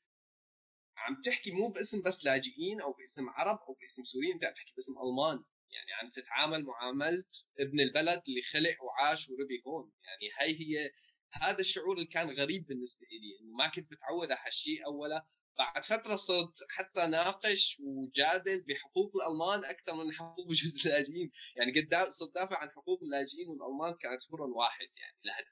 عم 0.98 1.22
تحكي 1.26 1.52
مو 1.52 1.68
باسم 1.70 2.02
بس 2.06 2.26
لاجئين 2.26 2.82
أو 2.82 2.94
باسم 2.94 3.30
عرب 3.30 3.60
أو 3.68 3.74
باسم 3.82 4.04
سوريين 4.04 4.34
أنت 4.34 4.44
عم 4.44 4.54
تحكي 4.54 4.74
باسم 4.76 4.94
ألمان. 5.04 5.44
يعني 5.74 5.92
عم 5.94 6.10
تتعامل 6.10 6.66
معامله 6.66 7.24
ابن 7.60 7.80
البلد 7.80 8.22
اللي 8.28 8.42
خلق 8.42 8.84
وعاش 8.84 9.30
وربي 9.30 9.62
هون. 9.68 9.92
يعني 10.04 10.34
هي 10.40 10.60
هي 10.62 10.92
هذا 11.34 11.60
الشعور 11.60 11.96
اللي 11.96 12.08
كان 12.08 12.30
غريب 12.30 12.68
بالنسبة 12.68 13.08
لي 13.12 13.40
إنه 13.40 13.56
ما 13.56 13.68
كنت 13.68 13.92
متعود 13.92 14.32
على 14.32 14.40
هالشيء 14.46 14.86
اولا. 14.86 15.26
بعد 15.58 15.84
فترة 15.84 16.16
صرت 16.16 16.58
حتى 16.70 17.08
ناقش 17.08 17.78
وجادل 17.80 18.64
بحقوق 18.68 19.12
الألمان 19.16 19.66
أكثر 19.66 20.04
من 20.04 20.12
حقوق 20.14 20.48
بجوز 20.48 20.88
اللاجئين. 20.88 21.32
يعني 21.56 21.72
قد 21.82 22.10
صرت 22.10 22.36
دافع 22.36 22.58
عن 22.58 22.70
حقوق 22.70 23.04
اللاجئين 23.04 23.48
والألمان 23.50 23.94
كاعتبرهم 24.02 24.54
واحد 24.56 24.88
يعني 24.98 25.46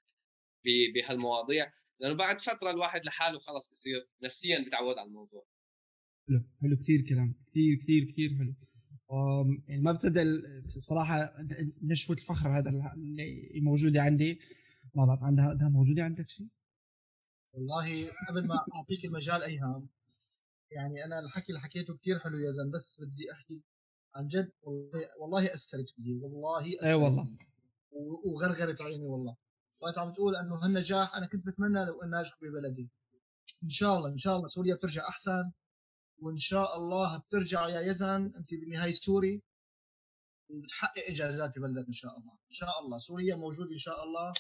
بهالمواضيع. 0.94 1.74
لأنه 2.00 2.16
بعد 2.16 2.40
فترة 2.42 2.72
الواحد 2.72 3.06
لحاله 3.06 3.40
خلص 3.40 3.72
بصير 3.72 4.10
نفسيا 4.24 4.66
بتعود 4.68 4.98
على 4.98 5.08
الموضوع. 5.08 5.46
حلو 6.28 6.44
حلو 6.62 6.78
كثير 6.84 7.02
كلام 7.10 7.36
كثير 7.52 7.76
كثير 7.84 8.04
كثير 8.12 8.30
حلو. 8.38 8.56
يعني 9.68 9.82
ما 9.82 9.92
بصدق 9.92 10.24
بصراحة 10.66 11.34
نشوة 11.82 12.16
الفخر 12.16 12.58
هذا 12.58 12.70
اللي 12.94 13.62
موجوده 13.62 14.02
عندي. 14.02 14.40
ما 14.96 15.06
بعرف 15.06 15.24
عندها 15.24 15.70
موجودة 15.70 16.04
عندك 16.04 16.30
شيء؟ 16.30 16.48
والله 17.54 18.12
قبل 18.30 18.48
ما 18.48 18.56
أعطيك 18.76 19.06
المجال 19.06 19.44
أيهام 19.44 19.88
يعني 20.72 21.06
أنا 21.06 21.20
الحكي 21.20 21.50
اللي 21.50 21.62
حكيته 21.62 21.98
كثير 21.98 22.20
حلو 22.20 22.38
يا 22.38 22.52
زلمة 22.52 22.72
بس 22.72 23.02
بدي 23.02 23.32
أحكي 23.32 23.62
عن 24.16 24.28
جد. 24.28 24.52
والله 24.62 25.10
والله 25.20 25.54
أثرت 25.54 25.90
فيي. 25.90 26.20
والله 26.22 26.68
أثرت 26.68 26.84
اي 26.84 26.94
والله 26.94 27.28
وغرغرت 28.26 28.82
عيني 28.82 29.06
والله. 29.06 29.36
وقت 29.82 29.98
عم 29.98 30.14
تقول 30.14 30.36
إنه 30.36 30.56
هالنجاح 30.56 31.16
أنا 31.16 31.28
كنت 31.28 31.46
بتمنى 31.48 31.86
لو 31.86 32.02
اني 32.02 32.12
ناجح 32.12 32.38
ببلدي. 32.42 32.90
إن 33.64 33.70
شاء 33.70 33.98
الله 33.98 34.10
إن 34.10 34.18
شاء 34.18 34.38
الله 34.38 34.48
سوريا 34.50 34.76
بترجع 34.76 35.08
أحسن. 35.10 35.52
وإن 36.22 36.38
شاء 36.38 36.78
الله 36.78 37.18
بترجع 37.18 37.70
يا 37.70 37.82
يزن 37.82 38.34
أنت 38.38 38.54
بالنهاية 38.54 38.92
سوري 38.92 39.42
وبتحقق 40.50 41.08
انجازات 41.10 41.60
ببلدك 41.60 41.88
إن 41.88 41.94
شاء 41.94 42.18
الله. 42.18 42.32
إن 42.32 42.54
شاء 42.54 42.80
الله. 42.86 42.98
سوريا 42.98 43.36
موجود 43.36 43.72
إن 43.72 43.78
شاء 43.78 44.04
الله 44.04 44.34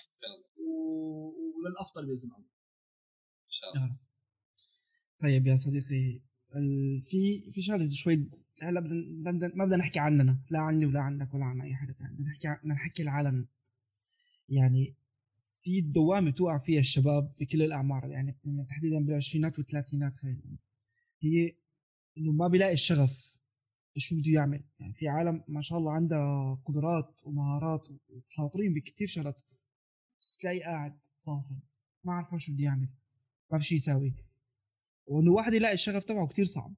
وللأفضل 1.58 2.06
بإذن 2.06 2.30
الله. 2.32 2.50
إن 3.46 3.52
شاء 3.52 3.74
الله. 3.76 3.98
طيب 5.22 5.48
يا 5.48 5.56
صديقي 5.56 6.22
في 7.10 7.52
في 7.52 7.62
شغلة 7.62 7.90
شوي 7.94 8.30
هلا 8.62 8.80
بدنا 8.80 9.52
ما 9.56 9.66
بدنا 9.66 9.78
نحكي 9.78 10.00
عننا 10.00 10.40
لا 10.50 10.60
عني 10.60 10.86
ولا 10.86 11.00
عنك 11.00 11.34
ولا 11.34 11.46
عن 11.46 11.62
أي 11.62 11.76
حدا 11.76 11.94
ثاني 11.94 12.14
بدنا 12.14 12.30
نحكي 12.30 12.48
بدنا 12.62 12.74
نحكي 12.74 13.04
العالم. 13.04 13.48
يعني 14.50 14.96
في 15.62 15.82
دوامة 15.82 16.32
توقع 16.32 16.58
فيها 16.58 16.80
الشباب 16.80 17.34
بكل 17.40 17.62
الأعمار 17.62 18.12
يعني 18.12 18.38
تحديدا 18.70 19.06
بالعشرينات 19.06 19.60
والثلاثينات 19.60 20.16
خلينا 20.16 20.58
هي 21.22 21.56
إنه 22.18 22.32
ما 22.32 22.48
بيلاقي 22.48 22.74
الشغف 22.74 23.30
شو 23.98 24.16
بده 24.16 24.32
يعمل. 24.32 24.64
يعني 24.80 24.94
في 24.94 25.08
عالم 25.08 25.44
ما 25.48 25.62
شاء 25.62 25.78
الله 25.80 25.92
عندها 25.92 26.56
قدرات 26.66 27.22
ومهارات 27.24 27.88
وشاطرين 28.10 28.74
بكثير 28.74 29.08
شغلات 29.08 29.42
بس 30.22 30.36
بتلاقيه 30.38 30.64
قاعد 30.64 31.00
صافن 31.16 31.60
ما 32.04 32.14
عارف 32.14 32.44
شو 32.44 32.54
بده 32.54 32.64
يعمل 32.64 32.90
ما 33.52 33.58
في 33.58 33.66
شيء 33.66 33.78
يساوي. 33.78 34.16
وإنه 35.06 35.32
واحد 35.32 35.54
يلاقي 35.54 35.74
الشغف 35.74 36.04
تبعه 36.04 36.28
كثير 36.28 36.46
صعب. 36.46 36.76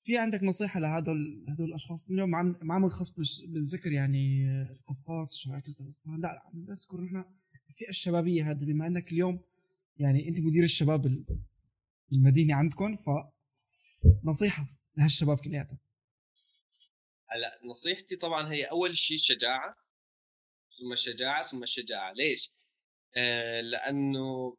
في 0.00 0.18
عندك 0.18 0.42
نصيحة 0.42 0.80
لهدول 0.80 1.44
هدول 1.48 1.68
الأشخاص؟ 1.68 2.10
اليوم 2.10 2.30
ما 2.30 2.74
عم 2.74 2.84
نخص 2.84 3.10
بالذكر 3.46 3.92
يعني 3.92 4.50
القفقاز 4.62 5.34
شرع 5.36 5.60
كردستان 5.60 6.14
لا 6.14 6.20
لا 6.20 6.42
عم 6.44 6.64
بذكر 6.64 7.00
نحن 7.00 7.24
الفئة 7.70 7.88
الشبابية 7.88 8.50
هذه 8.50 8.64
بما 8.64 8.86
إنك 8.86 9.12
اليوم 9.12 9.40
يعني 9.96 10.28
أنت 10.28 10.40
مدير 10.40 10.62
الشباب 10.62 11.24
المدينة 12.12 12.54
عندكم 12.54 12.96
ف 12.96 13.10
نصيحة 14.24 14.66
لهالشباب 14.96 15.40
كلياتهم. 15.40 15.78
هلا 17.28 17.60
نصيحتي 17.64 18.16
طبعا 18.16 18.52
هي 18.52 18.64
أول 18.64 18.96
شيء 18.96 19.16
شجاعة 19.16 19.76
ثم 20.78 20.92
الشجاعه 20.92 21.42
ثم 21.42 21.62
الشجاعه 21.62 22.12
ليش؟ 22.12 22.50
آه 23.16 23.60
لأنه 23.60 24.56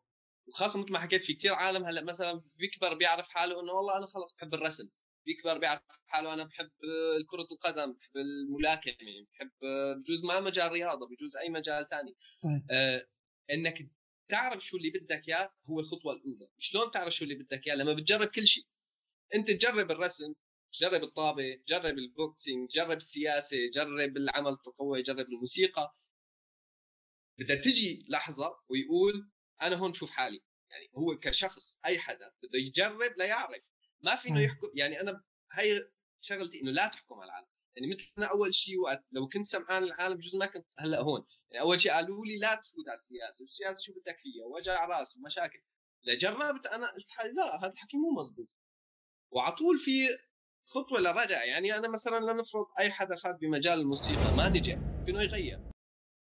وخاصة 0.47 0.81
مثل 0.83 0.93
ما 0.93 0.99
حكيت 0.99 1.23
في 1.23 1.33
كثير 1.33 1.53
عالم 1.53 1.85
هلا 1.85 2.03
مثلا 2.03 2.43
بيكبر 2.55 2.93
بيعرف 2.93 3.29
حاله 3.29 3.61
إنه 3.61 3.71
والله 3.71 3.97
أنا 3.97 4.05
خلص 4.07 4.35
بحب 4.35 4.53
الرسم. 4.53 4.89
بيكبر 5.25 5.57
بيعرف 5.57 5.81
حاله 6.05 6.33
أنا 6.33 6.43
بحب 6.43 6.71
كرة 7.29 7.47
القدم 7.51 7.93
بحب 7.93 8.17
الملاكمة 8.17 8.95
بحب 9.31 9.51
بجوز 9.99 10.23
ما 10.25 10.39
مجال 10.39 10.71
رياضة 10.71 11.07
بجوز 11.07 11.35
أي 11.35 11.49
مجال 11.49 11.87
ثاني 11.87 12.15
طيب. 12.43 12.65
آه 12.71 13.07
إنك 13.51 13.77
تعرف 14.29 14.65
شو 14.65 14.77
اللي 14.77 14.89
بدك 14.89 15.27
إياه 15.29 15.53
هو 15.69 15.79
الخطوة 15.79 16.13
الأولى. 16.13 16.47
شلون 16.57 16.91
تعرف 16.91 17.13
شو 17.13 17.23
اللي 17.23 17.35
بدك 17.35 17.67
إياه؟ 17.67 17.75
لما 17.75 17.93
بتجرب 17.93 18.27
كل 18.27 18.47
شيء 18.47 18.63
أنت 19.35 19.51
تجرب 19.51 19.91
الرسم 19.91 20.33
جرب 20.73 21.03
الطابة 21.03 21.61
جرب 21.67 21.97
البوكسينج 21.97 22.69
جرب 22.69 22.91
السياسة 22.97 23.57
جرب 23.73 24.17
العمل 24.17 24.51
التطوعي 24.51 25.01
جرب 25.01 25.19
الموسيقى. 25.19 25.95
بدها 27.39 27.55
تجي 27.55 28.05
لحظة 28.09 28.59
ويقول 28.69 29.31
أنا 29.61 29.75
هون 29.75 29.93
شوف 29.93 30.09
حالي. 30.09 30.41
يعني 30.69 30.91
هو 30.95 31.19
كشخص 31.19 31.79
أي 31.85 31.99
حدا 31.99 32.33
بده 32.43 32.59
يجرب 32.59 33.17
ليعرف. 33.17 33.61
ما 34.01 34.15
فينا 34.15 34.41
يحكم 34.41 34.67
يعني 34.75 35.01
أنا 35.01 35.23
هي 35.51 35.91
شغلتي 36.21 36.61
إنه 36.61 36.71
لا 36.71 36.87
تحكم 36.87 37.15
على 37.15 37.25
العالم. 37.25 37.47
يعني 37.75 37.93
مثل 37.93 38.11
أنا 38.17 38.31
أول 38.31 38.53
شيء 38.53 38.79
وقت 38.79 39.05
لو 39.11 39.27
كنت 39.27 39.45
سمعان 39.45 39.83
العالم 39.83 40.15
بجوز 40.15 40.35
ما 40.35 40.45
كنت 40.45 40.65
هلأ 40.79 40.99
هون. 40.99 41.25
يعني 41.51 41.63
أول 41.63 41.81
شيء 41.81 41.91
قالوا 41.91 42.25
لي 42.25 42.37
لا 42.37 42.55
تفوت 42.55 42.87
على 42.87 42.93
السياسة 42.93 43.43
والسياسة 43.43 43.83
شو 43.83 43.93
بدك 43.93 44.17
فيها؟ 44.23 44.45
وجع 44.45 44.85
رأس 44.85 45.17
ومشاكل. 45.17 45.59
لجربت 46.03 46.65
أنا 46.65 46.91
قلت 46.91 47.11
حالي 47.11 47.33
لا 47.33 47.59
هذا 47.59 47.73
الحكي 47.73 47.97
مو 47.97 48.19
مزبوط. 48.19 48.47
وعلى 49.31 49.55
طول 49.55 49.79
في 49.79 49.91
خطوة 50.63 50.99
للرجع. 50.99 51.43
يعني 51.43 51.77
أنا 51.77 51.87
مثلا 51.87 52.19
لنفرض 52.19 52.65
أي 52.79 52.91
حدا 52.91 53.15
فات 53.15 53.35
بمجال 53.41 53.79
الموسيقى 53.79 54.35
ما 54.37 54.49
نجح. 54.49 54.77
فينه 55.05 55.21
يغير. 55.21 55.59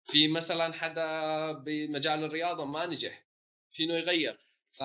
في 0.05 0.29
مثلا 0.29 0.73
حدا 0.73 1.53
بمجال 1.53 2.25
الرياضة 2.25 2.65
ما 2.65 2.87
نجح. 2.87 3.27
فينه 3.73 3.95
يغير. 3.95 4.39
ف 4.71 4.83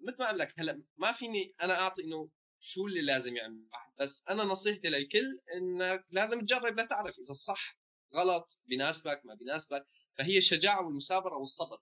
مثل 0.00 0.16
ما 0.18 0.26
قال 0.26 0.38
لك 0.38 0.54
هلأ 0.58 0.82
ما 0.96 1.12
فيني 1.12 1.54
أنا 1.62 1.80
أعطي 1.80 2.02
إنه 2.04 2.30
شو 2.60 2.86
اللي 2.86 3.02
لازم 3.02 3.36
يعمل 3.36 3.66
واحد 3.72 3.92
بس 3.98 4.28
أنا 4.30 4.44
نصيحتي 4.44 4.88
للكل 4.88 5.40
إنك 5.56 6.04
لازم 6.10 6.40
تجرب 6.40 6.80
لتعرف 6.80 7.18
إذا 7.18 7.30
الصح 7.30 7.78
غلط 8.14 8.58
بيناسبك 8.66 9.20
ما 9.24 9.34
بيناسبك. 9.34 9.86
فهي 10.18 10.38
الشجاعة 10.38 10.86
والمثابرة 10.86 11.36
والصبر. 11.36 11.78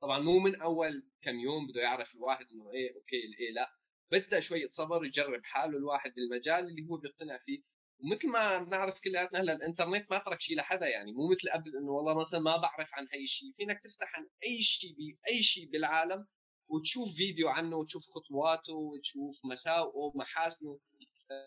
طبعا 0.00 0.18
مو 0.18 0.38
من 0.38 0.60
أول 0.60 1.06
كم 1.22 1.40
يوم 1.40 1.66
بده 1.66 1.80
يعرف 1.80 2.14
الواحد 2.14 2.46
إنه 2.52 2.72
إيه 2.72 2.94
أوكي 2.94 3.16
إيه 3.40 3.52
لا. 3.54 3.70
بدأ 4.12 4.40
شوية 4.40 4.68
صبر 4.68 5.04
يجرب 5.04 5.40
حاله 5.44 5.78
الواحد 5.78 6.12
بالمجال 6.14 6.68
اللي 6.68 6.86
هو 6.90 6.96
بيقتنع 6.96 7.38
فيه. 7.38 7.62
ومثل 7.98 8.28
ما 8.28 8.64
بنعرف 8.64 9.00
كلياتنا 9.00 9.40
هلا 9.40 9.52
الإنترنت 9.52 10.10
ما 10.10 10.18
ترك 10.18 10.40
شيء 10.40 10.56
لحدا 10.56 10.86
يعني. 10.86 11.12
مو 11.12 11.30
مثل 11.30 11.50
قبل 11.50 11.76
إنه 11.76 11.90
والله 11.90 12.14
مثلا 12.14 12.40
ما 12.40 12.56
بعرف 12.56 12.94
عن 12.94 13.06
هي 13.12 13.22
الشيء 13.22 13.52
فينك 13.56 13.78
تفتح 13.82 14.16
عن 14.16 14.26
أي 14.44 14.62
شيء 14.62 14.94
باي 14.96 15.42
شيء 15.42 15.70
بالعالم 15.70 16.26
وتشوف 16.68 17.16
فيديو 17.16 17.48
عنه 17.48 17.76
وتشوف 17.76 18.02
خطواته 18.06 18.72
وتشوف 18.72 19.40
مساوئه 19.44 19.96
ومحاسنه. 19.96 20.78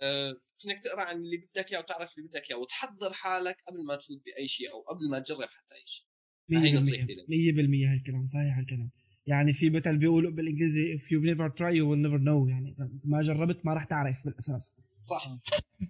أه 0.03 0.41
فينك 0.57 0.83
تقرأ 0.83 1.01
عن 1.01 1.15
اللي 1.15 1.37
بدك 1.37 1.71
إياه 1.71 1.79
وتعرف 1.79 2.17
اللي 2.17 2.27
بدك 2.29 2.49
إياه 2.49 2.59
وتحضر 2.59 3.13
حالك 3.13 3.57
قبل 3.67 3.85
ما 3.85 3.95
تفوت 3.95 4.25
بأي 4.25 4.47
شيء 4.47 4.71
أو 4.71 4.81
قبل 4.81 5.09
ما 5.11 5.19
تجرب 5.19 5.49
حتى 5.49 5.75
أي 5.75 5.83
شيء 5.85 6.05
هي 6.51 6.71
نصيحتي 6.71 7.15
100% 7.15 7.93
هالكلام 7.93 8.27
صحيح 8.27 8.57
هالكلام. 8.57 8.91
يعني 9.27 9.53
في 9.53 9.69
مثل 9.69 9.97
بيقولوا 9.97 10.31
بالإنجليزي 10.31 10.97
if 10.97 11.01
you've 11.01 11.25
never 11.25 11.49
tried 11.49 11.75
you 11.75 11.85
will 11.85 12.07
never 12.07 12.19
know. 12.19 12.49
يعني 12.49 12.71
إذا 12.71 12.89
ما 13.05 13.21
جربت 13.21 13.65
ما 13.65 13.73
راح 13.73 13.83
تعرف 13.83 14.25
بالأساس. 14.25 14.73
صح. 15.05 15.39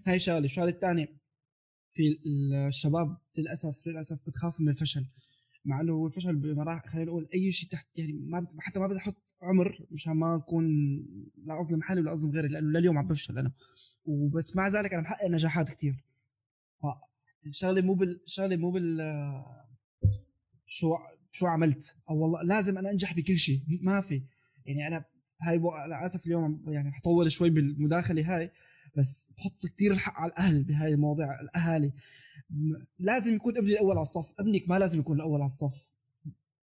هاي 0.07 0.19
شغلة. 0.19 0.45
الشغلة 0.45 0.69
الثانية 0.69 1.07
في 1.93 2.19
الشباب 2.67 3.17
للأسف 3.37 3.87
للأسف 3.87 4.27
بتخاف 4.27 4.61
من 4.61 4.69
الفشل. 4.69 5.05
مع 5.65 5.81
إنه 5.81 6.05
الفشل 6.05 6.35
بمراحل 6.35 6.89
خلينا 6.89 7.05
نقول 7.05 7.29
أي 7.33 7.51
شيء 7.51 7.69
تحت 7.69 7.87
يعني 7.95 8.13
ما 8.13 8.47
حتى 8.59 8.79
ما 8.79 8.87
بدي 8.87 8.97
أحط 8.97 9.15
عمر 9.41 9.85
مشان 9.91 10.13
ما 10.13 10.35
أكون 10.35 10.65
لا 11.45 11.59
أظلم 11.59 11.81
حالي 11.81 12.01
ولا 12.01 12.13
أظلم 12.13 12.31
غيري 12.31 12.47
لأنه 12.47 12.79
لليوم 12.79 12.97
عم 12.97 13.07
بفشل 13.07 13.37
أنا. 13.37 13.51
وبس 14.05 14.55
مع 14.55 14.67
ذلك 14.67 14.93
أنا 14.93 15.01
محقق 15.01 15.29
نجاحات 15.29 15.69
كثير 15.69 16.03
الشغلة 17.45 17.81
مو 17.81 17.93
بال 17.93 18.21
الشغلة 18.23 18.55
مو 18.55 18.71
بال 18.71 19.01
شو 20.65 20.95
شو 21.37 21.47
عملت؟ 21.47 21.95
أو 22.09 22.17
والله 22.17 22.43
لازم 22.43 22.77
أنا 22.77 22.89
أنجح 22.91 23.13
بكل 23.13 23.37
شيء. 23.37 23.61
ما 23.81 24.01
في. 24.01 24.23
يعني 24.65 24.87
أنا 24.87 25.05
هاي. 25.41 25.57
أنا 25.85 26.05
اسف 26.05 26.25
اليوم 26.25 26.63
يعني 26.67 26.91
حطول 26.91 27.31
شوي 27.31 27.49
بالمداخلة 27.49 28.35
هاي 28.35 28.51
بس 28.95 29.31
بحط 29.37 29.65
كثير 29.75 29.91
الحق 29.91 30.19
على 30.19 30.31
الأهل 30.31 30.63
بهاي 30.63 30.93
المواضيع 30.93 31.39
الأهالي. 31.39 31.93
لازم 32.99 33.35
يكون 33.35 33.57
ابني 33.57 33.71
الأول 33.71 33.91
على 33.91 34.01
الصف. 34.01 34.33
ابنك 34.39 34.69
ما 34.69 34.79
لازم 34.79 34.99
يكون 34.99 35.15
الأول 35.15 35.41
على 35.41 35.45
الصف. 35.45 35.93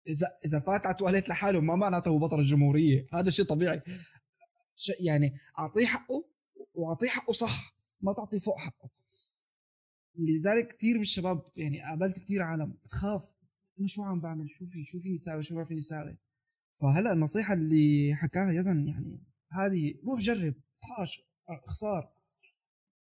إذا 0.08 0.26
إذا 0.44 0.58
فات 0.58 0.86
على 0.86 0.92
التواليت 0.92 1.28
لحاله 1.28 1.60
ما 1.60 1.76
معناته 1.76 2.08
هو 2.08 2.18
بطل 2.18 2.40
الجمهورية. 2.40 3.06
هذا 3.12 3.30
شيء 3.30 3.44
طبيعي. 3.44 3.82
يعني 5.00 5.38
أعطيه 5.58 5.86
حقه 5.86 6.24
وأعطيه 6.74 7.08
حقه 7.08 7.32
صح. 7.32 7.76
ما 8.00 8.12
تعطيه 8.12 8.38
فوق 8.38 8.58
حقه. 8.58 8.90
لذلك 10.16 10.66
كثير 10.66 10.94
من 10.94 11.02
الشباب 11.02 11.42
يعني 11.56 11.82
قابلت 11.82 12.18
كثير 12.18 12.42
عالم. 12.42 12.74
بتخاف 12.84 13.34
أنا 13.80 13.88
شو 13.88 14.02
عم 14.02 14.20
بعمل 14.20 14.50
شو 14.50 14.66
في 14.66 14.84
شو 14.84 15.00
فيني 15.00 15.16
ساوي 15.16 15.42
شو 15.42 15.54
ما 15.54 15.64
فيني 15.64 15.82
ساوي 15.82 16.16
فهلأ 16.80 17.12
النصيحة 17.12 17.54
اللي 17.54 18.14
حكاها 18.14 18.52
يزن 18.52 18.86
يعني 18.88 19.22
هذه 19.52 19.94
روح 20.04 20.20
جرب 20.20 20.54
حاش 20.82 21.22
خسار 21.66 22.12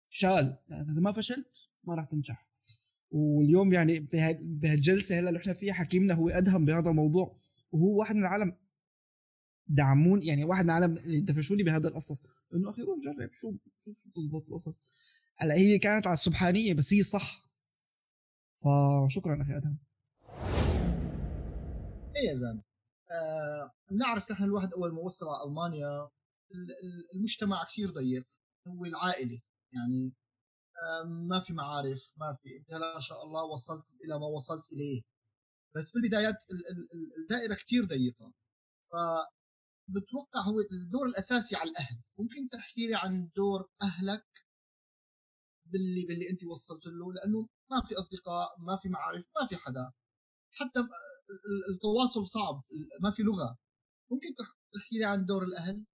فشل 0.06 0.56
يعني 0.68 0.90
إذا 0.90 1.00
ما 1.00 1.12
فشلت 1.12 1.68
ما 1.84 1.94
راح 1.94 2.04
تنجح. 2.04 2.48
واليوم 3.10 3.72
يعني 3.72 3.98
بهالجلسة 4.40 5.18
هلأ 5.18 5.28
اللي 5.28 5.40
إحنا 5.40 5.52
فيها 5.52 5.72
حكيمنا 5.72 6.14
هو 6.14 6.28
أدهم 6.28 6.64
بهذا 6.64 6.90
الموضوع 6.90 7.38
وهو 7.72 7.98
واحد 7.98 8.14
من 8.14 8.22
العالم 8.22 8.56
دعمون 9.66 10.22
يعني 10.22 10.44
واحد 10.44 10.64
من 10.64 10.70
العالم 10.70 11.24
دفشوني 11.24 11.62
بهذا 11.62 11.88
القصص. 11.88 12.22
إنه 12.54 12.70
أخي 12.70 12.82
روح 12.82 12.98
جرب 13.04 13.30
شو 13.34 13.54
شو 13.78 14.10
تزبط 14.14 14.46
القصص. 14.48 14.82
هلأ 15.36 15.54
هي 15.54 15.78
كانت 15.78 16.06
على 16.06 16.14
السبحانية 16.14 16.74
بس 16.74 16.94
هي 16.94 17.02
صح. 17.02 17.48
فشكرا 18.56 19.42
أخي 19.42 19.56
أدهم. 19.56 19.78
يا 22.24 22.34
زلمه 22.34 22.62
آه 23.10 23.72
نحن 24.30 24.44
الواحد 24.44 24.72
أول 24.72 24.92
ما 24.94 25.00
وصل 25.00 25.26
على 25.28 25.48
ألمانيا 25.48 26.10
المجتمع 27.14 27.64
كثير 27.64 27.90
ضيق 27.90 28.24
هو 28.68 28.84
العائلة. 28.84 29.40
يعني 29.72 30.14
ما 31.28 31.40
في 31.40 31.52
معارف 31.52 32.14
ما 32.16 32.36
في 32.42 32.56
إنت 32.56 32.72
هلا 32.72 32.94
ما 32.94 33.00
شاء 33.00 33.22
الله 33.24 33.44
وصلت 33.44 33.84
إلى 34.04 34.18
ما 34.18 34.26
وصلت 34.26 34.72
إليه. 34.72 35.02
بس 35.76 35.92
بالبدايات 35.92 36.36
الدائرة 37.22 37.54
كثير 37.54 37.84
ضيقة. 37.84 38.32
ف 38.84 38.92
بتوقع 39.88 40.40
هو 40.40 40.60
الدور 40.60 41.06
الأساسي 41.06 41.56
على 41.56 41.70
الأهل. 41.70 42.02
ممكن 42.18 42.48
تحكي 42.48 42.86
لي 42.86 42.94
عن 42.94 43.30
دور 43.36 43.68
أهلك 43.82 44.26
باللي 45.66 46.06
باللي 46.08 46.30
أنت 46.30 46.44
وصلت 46.44 46.86
له؟ 46.86 47.12
لأنه 47.12 47.48
ما 47.70 47.82
في 47.86 47.94
أصدقاء 47.98 48.48
ما 48.58 48.76
في 48.76 48.88
معارف 48.88 49.24
ما 49.40 49.46
في 49.46 49.56
حدا. 49.56 49.92
حتى 50.52 50.80
التواصل 51.74 52.24
صعب. 52.24 52.62
ما 53.02 53.10
في 53.10 53.22
لغة. 53.22 53.58
ممكن 54.10 54.28
تحكي 54.74 54.98
لي 54.98 55.04
عن 55.04 55.24
دور 55.24 55.42
الأهل؟ 55.44 55.84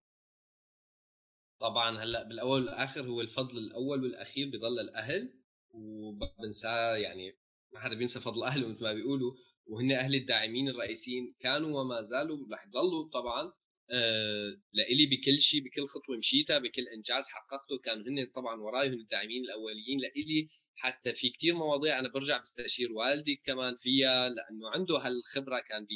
طبعا 1.61 2.03
هلأ 2.05 2.23
بالأول 2.23 2.61
والآخر 2.63 3.07
هو 3.09 3.21
الفضل 3.21 3.59
الأول 3.59 4.03
والأخير 4.03 4.49
بضل 4.49 4.81
الأهل 4.81 5.41
وبنساه 5.71 6.97
يعني 6.97 7.39
ما 7.73 7.81
حدا 7.81 7.95
بينسى 7.95 8.21
فضل 8.21 8.43
أهله 8.45 8.69
مثل 8.69 8.83
ما 8.83 8.93
بيقولوا 8.93 9.33
وهن 9.67 9.93
أهل 9.93 10.15
الداعمين 10.15 10.69
الرئيسيين. 10.69 11.35
كانوا 11.41 11.81
وما 11.81 12.01
زالوا 12.01 12.39
رح 12.53 12.67
يضلوا 12.67 13.09
طبعا. 13.11 13.53
آه 13.91 14.57
لإلي 14.73 15.07
بكل 15.07 15.39
شيء 15.39 15.61
بكل 15.65 15.87
خطوة 15.87 16.17
مشيتها 16.19 16.59
بكل 16.59 16.89
إنجاز 16.97 17.29
حققته 17.29 17.79
كانوا 17.85 18.05
هن 18.09 18.31
طبعا 18.35 18.61
وراي 18.61 18.89
هن 18.89 18.95
الداعمين 18.95 19.43
الأوليين. 19.45 20.01
لإلي 20.01 20.49
حتى 20.77 21.13
في 21.13 21.31
كتير 21.31 21.55
مواضيع 21.55 21.99
أنا 21.99 22.09
برجع 22.09 22.39
بستشير 22.39 22.93
والدي 22.93 23.37
كمان 23.37 23.75
فيها 23.75 24.29
لأنه 24.29 24.71
عنده 24.71 24.99
هالخبرة 24.99 25.61
كان 25.61 25.87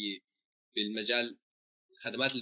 بالمجال 0.74 1.38
خدمات 2.02 2.32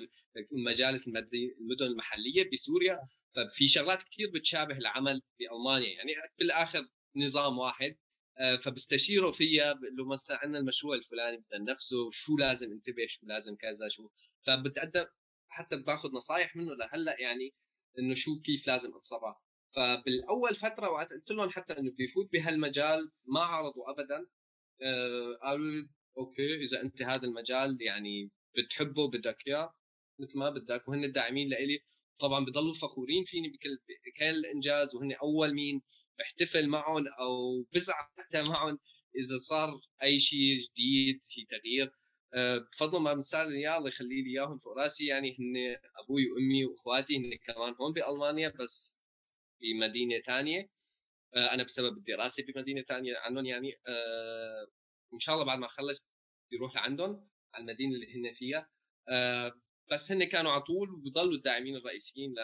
مجالس 0.53 1.09
المدن 1.09 1.87
المحلية 1.87 2.51
بسوريا. 2.53 3.01
ففي 3.34 3.68
شغلات 3.68 4.03
كثير 4.03 4.30
بتشابه 4.34 4.78
العمل 4.78 5.22
بألمانيا 5.39 5.89
يعني 5.97 6.12
بالآخر 6.39 6.89
نظام 7.16 7.59
واحد. 7.59 7.97
آه، 8.39 8.57
فبستشيره 8.57 9.30
فيها 9.30 9.72
بقول 9.72 9.97
له 9.97 10.09
مثلا 10.09 10.39
عندنا 10.43 10.59
المشروع 10.59 10.97
الفلاني 10.97 11.37
بدنا 11.37 11.72
نفسه 11.72 12.11
شو 12.11 12.37
لازم 12.37 12.72
انتبه 12.72 13.07
شو 13.07 13.26
لازم 13.26 13.57
كذا 13.57 13.89
شو. 13.89 14.11
فبتقدم 14.47 15.07
حتى 15.49 15.76
باخذ 15.76 16.12
نصائح 16.12 16.57
منه 16.57 16.74
لهلأ 16.74 17.20
يعني 17.20 17.55
إنه 17.99 18.14
شو 18.14 18.41
كيف 18.41 18.66
لازم 18.66 18.97
أتصرف. 18.97 19.37
فبالأول 19.77 20.57
فترة 20.57 20.91
وقت 20.91 21.12
قلت 21.12 21.31
لهم 21.31 21.51
حتى 21.51 21.79
إنه 21.79 21.91
بدي 21.91 22.05
يفوت 22.05 22.33
بهالمجال 22.33 23.12
ما 23.27 23.41
عرضوا 23.41 23.91
ابدا. 23.91 24.27
آه، 24.83 25.39
قالوا 25.43 25.70
لي 25.70 25.89
أوكي 26.18 26.55
إذا 26.62 26.83
أنت 26.83 27.03
هذا 27.03 27.29
المجال 27.29 27.79
يعني 27.83 28.31
بتحبه 28.57 29.09
بدك 29.11 29.37
إياه 29.47 29.74
مثل 30.18 30.39
ما 30.39 30.51
بدك 30.51 30.89
وهن 30.89 31.05
الداعمين 31.05 31.49
لإلي. 31.49 31.85
طبعا 32.18 32.45
بضلوا 32.45 32.74
فخورين 32.74 33.24
فيني 33.24 33.49
بكل 33.49 33.79
كل 34.18 34.47
انجاز 34.47 34.95
وهن 34.97 35.12
أول 35.12 35.55
مين 35.55 35.83
بحتفل 36.18 36.68
معهم 36.68 37.05
أو 37.09 37.62
بزعل 37.74 38.05
حتى 38.18 38.43
معهم 38.51 38.79
إذا 39.16 39.39
صار 39.39 39.81
أي 40.03 40.18
شيء 40.18 40.57
جديد 40.59 41.20
في 41.24 41.45
تغيير. 41.45 41.93
آه، 42.35 42.59
بفضل 42.59 43.01
ما 43.01 43.14
بنسأل 43.14 43.53
إياه 43.53 43.79
الله 43.79 43.89
يخلي 43.89 44.22
لي 44.22 44.31
إياهم 44.31 44.59
فوق 44.59 44.79
رأسي. 44.79 45.07
يعني 45.07 45.37
هن 45.39 45.77
أبوي 46.05 46.31
وأمي 46.31 46.64
وإخواتي 46.64 47.16
هن 47.18 47.37
كمان 47.47 47.74
هون 47.81 47.93
بألمانيا 47.93 48.49
بس 48.61 48.96
بمدينه 49.61 50.21
ثانية. 50.27 50.71
آه، 51.35 51.55
أنا 51.55 51.63
بسبب 51.63 51.97
الدراسة 51.97 52.45
بمدينه 52.49 52.83
ثانية 52.83 53.17
عنهم 53.19 53.47
يعني 53.47 53.73
آه، 53.87 54.67
إن 55.15 55.19
شاء 55.19 55.35
الله 55.35 55.47
بعد 55.47 55.59
ما 55.59 55.67
أخلص 55.67 56.11
بيروح 56.51 56.75
لعندهم 56.75 57.29
على 57.55 57.63
المدينة 57.63 57.95
اللي 57.95 58.15
هن 58.15 58.35
فيها. 58.35 58.71
بس 59.93 60.13
هن 60.13 60.25
كانوا 60.25 60.53
على 60.53 60.63
طول 60.63 60.91
وبضلوا 60.91 61.35
الداعمين 61.35 61.77
الرئيسيين 61.77 62.35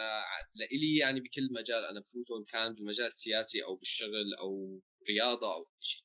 لإلي 0.55 0.97
يعني 0.97 1.19
بكل 1.19 1.53
مجال. 1.53 1.85
أنا 1.85 1.99
بفوتهم 1.99 2.43
كان 2.43 2.73
بالمجال 2.73 3.07
السياسي 3.07 3.63
أو 3.63 3.75
بالشغل 3.75 4.33
أو 4.39 4.81
رياضه 5.09 5.53
أو 5.53 5.67
شيء. 5.79 6.03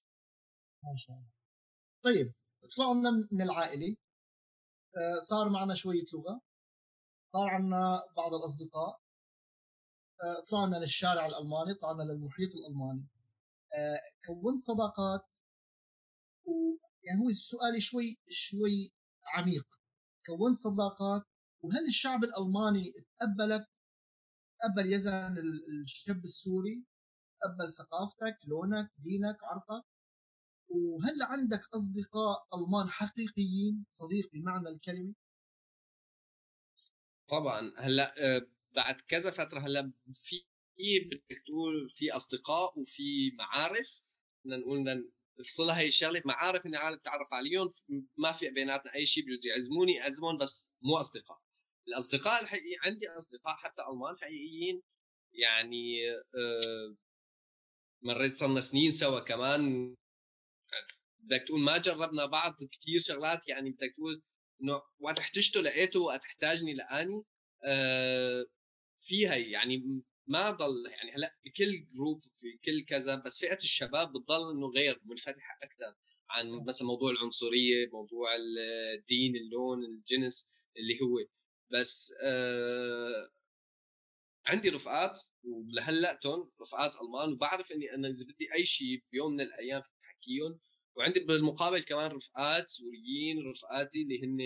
ما 0.85 0.97
شاء 0.97 1.17
الله. 1.17 1.31
طيب 2.05 2.35
طلعنا 2.77 3.11
من 3.33 3.43
العائلة. 3.43 3.97
آه، 4.97 5.21
صار 5.21 5.49
معنا 5.51 5.75
شوية 5.75 6.05
لغة. 6.15 6.41
صار 7.33 7.49
عنا 7.49 8.03
بعض 8.17 8.35
الأصدقاء. 8.35 8.95
آه، 8.95 9.08
طلعنا 10.51 10.77
للشارع 10.77 11.27
الألماني 11.27 11.75
طلعنا 11.75 12.03
للمحيط 12.03 12.51
الألماني. 12.55 13.07
آه، 13.75 14.01
كونت 14.27 14.59
صداقات 14.61 15.27
و 16.45 16.51
يعني 17.05 17.21
هو 17.21 17.29
السؤال 17.29 17.83
شوي 17.83 18.19
شوي 18.29 18.93
عميق. 19.35 19.67
كونت 20.27 20.57
صداقات 20.57 21.23
وهل 21.63 21.85
الشعب 21.87 22.25
الألماني 22.25 22.93
تقبلك 23.21 23.67
تقبل 24.61 24.93
يزن 24.93 25.37
الشاب 25.85 26.25
السوري؟ 26.25 26.85
تقبل 27.41 27.73
ثقافتك 27.73 28.39
لونك 28.47 28.91
دينك 28.99 29.37
عرقك؟ 29.43 29.85
وهل 30.69 31.23
عندك 31.23 31.61
أصدقاء 31.75 32.47
ألمان 32.55 32.89
حقيقيين؟ 32.89 33.87
صديق 33.91 34.31
بمعنى 34.33 34.69
الكلمة. 34.69 35.15
طبعا. 37.29 37.73
هلأ 37.79 38.15
آه، 38.37 38.47
بعد 38.73 39.01
كذا 39.01 39.31
فترة 39.31 39.61
هلا 39.61 39.93
في 40.15 40.45
بدك 41.05 41.43
تقول 41.47 41.91
في 41.91 42.13
أصدقاء 42.13 42.79
وفي 42.79 43.31
معارف. 43.31 44.01
بدنا 44.45 44.57
نقول 44.57 45.11
نفصلها 45.41 45.79
هي 45.79 45.87
الشغلة. 45.87 46.23
معارف 46.25 46.67
اني 46.67 46.77
عارف 46.77 47.01
تعرف 47.03 47.33
عليهم. 47.33 47.69
ما 48.17 48.33
في 48.33 48.51
بيناتنا 48.51 48.95
أي 48.95 49.07
شيء 49.07 49.25
بجوز 49.25 49.47
يعزموني 49.47 50.03
اعزمهم 50.03 50.39
بس 50.39 50.77
مو 50.83 50.97
أصدقاء. 50.97 51.39
الأصدقاء 51.89 52.43
الحقيقيين 52.43 52.79
عندي 52.85 53.09
أصدقاء 53.09 53.57
حتى 53.57 53.83
ألمان 53.83 54.17
حقيقيين. 54.19 54.83
يعني 55.33 56.11
آه، 56.11 56.97
مريت 58.03 58.35
صرنا 58.35 58.61
سنين 58.61 58.91
سوا 58.91 59.21
كمان. 59.21 59.95
بدك 61.19 61.45
تقول 61.47 61.61
ما 61.61 61.79
جربنا 61.79 62.27
بعض 62.27 62.53
كثير 62.53 63.01
شغلات. 63.01 63.49
يعني 63.49 63.71
بدك 63.71 63.95
تقول 63.97 64.23
إنه 64.63 64.83
وقت 64.99 65.19
احتجته 65.19 65.61
لقيته 65.61 66.01
وقت 66.01 66.21
احتاجني 66.21 66.75
لقاني. 66.75 67.23
آه 67.65 68.47
فيها 69.01 69.37
يعني 69.37 70.03
ما 70.27 70.51
ضل 70.51 70.91
يعني 70.91 71.13
هلأ 71.17 71.37
بكل 71.45 71.87
جروب 71.95 72.23
في 72.37 72.59
كل 72.65 72.85
كذا 72.85 73.15
بس 73.15 73.39
فئة 73.39 73.57
الشباب 73.57 74.09
بتضل 74.13 74.51
إنه 74.51 74.67
غير 74.67 75.01
منفتحة 75.05 75.59
أكثر 75.63 75.95
عن 76.31 76.65
مثلا 76.69 76.87
موضوع 76.89 77.11
العنصرية 77.11 77.89
موضوع 77.93 78.29
الدين 78.37 79.37
اللون 79.37 79.85
الجنس 79.85 80.63
اللي 80.77 81.01
هو. 81.03 81.19
بس 81.71 82.15
آه 82.25 83.31
عندي 84.47 84.69
رفقات 84.69 85.23
ولهلأتهم 85.45 86.51
رفقات 86.61 86.93
ألمان 87.03 87.33
وبعرف 87.33 87.73
إني 87.73 87.95
أنا 87.95 88.09
إذا 88.09 88.25
بدي 88.35 88.55
أي 88.55 88.67
شيء 88.67 89.03
بيوم 89.13 89.33
من 89.33 89.41
الأيام 89.41 89.83
احكيهم 90.05 90.59
وعندي 90.97 91.21
بالمقابل 91.21 91.83
كمان 91.83 92.11
رفقات 92.11 92.69
سوريين 92.69 93.51
رفقاتي 93.51 94.03
اللي 94.03 94.25
هن 94.25 94.39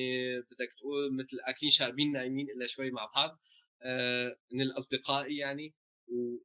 بدك 0.51 0.73
تقول 0.79 1.17
مثل 1.17 1.37
اكلين 1.41 1.71
شاربين 1.71 2.13
نايمين 2.13 2.51
إلا 2.51 2.67
شوي 2.67 2.91
مع 2.91 3.11
بعض. 3.15 3.31
آه 3.31 3.52
من 4.53 4.63
الأصدقاء 4.63 5.33
يعني 5.33 5.75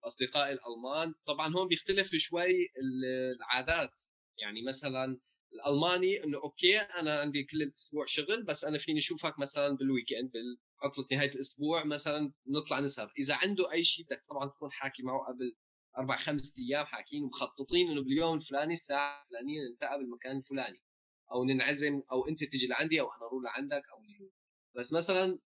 واصدقائي 0.03 0.53
الألمان. 0.53 1.13
طبعا 1.25 1.53
هون 1.53 1.67
بيختلف 1.67 2.15
شوي 2.15 2.67
العادات. 3.41 4.03
يعني 4.37 4.61
مثلا 4.61 5.19
الألماني 5.53 6.23
إنه 6.23 6.37
okay 6.37 6.77
أنا 6.77 7.19
عندي 7.19 7.43
كل 7.43 7.61
الأسبوع 7.61 8.05
شغل 8.05 8.43
بس 8.43 8.65
أنا 8.65 8.77
فيني 8.77 8.97
اشوفك 8.97 9.39
مثلا 9.39 9.77
بال 9.77 9.89
weekend 9.89 10.31
بعطله 10.83 11.07
نهاية 11.11 11.31
الأسبوع 11.31 11.83
مثلا 11.83 12.33
نطلع 12.47 12.79
نسهر. 12.79 13.13
إذا 13.19 13.35
عنده 13.35 13.71
أي 13.71 13.83
شيء 13.83 14.05
بدك 14.05 14.21
طبعا 14.29 14.49
تكون 14.49 14.71
حاكي 14.71 15.03
معه 15.03 15.19
قبل 15.27 15.55
أربع 15.97 16.17
خمس 16.17 16.55
أيام 16.59 16.85
حاكيين 16.85 17.23
ومخططين 17.23 17.91
إنه 17.91 18.01
باليوم 18.01 18.35
الفلاني 18.35 18.73
الساعة 18.73 19.23
الفلانيه 19.23 19.59
نلتقى 19.71 19.99
بالمكان 19.99 20.37
الفلاني 20.37 20.83
أو 21.31 21.43
ننعزم 21.43 22.01
أو 22.11 22.27
أنت 22.27 22.43
تجي 22.43 22.67
لعندي 22.67 23.01
أو 23.01 23.05
أنا 23.05 23.25
أروح 23.25 23.43
لعندك 23.43 23.83
أو 23.93 23.97
بس 24.75 24.93
مثلا 24.93 25.39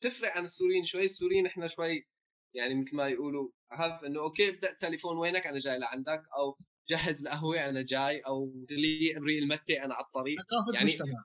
تفرق 0.00 0.30
عن 0.36 0.44
السوريين 0.44 0.84
شوي 0.84 1.04
السوريين 1.04 1.46
إحنا 1.46 1.68
شوي 1.68 2.06
يعني 2.54 2.74
مثل 2.74 2.96
ما 2.96 3.08
يقولوا 3.08 3.50
هذا 3.72 4.00
إنه 4.06 4.20
okay 4.20 4.48
ابدأ 4.48 4.70
التليفون 4.70 5.18
وينك 5.18 5.46
أنا 5.46 5.58
جاي 5.58 5.78
لعندك 5.78 6.22
أو 6.38 6.58
جهز 6.88 7.26
القهوة 7.26 7.68
أنا 7.68 7.82
جاي 7.82 8.20
أو 8.20 8.64
لي 8.70 9.16
ابري 9.16 9.38
المتة 9.38 9.84
أنا 9.84 9.94
على 9.94 10.04
الطريق. 10.04 10.38
ثقافة 10.40 10.74
يعني 10.74 10.84
مجتمع. 10.84 11.24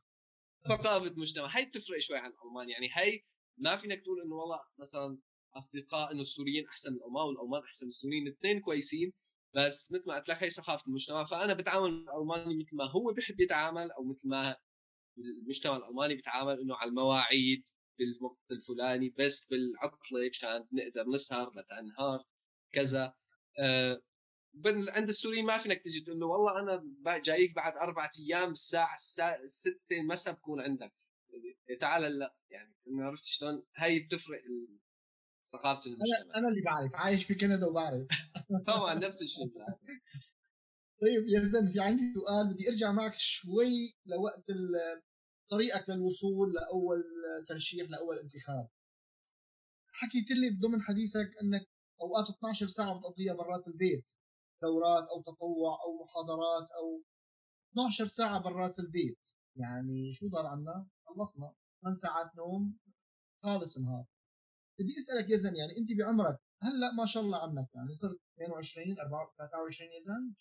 ثقافة 0.61 1.15
مجتمع. 1.17 1.47
هي 1.47 1.65
بتفرق 1.65 1.99
شوي 1.99 2.17
عن 2.17 2.31
الالمان 2.31 2.69
يعني 2.69 2.89
هي 2.93 3.19
ما 3.57 3.75
فينك 3.75 4.01
تقول 4.01 4.21
إنه 4.21 4.35
والله 4.35 4.59
مثلا 4.79 5.17
أصدقاء 5.57 6.11
إنه 6.11 6.21
السوريين 6.21 6.67
أحسن 6.67 6.91
من 6.91 6.97
الألمان 6.97 7.23
والألمان 7.25 7.63
أحسن 7.63 7.85
من 7.85 7.89
السوريين 7.89 8.27
الاثنين 8.27 8.59
كويسين 8.59 9.13
بس 9.55 9.93
مثل 9.93 10.03
ما 10.07 10.15
قلت 10.15 10.29
لك 10.29 10.43
هي 10.43 10.49
ثقافة 10.49 10.83
المجتمع. 10.87 11.25
فأنا 11.25 11.53
بتعامل 11.53 11.91
مع 12.05 12.13
الألماني 12.13 12.63
مثل 12.63 12.75
ما 12.75 12.85
هو 12.85 13.13
بيحب 13.13 13.39
يتعامل 13.39 13.91
أو 13.91 14.03
مثل 14.03 14.27
ما 14.27 14.55
المجتمع 15.17 15.77
الألماني 15.77 16.15
بيتعامل 16.15 16.59
إنه 16.61 16.75
على 16.75 16.89
المواعيد. 16.89 17.63
بالوقت 17.99 18.51
الفلاني 18.51 19.15
بس 19.19 19.49
بالعطلة 19.53 20.29
مشان 20.29 20.67
نقدر 20.71 21.09
نسهر 21.13 21.51
لتنهار 21.55 22.25
كذا. 22.73 23.13
أه 23.59 24.01
عند 24.89 25.07
السوريين 25.07 25.45
ما 25.45 25.57
فينك 25.57 25.83
تجي 25.83 26.01
تقول 26.01 26.19
له 26.19 26.27
والله 26.27 26.59
أنا 26.59 27.17
جايك 27.17 27.55
بعد 27.55 27.73
أربع 27.77 28.11
أيام 28.19 28.51
الساعة 28.51 28.95
6 28.97 29.79
المساء 29.91 30.33
بكون 30.33 30.61
عندك. 30.61 30.93
تعال 31.79 32.19
لا 32.19 32.35
يعني 32.49 32.75
عرفت 32.87 33.25
شلون؟ 33.25 33.63
هاي 33.75 33.99
بتفرق 33.99 34.41
ثقافة 35.51 35.85
المجتمع. 35.85 36.21
أنا 36.21 36.37
أنا 36.37 36.47
اللي 36.49 36.61
بعرف 36.61 36.91
عايش 36.95 37.25
في 37.25 37.35
كندا 37.35 37.65
وبعرف. 37.65 38.07
طبعا 38.73 38.93
نفس 38.93 39.23
الشيء. 39.23 39.47
طيب 41.01 41.27
يا 41.27 41.39
زلمة 41.39 41.71
في 41.71 41.79
عندي 41.79 42.13
سؤال 42.13 42.53
بدي 42.53 42.69
أرجع 42.69 42.91
معك 42.91 43.13
شوي 43.15 43.95
لوقت 44.05 44.43
طريقك 45.49 45.89
للوصول 45.89 46.53
لأول 46.53 47.03
ترشيح 47.47 47.89
لأول 47.89 48.19
انتخاب. 48.19 48.67
حكيت 49.91 50.31
لي 50.31 50.49
ضمن 50.49 50.81
حديثك 50.81 51.29
إنك 51.43 51.67
أوقات 52.01 52.29
12 52.37 52.67
ساعة 52.67 52.97
بتقضيها 52.99 53.33
برات 53.33 53.67
البيت 53.67 54.05
دورات 54.61 55.07
أو 55.09 55.21
تطوع 55.21 55.71
أو 55.83 56.03
محاضرات 56.03 56.67
أو 56.71 57.03
12 57.71 58.05
ساعة 58.05 58.43
برات 58.43 58.79
البيت. 58.79 59.19
يعني 59.55 60.13
شو 60.13 60.27
ضل 60.27 60.45
عنا؟ 60.45 60.87
خلصنا. 61.07 61.53
8 61.81 61.93
ساعات 61.93 62.35
نوم 62.35 62.77
خالص 63.43 63.77
نهار. 63.77 64.05
بدي 64.79 64.93
أسألك 64.99 65.29
يا 65.29 65.37
زن 65.37 65.55
يعني 65.55 65.77
أنت 65.77 65.93
بعمرك 65.99 66.39
هلأ 66.61 66.91
ما 66.97 67.05
شاء 67.05 67.23
الله 67.23 67.37
عنك 67.43 67.67
يعني 67.75 67.93
صرت 67.93 68.19
22 68.37 68.95
23 68.95 69.91
يا 69.91 69.99
زن 69.99 70.33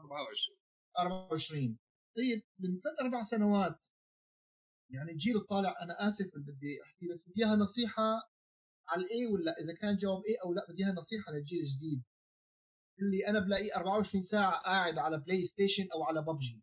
24 0.00 0.58
24 0.98 1.78
طيب 2.16 2.42
من 2.58 2.80
ثلاث 2.80 3.00
أربع 3.00 3.22
سنوات 3.22 3.86
يعني 4.90 5.10
الجيل 5.12 5.36
الطالع 5.36 5.74
أنا 5.82 6.08
آسف 6.08 6.30
بدي 6.36 6.82
أحكي 6.86 7.08
بس 7.08 7.28
بدي 7.28 7.44
إياها 7.44 7.56
نصيحة 7.56 8.02
على 8.88 9.02
الاي 9.04 9.26
ولا 9.26 9.52
إذا 9.60 9.74
كان 9.74 9.96
جواب 9.96 10.22
إيه 10.24 10.36
أو 10.44 10.52
لا 10.52 10.66
بدي 10.70 10.84
إياها 10.84 10.94
نصيحة 10.94 11.32
للجيل 11.32 11.58
الجديد 11.60 12.02
اللي 13.00 13.28
أنا 13.28 13.40
بلاقيه 13.40 13.76
24 13.76 14.22
ساعة 14.22 14.62
قاعد 14.62 14.98
على 14.98 15.18
PlayStation 15.20 15.86
أو 15.94 16.02
على 16.04 16.22
ببجي 16.22 16.62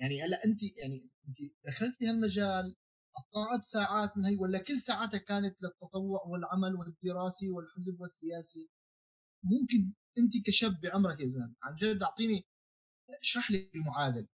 يعني 0.00 0.22
هلأ 0.22 0.44
انت 0.44 0.62
يعني 0.62 1.10
انت 1.28 1.36
دخلت 1.66 1.96
في 1.96 2.08
هالمجال 2.08 2.76
قطعت 3.16 3.64
ساعات 3.64 4.16
من 4.16 4.24
هي 4.24 4.36
ولا 4.36 4.58
كل 4.58 4.80
ساعاتك 4.80 5.24
كانت 5.24 5.56
للتطوع 5.62 6.22
والعمل 6.26 6.74
والدراسي 6.74 7.50
والحزب 7.50 8.00
والسياسي 8.00 8.68
ممكن 9.44 9.92
انت 10.18 10.32
كشاب 10.46 10.80
بعمرك 10.80 11.20
يا 11.20 11.28
زلمة 11.28 11.54
عن 11.62 11.74
جد 11.74 12.02
أعطيني 12.02 12.44
اشرح 13.22 13.50
لي 13.50 13.70
المعادلة 13.74 14.26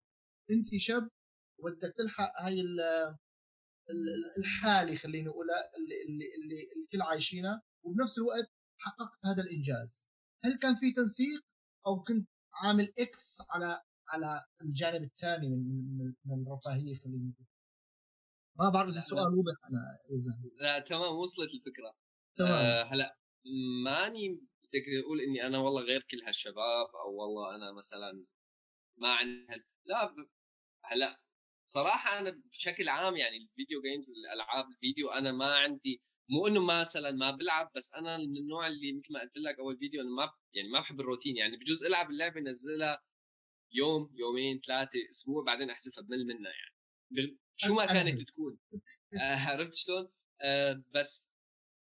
انت 0.52 0.76
شاب 0.76 1.10
وبدك 1.60 1.94
تلحق 1.98 2.42
هاي 2.42 2.64
الحالة 4.38 4.96
خلينا 4.96 5.30
نقولها 5.30 5.72
اللي, 5.78 5.96
اللي, 6.08 6.26
اللي 6.36 6.84
الكل 6.84 7.02
عايشينها 7.02 7.64
وبنفس 7.84 8.18
الوقت 8.18 8.52
حققت 8.78 9.26
هذا 9.26 9.44
الإنجاز. 9.44 10.10
هل 10.44 10.58
كان 10.60 10.76
في 10.76 10.92
تنسيق 10.92 11.46
أو 11.88 12.02
كنت 12.04 12.30
عامل 12.54 12.94
X 13.00 13.42
على 13.50 13.82
على 14.10 14.46
الجانب 14.62 15.04
الثاني 15.04 15.50
من 15.50 16.14
من 16.26 16.48
الرفاهية 16.48 16.96
خلينا 17.04 17.18
نقول 17.18 17.46
ما 18.60 18.70
بعرف 18.70 18.90
اذا 18.90 18.98
السؤال 18.98 19.24
واضح 19.24 19.58
أنا 19.70 20.00
اذا 20.10 20.52
لا 20.62 20.80
تمام 20.80 21.16
وصلت 21.16 21.50
الفكرة. 21.54 21.96
تمام. 22.36 22.52
آه 22.52 22.84
هلا 22.84 23.18
ماني 23.86 24.30
بدك 24.64 24.86
أقول 25.04 25.22
إني 25.22 25.48
أنا 25.48 25.58
والله 25.58 25.82
غير 25.82 26.02
كل 26.12 26.22
هالشباب 26.28 26.88
أو 27.06 27.16
والله 27.16 27.56
أنا 27.56 27.72
مثلا 27.72 28.26
ما 28.98 29.14
عندي 29.14 29.64
لا 29.86 30.16
هلا 30.86 31.20
صراحة 31.68 32.20
أنا 32.20 32.42
بشكل 32.52 32.90
عام 32.90 33.16
يعني 33.18 33.38
ال 33.38 33.45
video 33.45 33.82
games 33.82 34.10
الألعاب 34.10 34.66
الفيديو 34.70 35.10
أنا 35.10 35.32
ما 35.32 35.56
عندي 35.56 36.02
مو 36.30 36.48
إنه 36.48 36.66
مثلا 36.66 37.12
ما 37.12 37.32
بلعب 37.32 37.72
بس 37.76 37.94
أنا 37.94 38.18
من 38.18 38.38
النوع 38.38 38.68
اللي 38.68 38.94
مثل 38.94 39.14
ما 39.14 39.20
قلت 39.20 39.38
لك 39.38 39.60
أول 39.60 39.78
فيديو 39.78 40.02
أنا 40.02 40.10
ما 40.10 40.34
يعني 40.54 40.70
ما 40.70 40.80
بحب 40.80 41.00
الروتين 41.00 41.38
يعني 41.38 41.58
بجوز 41.58 41.84
ألعب 41.84 42.10
اللعبة 42.10 42.42
نزلها 42.42 43.04
يوم 43.74 44.12
يومين 44.16 44.62
ثلاثة 44.68 45.00
أسبوع 45.10 45.44
بعدين 45.44 45.70
احسبها 45.70 46.04
بمل 46.04 46.26
منها 46.26 46.52
يعني 46.52 47.38
شو 47.56 47.76
ما 47.76 47.86
كانت 47.86 48.22
تكون 48.22 48.60
آه 49.22 49.36
عرفت 49.36 49.74
شلون؟ 49.74 50.10
آه 50.42 50.84
بس 50.94 51.32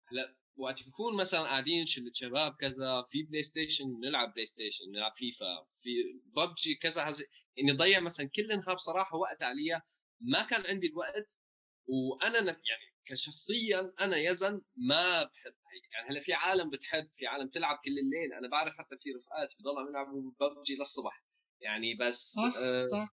هلا 0.08 0.36
وقت 0.56 0.88
بكون 0.88 1.16
مثلا 1.16 1.40
قاعدين 1.40 1.86
شله 1.86 2.10
شباب 2.14 2.56
كذا 2.60 3.04
في 3.10 3.22
PlayStation 3.22 4.00
نلعب 4.00 4.32
PlayStation 4.32 4.90
نلعب 4.90 5.12
فيفا 5.12 5.66
في 5.82 5.90
ببجي 6.36 6.74
كذا. 6.74 7.14
إني 7.58 7.72
ضيع 7.72 8.00
مثلا 8.00 8.28
كل 8.36 8.52
النهار 8.52 8.74
بصراحة 8.74 9.16
وقت 9.16 9.42
عليها 9.42 9.82
ما 10.20 10.42
كان 10.42 10.66
عندي 10.66 10.86
الوقت 10.86 11.38
وأنا 11.86 12.38
يعني 12.38 12.88
كشخصيا 13.06 13.92
أنا 14.00 14.16
يزن 14.16 14.62
ما 14.76 15.24
بحب 15.24 15.54
هي 15.72 15.80
يعني 15.92 16.10
هلأ 16.10 16.20
في 16.20 16.32
عالم 16.32 16.70
بتحب 16.70 17.10
في 17.14 17.26
عالم 17.26 17.48
تلعب 17.48 17.78
كل 17.84 17.98
الليل 17.98 18.32
أنا 18.32 18.48
بعرف 18.48 18.74
حتى 18.78 18.96
في 18.96 19.10
رفقات 19.12 19.54
بضلوا 19.58 19.80
عم 19.80 19.88
يلعبوا 19.88 20.32
ببجي 20.40 20.76
للصبح. 20.76 21.24
يعني 21.60 21.94
بس 21.94 22.34
صح 22.34 22.54
آه 22.56 22.84
صح. 22.86 23.16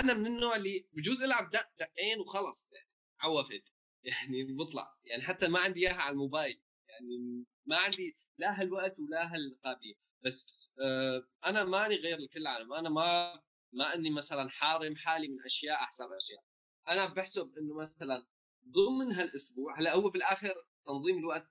أنا 0.00 0.14
من 0.14 0.26
النوع 0.26 0.56
اللي 0.56 0.88
بجوز 0.92 1.22
ألعب 1.22 1.50
دق 1.50 1.70
دقين 1.78 2.20
وخلص 2.20 2.72
يعني 2.72 2.90
عوفت 3.20 3.62
يعني 4.08 4.52
بطلع. 4.52 4.94
يعني 5.04 5.22
حتى 5.22 5.48
ما 5.48 5.60
عندي 5.60 5.80
إياها 5.80 6.02
على 6.02 6.12
الموبايل. 6.12 6.62
يعني 6.88 7.44
ما 7.66 7.76
عندي 7.76 8.16
لا 8.38 8.60
هالوقت 8.60 8.98
ولا 8.98 9.34
هالقابليه 9.34 9.94
بس 10.24 10.76
آه 10.84 11.22
أنا 11.46 11.64
ماني 11.64 11.96
غير 11.96 12.18
لكل 12.18 12.40
العالم. 12.40 12.72
أنا 12.72 12.88
ما 12.88 13.32
ما 13.72 13.94
إني 13.94 14.10
مثلا 14.10 14.50
حارم 14.50 14.96
حالي 14.96 15.28
من 15.28 15.36
أشياء 15.46 15.74
أحسن 15.76 16.04
أشياء. 16.16 16.44
أنا 16.88 17.14
بحسب 17.14 17.52
إنه 17.58 17.74
مثلا 17.74 18.26
ضمن 18.68 19.12
هالأسبوع 19.12 19.78
هلأ 19.80 19.94
هو 19.94 20.10
بالآخر 20.10 20.54
تنظيم 20.86 21.18
الوقت 21.18 21.48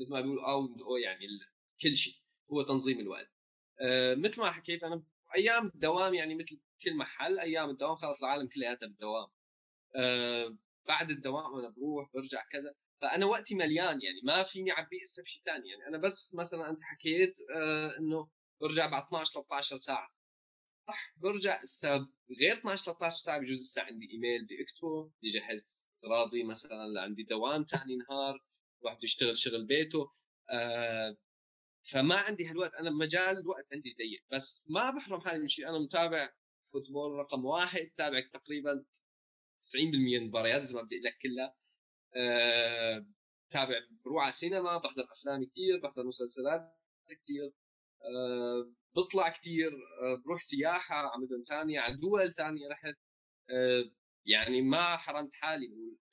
مثل 0.00 0.10
ما 0.10 0.20
بيقولوا 0.20 0.50
أو 0.50 0.60
أو 0.66 0.96
يعني 0.96 1.26
كل 1.82 1.96
شيء 1.96 2.14
هو 2.52 2.62
تنظيم 2.62 3.00
الوقت. 3.00 3.30
آه 3.80 4.14
مثل 4.14 4.40
ما 4.40 4.52
حكيت 4.52 4.84
أنا 4.84 5.04
أيام 5.36 5.66
الدوام 5.66 6.14
يعني 6.14 6.34
مثل 6.34 6.60
كل 6.82 6.96
محل 6.96 7.38
أيام 7.40 7.70
الدوام 7.70 7.96
خلاص 7.96 8.22
العالم 8.24 8.48
كلياتها 8.48 8.86
بالدوام 8.86 9.28
آه 9.96 10.58
بعد 10.88 11.10
الدوام 11.10 11.58
أنا 11.58 11.68
بروح 11.76 12.10
برجع 12.14 12.42
كذا. 12.52 12.74
فأنا 13.04 13.26
وقتي 13.26 13.54
مليان 13.54 14.00
يعني 14.02 14.20
ما 14.24 14.42
فيني 14.42 14.72
اعبيه 14.72 15.02
هسه 15.02 15.22
بشيء 15.22 15.42
ثاني 15.44 15.68
يعني 15.68 15.86
أنا 15.88 15.98
بس 15.98 16.36
مثلا 16.38 16.70
أنت 16.70 16.82
حكيت 16.82 17.38
آه 17.56 17.98
إنه 17.98 18.28
برجع 18.60 18.86
بعد 18.86 19.02
12 19.02 19.32
13 19.32 19.76
ساعة. 19.76 20.14
صح 20.88 21.14
برجع 21.16 21.60
هسه 21.62 22.08
غير 22.40 22.58
12 22.58 22.84
13 22.84 23.16
ساعة 23.16 23.38
بجوز 23.38 23.60
هسه 23.60 23.82
عندي 23.82 24.10
إيميل 24.12 24.46
بيكتبه 24.46 25.10
بجهز 25.22 25.88
راضي 26.04 26.44
مثلا 26.44 27.00
عندي 27.02 27.22
دوام 27.22 27.62
ثاني 27.64 27.96
نهار 27.96 28.44
واحد 28.80 29.04
يشتغل 29.04 29.36
شغل 29.36 29.66
بيته. 29.66 30.10
آه 30.50 31.16
فما 31.82 32.16
عندي 32.16 32.46
هالوقت. 32.46 32.74
أنا 32.74 32.90
مجال 32.90 33.38
الوقت 33.42 33.66
عندي 33.72 33.94
ضيق. 33.98 34.24
بس 34.32 34.66
ما 34.70 34.90
بحرم 34.90 35.20
حالي 35.20 35.38
من 35.40 35.48
شيء 35.48 35.68
أنا 35.68 35.78
متابع 35.78 36.32
فوتبول 36.72 37.12
رقم 37.12 37.44
واحد 37.44 37.90
تابع 37.96 38.20
تقريبا 38.32 38.84
90% 39.58 39.76
من 39.94 40.14
المباريات 40.16 40.62
إذا 40.62 40.76
ما 40.76 40.82
بدي 40.82 41.00
لك 41.00 41.18
كلها. 41.22 41.54
أه 42.16 43.06
تابع 43.50 43.74
بروح 44.04 44.22
على 44.22 44.32
سينما 44.32 44.78
بحضر 44.78 45.04
افلام 45.12 45.44
كثير 45.44 45.80
بحضر 45.82 46.04
مسلسلات 46.06 46.78
كثير 47.08 47.52
أه 48.02 48.72
بطلع 48.96 49.28
كثير 49.30 49.72
أه 49.72 50.22
بروح 50.26 50.42
سياحة 50.42 50.94
على 50.96 51.22
مدن 51.22 51.44
ثانية 51.48 51.80
على 51.80 51.96
دول 51.96 52.32
ثانية 52.34 52.68
رحت 52.70 52.94
يعني 54.26 54.62
ما 54.62 54.96
حرمت 54.96 55.30
حالي 55.34 55.68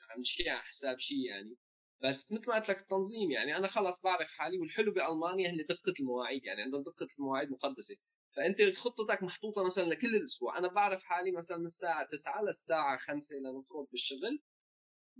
عن 0.09 0.23
شيء 0.23 0.49
على 0.49 0.61
حساب 0.61 0.99
شيء 0.99 1.25
يعني. 1.29 1.57
بس 2.03 2.33
مثل 2.33 2.49
ما 2.49 2.55
قلت 2.55 2.69
لك 2.69 2.81
التنظيم 2.81 3.31
يعني 3.31 3.57
أنا 3.57 3.67
خلص 3.67 4.03
بعرف 4.03 4.27
حالي 4.31 4.59
والحلو 4.59 4.91
بألمانيا 4.93 5.51
هي 5.51 5.63
دقة 5.63 5.93
المواعيد 5.99 6.45
يعني 6.45 6.61
عندهم 6.61 6.83
دقة 6.83 7.07
المواعيد 7.19 7.51
مقدسة. 7.51 7.95
فأنت 8.35 8.61
خطتك 8.77 9.23
محطوطة 9.23 9.63
مثلا 9.63 9.83
لكل 9.83 10.15
الأسبوع. 10.15 10.57
أنا 10.57 10.67
بعرف 10.67 11.03
حالي 11.03 11.31
مثلا 11.31 11.57
من 11.57 11.65
الساعة 11.65 12.07
9 12.11 12.41
للساعة 12.43 12.97
5 12.97 13.35
لنفرض 13.35 13.87
بالشغل. 13.91 14.39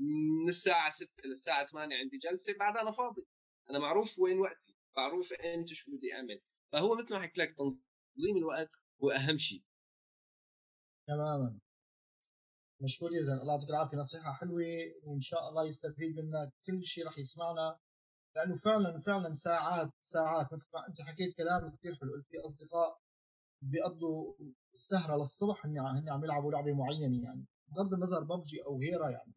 من 0.01 0.49
الساعة 0.49 0.89
6 0.89 1.09
للساعه 1.25 1.65
8 1.65 1.95
عندي 1.95 2.17
جلسة 2.17 2.57
بعدها 2.59 2.81
أنا 2.81 2.91
فاضي. 2.91 3.27
أنا 3.69 3.79
معروف 3.79 4.19
وين 4.19 4.39
وقتي 4.39 4.75
معروف 4.97 5.33
انت 5.33 5.73
شو 5.73 5.91
بدي 5.91 6.13
أعمل. 6.13 6.41
فهو 6.71 6.95
مثل 6.95 7.13
ما 7.13 7.21
حكيت 7.21 7.37
لك 7.37 7.55
تنظيم 7.57 8.37
الوقت 8.37 8.69
هو 9.03 9.11
أهم 9.11 9.37
شيء 9.37 9.63
تماما. 11.07 11.59
مشكور 12.81 13.13
يا 13.13 13.21
زين 13.21 13.35
الله 13.35 13.53
يعطيك 13.53 13.69
العافية. 13.69 13.97
نصيحة 13.97 14.33
حلوة 14.33 14.63
وإن 15.03 15.21
شاء 15.21 15.49
الله 15.49 15.67
يستفيد 15.67 16.19
منها 16.19 16.51
كل 16.65 16.85
شيء 16.85 17.05
راح 17.05 17.17
يسمعنا 17.17 17.79
لأنه 18.35 18.55
فعلا 18.55 18.99
فعلا 18.99 19.33
ساعات 19.33 19.91
ساعات. 20.01 20.53
مثل 20.53 20.65
ما 20.73 20.87
أنت 20.87 21.01
حكيت 21.01 21.37
كلام 21.37 21.75
كثير 21.75 21.95
حلو. 21.95 22.11
قلت 22.13 22.27
في 22.27 22.37
أصدقاء 22.45 23.01
بيقضوا 23.61 24.33
السهرة 24.73 25.15
للصبح 25.15 25.65
هن 25.65 25.79
عم 26.09 26.23
يلعبوا 26.23 26.51
لعبة 26.51 26.73
معينة 26.73 27.23
يعني. 27.23 27.45
بغض 27.67 27.93
النظر 27.93 28.23
ببجي 28.23 28.63
أو 28.65 28.79
غيرها 28.79 29.09
يعني. 29.09 29.33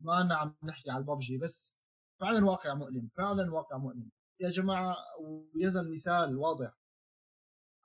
ما 0.00 0.20
أنا 0.20 0.36
عم 0.36 0.56
نحكي 0.64 0.90
على 0.90 1.00
الببجي 1.00 1.38
بس 1.38 1.76
فعلا 2.20 2.44
واقع 2.46 2.74
مؤلم 2.74 3.08
فعلا 3.16 3.52
واقع 3.52 3.76
مؤلم. 3.76 4.10
يا 4.40 4.50
جماعة 4.50 4.96
ويزن 5.20 5.90
مثال 5.92 6.36
واضح. 6.38 6.78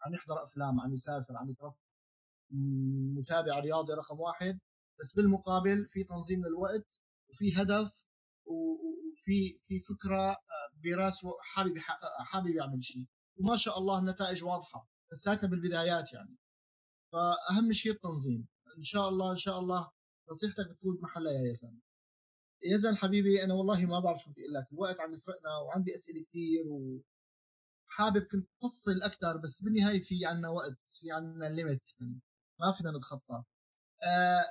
عم 0.05 0.14
يحضر 0.14 0.43
أفلام 0.43 0.80
عم 0.80 0.93
يسافر 0.93 1.38
عم 1.38 1.49
يترفع 1.49 1.82
متابع 3.18 3.59
رياضي 3.59 3.93
رقم 3.93 4.20
واحد 4.20 4.59
بس 4.99 5.14
بالمقابل 5.16 5.88
في 5.89 6.03
تنظيم 6.03 6.41
للوقت 6.45 6.99
وفي 7.30 7.62
هدف 7.62 8.05
وفي 8.45 9.59
في 9.68 9.80
فكرة 9.89 10.38
براسه 10.84 11.30
حابب 11.41 11.78
يحققها 11.78 12.24
حابب 12.24 12.47
يعمل 12.47 12.84
شيء. 12.84 13.05
وما 13.38 13.55
شاء 13.57 13.78
الله 13.78 13.99
النتائج 13.99 14.43
واضحة 14.43 14.88
لساتنا 15.12 15.49
بالبدايات 15.49 16.14
يعني. 16.14 16.38
فأهم 17.12 17.72
شيء 17.72 17.91
التنظيم. 17.91 18.47
إن 18.78 18.84
شاء 18.84 19.09
الله 19.09 19.32
إن 19.32 19.38
شاء 19.38 19.59
الله 19.59 19.91
نصيحتك 20.30 20.70
بتكون 20.72 20.99
محلها 21.01 21.32
يا 21.32 21.49
يزن 21.49 21.80
يزن 22.64 22.95
حبيبي 22.97 23.43
أنا 23.43 23.53
والله 23.53 23.86
ما 23.86 23.99
بعرف 23.99 24.22
شو 24.24 24.32
بدي 24.32 24.41
أقول 24.41 24.53
لك 24.53 24.68
الوقت 24.74 24.99
عم 24.99 25.12
يسرقنا 25.12 25.57
وعندي 25.57 25.95
أسئلة 25.95 26.22
كثير 26.30 26.68
و 26.68 27.01
حابب 27.88 28.24
كنت 28.32 28.49
أفصل 28.64 29.01
أكثر 29.03 29.38
بس 29.38 29.64
بالنهاية 29.64 30.01
في 30.01 30.26
عنا 30.26 30.49
وقت 30.49 30.78
في 30.88 31.12
عنا 31.12 31.45
ليميت 31.45 31.89
يعني 31.99 32.20
ما 32.59 32.72
فينا 32.78 32.91
نتخطى. 32.97 33.43
أه 34.03 34.45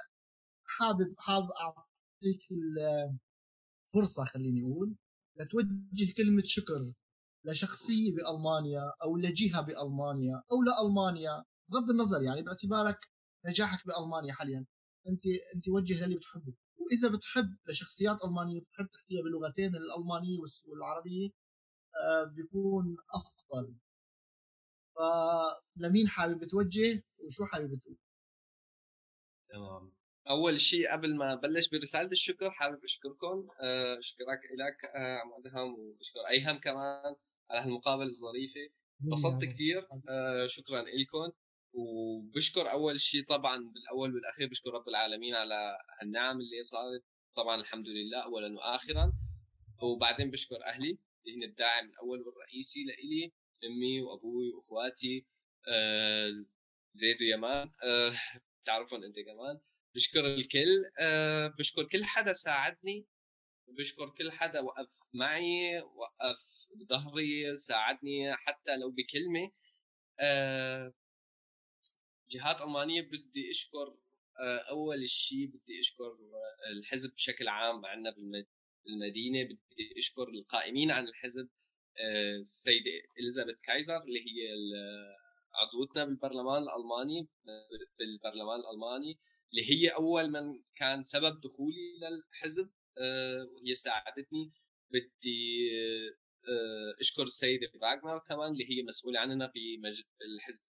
حابب 0.64 1.14
حابب 1.18 1.48
أعطيك 1.50 2.42
الفرصه 3.86 4.24
خليني 4.24 4.62
أقول 4.62 4.96
لتوجه 5.40 6.12
كلمة 6.16 6.42
شكر 6.46 6.92
لشخصية 7.44 8.14
بألمانيا 8.16 8.82
أو 9.04 9.16
لجهة 9.16 9.60
بألمانيا 9.62 10.42
أو 10.52 10.62
لألمانيا 10.62 11.44
بغض 11.68 11.90
النظر 11.90 12.22
يعني 12.22 12.42
باعتبارك 12.42 12.98
نجاحك 13.46 13.86
بألمانيا 13.86 14.32
حاليا 14.32 14.66
أنت 15.08 15.22
أنت 15.54 15.68
وجه 15.68 16.06
للي 16.06 16.16
بتحبه. 16.16 16.52
وإذا 16.80 17.16
بتحب 17.16 17.56
لشخصيات 17.68 18.16
ألمانية 18.24 18.60
بتحب 18.60 18.88
تحكيها 18.92 19.22
باللغتين 19.22 19.70
الألمانية 19.76 20.38
والعربية 20.66 21.28
آه، 21.96 22.24
بيكون 22.24 22.96
أفضل. 23.14 23.74
فلمين 24.96 26.08
حابب 26.08 26.44
توجه 26.44 27.02
وشو 27.18 27.44
حابب 27.44 27.74
تقول؟ 27.74 27.96
تمام. 29.48 29.92
أول 30.28 30.60
شيء 30.60 30.92
قبل 30.92 31.16
ما 31.16 31.34
بلش 31.34 31.68
برسالة 31.70 32.12
الشكر 32.12 32.50
حابب 32.50 32.84
أشكركم 32.84 33.48
آه، 33.60 33.98
أشكرك 33.98 34.40
لك 34.58 34.84
آه، 34.94 35.16
عم 35.18 35.32
ادهم 35.38 35.78
وأشكر 35.78 36.20
أيهم 36.30 36.58
كمان 36.60 37.14
على 37.50 37.60
هالمقابلة 37.60 38.06
الظريفة. 38.06 38.60
انبسطت 39.04 39.44
كثير 39.44 39.88
شكرا 40.46 40.82
لكم 40.82 41.32
وبشكر 41.72 42.70
أول 42.70 43.00
شيء 43.00 43.24
طبعا 43.24 43.56
بالأول 43.56 44.14
والأخير 44.14 44.48
بشكر 44.48 44.70
رب 44.70 44.88
العالمين 44.88 45.34
على 45.34 45.78
النعم 46.02 46.40
اللي 46.40 46.62
صارت. 46.62 47.04
طبعا 47.36 47.60
الحمد 47.60 47.88
لله 47.88 48.24
اولا 48.24 48.56
واخرا. 48.58 49.12
وبعدين 49.82 50.30
بشكر 50.30 50.64
أهلي 50.64 50.98
اللي 51.26 51.36
هن 51.36 51.42
الداعم 51.42 51.88
الأول 51.90 52.20
والرئيسي 52.20 52.84
لإلي 52.84 53.32
أمي 53.64 54.00
وأبوي 54.00 54.52
وإخواتي 54.52 55.26
آه 55.68 56.30
زيد 56.92 57.16
ويمان. 57.22 57.70
آه 57.84 58.12
بتعرفهم 58.62 59.04
أنت 59.04 59.16
كمان. 59.16 59.60
بشكر 59.94 60.26
الكل. 60.26 60.68
آه 61.00 61.46
بشكر 61.58 61.84
كل 61.84 62.04
حدا 62.04 62.32
ساعدني. 62.32 63.06
بشكر 63.78 64.10
كل 64.18 64.32
حدا 64.32 64.60
وقف 64.60 65.10
معي 65.14 65.80
وقف 65.80 66.38
بظهري 66.76 67.56
ساعدني 67.56 68.36
حتى 68.36 68.76
لو 68.76 68.90
بكلمة. 68.90 69.50
جهات 72.30 72.60
ألمانية 72.60 73.02
بدي 73.02 73.50
أشكر 73.50 73.96
آه، 74.40 74.58
أول 74.70 75.08
شيء 75.08 75.46
بدي 75.46 75.80
أشكر 75.80 76.18
الحزب 76.72 77.14
بشكل 77.14 77.48
عام 77.48 77.86
عندنا 77.86 78.14
بالمدينة 78.84 79.44
بدي 79.44 79.94
أشكر 79.98 80.28
القائمين 80.28 80.90
عن 80.90 81.08
الحزب 81.08 81.48
آه، 81.98 82.36
السيدة 82.36 82.90
إليزابيث 83.20 83.60
كايزر 83.60 84.02
اللي 84.02 84.20
هي 84.20 84.48
عضوتنا 85.54 86.04
بالبرلمان 86.04 86.62
الألماني 86.62 87.28
بالبرلمان 87.98 88.60
الألماني 88.60 89.18
اللي 89.50 89.70
هي 89.70 89.88
أول 89.88 90.30
من 90.30 90.62
كان 90.76 91.02
سبب 91.02 91.40
دخولي 91.40 91.98
للحزب 92.02 92.70
آه، 92.98 93.44
وهي 93.44 93.74
ساعدتني. 93.74 94.52
بدي 94.92 95.70
أشكر 97.00 97.22
السيدة 97.22 97.66
فاغنر 97.80 98.18
كمان 98.18 98.52
اللي 98.52 98.64
هي 98.70 98.82
مسؤولة 98.82 99.20
عننا 99.20 99.48
في 99.48 99.80
الحزب 100.22 100.62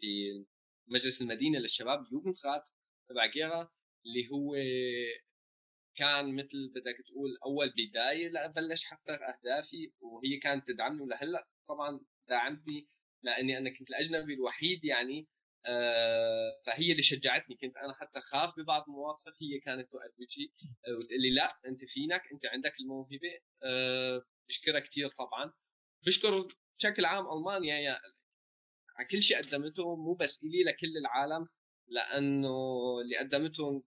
في 0.00 0.44
مجلس 0.88 1.22
المدينة 1.22 1.58
للشباب 1.58 2.04
يوجنفرات 2.12 2.70
تبع 3.08 3.26
جيرا 3.26 3.70
اللي 4.06 4.28
هو 4.32 4.54
كان 5.96 6.36
مثل 6.36 6.72
بدك 6.74 6.96
تقول 7.06 7.38
أول 7.46 7.72
بداية 7.76 8.28
لابلش 8.28 8.84
احقق 8.86 9.10
أهدافي 9.22 9.92
وهي 10.00 10.38
كانت 10.42 10.68
تدعمني. 10.68 11.02
ولهلأ 11.02 11.48
طبعا 11.68 12.00
دعمتني 12.28 12.88
لأني 13.22 13.58
أنا 13.58 13.70
كنت 13.78 13.90
الأجنبي 13.90 14.34
الوحيد 14.34 14.84
يعني 14.84 15.26
آه 15.66 16.60
فهي 16.66 16.90
اللي 16.90 17.02
شجعتني. 17.02 17.56
كنت 17.56 17.76
أنا 17.76 17.94
حتى 17.94 18.20
خاف 18.20 18.52
ببعض 18.58 18.84
المواقف 18.88 19.32
هي 19.42 19.60
كانت 19.60 19.90
توقف 19.90 20.14
وجهي 20.20 20.48
آه 20.88 20.98
وتقول 20.98 21.20
لي 21.22 21.30
لا 21.34 21.58
أنت 21.66 21.84
فينك 21.84 22.22
أنت 22.32 22.46
عندك 22.46 22.74
الموهبة 22.80 23.38
آه 23.62 24.22
بشكرها 24.48 24.80
كثير 24.80 25.08
طبعا. 25.08 25.52
بشكر 26.06 26.46
بشكل 26.76 27.04
عام 27.04 27.24
ألمانيا 27.38 27.74
يا 27.80 27.98
على 28.96 29.08
كل 29.08 29.22
شيء 29.22 29.38
قدمته 29.42 29.96
مو 29.96 30.14
بس 30.14 30.44
إلي 30.44 30.64
لكل 30.64 30.96
العالم 30.96 31.48
لأنه 31.88 32.48
اللي 33.02 33.16
قدمته 33.18 33.84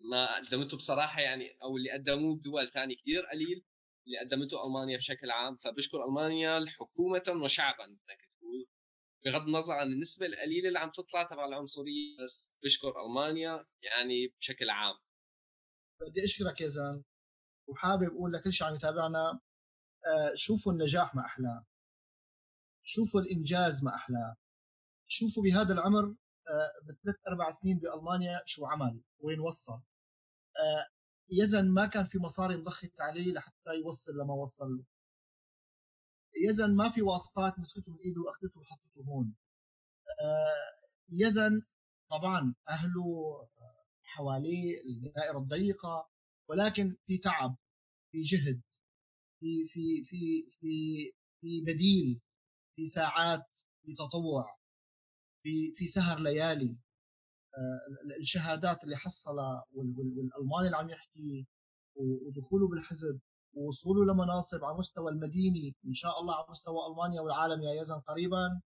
ما 0.00 0.36
قدمته 0.36 0.76
بصراحة 0.76 1.20
يعني 1.20 1.56
أو 1.62 1.76
اللي 1.76 1.90
قدموه 1.90 2.36
بدول 2.36 2.70
ثانية 2.70 2.96
كثير 2.96 3.26
قليل 3.26 3.64
اللي 4.06 4.18
قدمته 4.18 4.66
ألمانيا 4.66 4.96
بشكل 4.96 5.30
عام. 5.30 5.56
فبشكر 5.56 6.04
ألمانيا 6.04 6.66
حكومه 6.68 7.22
وشعبا 7.44 7.86
بدك 7.86 8.18
تقول. 8.38 8.66
بغض 9.24 9.46
النظر 9.46 9.74
عن 9.74 9.86
النسبة 9.92 10.26
القليلة 10.26 10.68
اللي 10.68 10.78
عم 10.78 10.90
تطلع 10.90 11.22
تبع 11.22 11.44
العنصرية 11.46 12.16
بس 12.22 12.58
بشكر 12.64 12.92
ألمانيا 13.06 13.66
يعني 13.82 14.34
بشكل 14.38 14.70
عام. 14.70 14.94
بدي 16.00 16.24
أشكرك 16.24 16.60
يا 16.60 16.68
زان 16.68 17.02
وحابب 17.68 18.02
أقول 18.12 18.32
لكل 18.32 18.52
شيء 18.52 18.66
عم 18.66 18.74
يتابعنا 18.74 19.40
آه، 20.06 20.34
شوفوا 20.34 20.72
النجاح 20.72 21.14
ما 21.14 21.22
أحلاه. 21.26 21.66
شوفوا 22.82 23.20
الإنجاز 23.20 23.84
ما 23.84 23.94
احلاه 23.94 24.36
شوفوا 25.06 25.42
بهذا 25.42 25.72
العمر 25.72 26.04
آه، 26.48 26.72
بثلاث 26.88 27.16
أربع 27.28 27.50
سنين 27.50 27.78
بألمانيا 27.78 28.42
شو 28.46 28.66
عمل 28.66 29.00
وين 29.20 29.40
وصل. 29.40 29.72
آه، 30.58 30.86
يزن 31.30 31.70
ما 31.74 31.86
كان 31.86 32.04
في 32.04 32.18
مصاري 32.18 32.54
انضخت 32.54 33.00
عليه 33.00 33.32
لحتى 33.32 33.70
يوصل 33.84 34.12
لما 34.12 34.34
وصل 34.34 34.70
له. 34.70 34.84
يزن 36.48 36.76
ما 36.76 36.88
في 36.88 37.02
واسطات 37.02 37.58
مسكته 37.58 37.92
من 37.92 37.98
إيده 37.98 38.20
وأخذته 38.20 38.60
وحطته 38.60 39.00
هون. 39.08 39.34
آه، 40.20 40.88
يزن 41.10 41.62
طبعا 42.10 42.54
أهله 42.68 43.06
حواليه 44.02 44.80
الدائرة 44.84 45.38
الضيقة 45.38 46.10
ولكن 46.48 46.96
في 47.06 47.18
تعب 47.18 47.56
في 48.12 48.20
جهد 48.20 48.60
في 49.40 49.66
في 49.68 50.04
في 50.04 50.50
في 50.50 50.70
في 51.40 51.60
بديل. 51.66 52.20
في 52.80 52.86
ساعات 52.86 53.58
في 53.82 53.94
تطوع 53.94 54.58
في 55.42 55.72
في 55.74 55.86
سهر 55.86 56.20
ليالي 56.20 56.78
آه، 57.54 58.16
الشهادات 58.20 58.84
اللي 58.84 58.96
حصلها 58.96 59.64
والالماني 59.72 60.66
اللي 60.66 60.76
عم 60.76 60.90
يحكي 60.90 61.46
ودخوله 61.94 62.68
بالحزب 62.68 63.20
ووصوله 63.54 64.12
لمناصب 64.12 64.64
على 64.64 64.78
مستوى 64.78 65.10
المديني 65.12 65.76
إن 65.86 65.92
شاء 65.92 66.20
الله 66.20 66.34
على 66.34 66.46
مستوى 66.50 66.78
ألمانيا 66.90 67.20
والعالم 67.20 67.62
يا 67.62 67.80
يزن 67.80 68.00
قريبا 68.00 68.60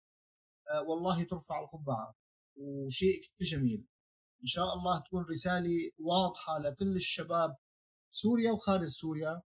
آه، 0.70 0.82
والله 0.88 1.24
ترفع 1.24 1.60
القبعه 1.60 2.14
وشيء 2.56 3.20
كثير 3.20 3.48
جميل. 3.58 3.86
إن 4.42 4.46
شاء 4.46 4.74
الله 4.74 5.00
تكون 5.00 5.24
رسالة 5.30 5.90
واضحة 5.98 6.58
لكل 6.58 6.96
الشباب 6.96 7.56
سوريا 8.10 8.52
وخارج 8.52 8.86
سوريا 8.88 9.42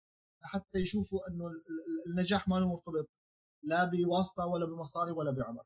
لحتى 0.43 0.79
يشوفوا 0.79 1.21
إنه 1.29 1.45
النجاح 2.07 2.49
ما 2.49 2.61
مرتبط. 2.61 3.09
لا 3.63 3.91
بواسطة 3.91 4.47
ولا 4.47 4.67
بمصاري 4.67 5.13
ولا 5.13 5.31
بعمر. 5.31 5.65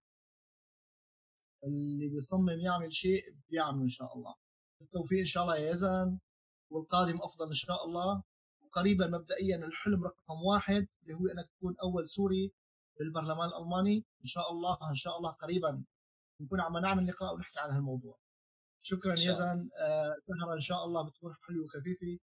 اللي 1.65 2.09
بيصمم 2.09 2.61
يعمل 2.61 2.95
شيء 2.95 3.37
بيعمل 3.51 3.83
إن 3.83 3.89
شاء 3.89 4.17
الله. 4.17 4.35
بالتوفيق 4.81 5.19
إن 5.19 5.27
شاء 5.27 5.43
الله 5.43 5.57
يا 5.57 5.71
يزن. 5.71 6.19
والقادم 6.71 7.19
أفضل 7.23 7.49
إن 7.49 7.55
شاء 7.55 7.85
الله. 7.85 8.23
وقريبا 8.63 9.07
مبدئيا 9.07 9.57
الحلم 9.57 10.05
رقم 10.05 10.43
واحد 10.49 10.87
اللي 11.03 11.15
هو 11.15 11.27
أنك 11.27 11.49
تكون 11.57 11.77
أول 11.83 12.09
سوري 12.09 12.53
بالبرلمان 12.99 13.49
الألماني. 13.49 13.97
إن 13.97 14.27
شاء 14.27 14.53
الله 14.53 14.79
إن 14.91 14.95
شاء 14.95 15.17
الله 15.19 15.31
قريبا 15.33 15.85
نكون 16.41 16.61
عم 16.61 16.79
نعمل 16.79 17.07
لقاء 17.07 17.35
ونحكي 17.35 17.61
عن 17.61 17.71
هالموضوع. 17.71 18.19
شكرا 18.81 19.13
يزن. 19.13 19.71
آه 19.81 20.17
سهرة 20.23 20.55
إن 20.55 20.61
شاء 20.61 20.85
الله 20.85 21.09
بتكون 21.09 21.33
حلوة 21.49 21.65
وخفيفة. 21.65 22.19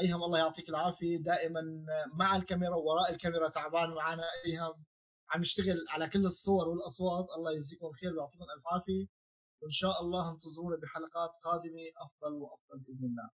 أيهم 0.00 0.24
الله 0.24 0.38
يعطيك 0.38 0.68
العافية. 0.68 1.18
دائما 1.18 1.60
مع 2.18 2.36
الكاميرا 2.36 2.76
ووراء 2.76 3.12
الكاميرا 3.12 3.48
تعبان 3.48 3.94
معنا 3.94 4.24
أيهم. 4.46 4.84
عم 5.30 5.40
يشتغل 5.40 5.84
على 5.88 6.08
كل 6.08 6.24
الصور 6.24 6.68
والأصوات. 6.68 7.26
الله 7.36 7.52
يجزيكم 7.52 7.92
خير 7.92 8.12
ويعطيكم 8.12 8.44
الف 8.44 8.62
عافية. 8.72 9.06
وإن 9.62 9.70
شاء 9.70 10.00
الله 10.02 10.32
انتظرونا 10.32 10.76
بحلقات 10.76 11.30
قادمة 11.44 11.82
أفضل 12.04 12.32
وأفضل 12.34 12.78
بإذن 12.84 13.04
الله. 13.10 13.28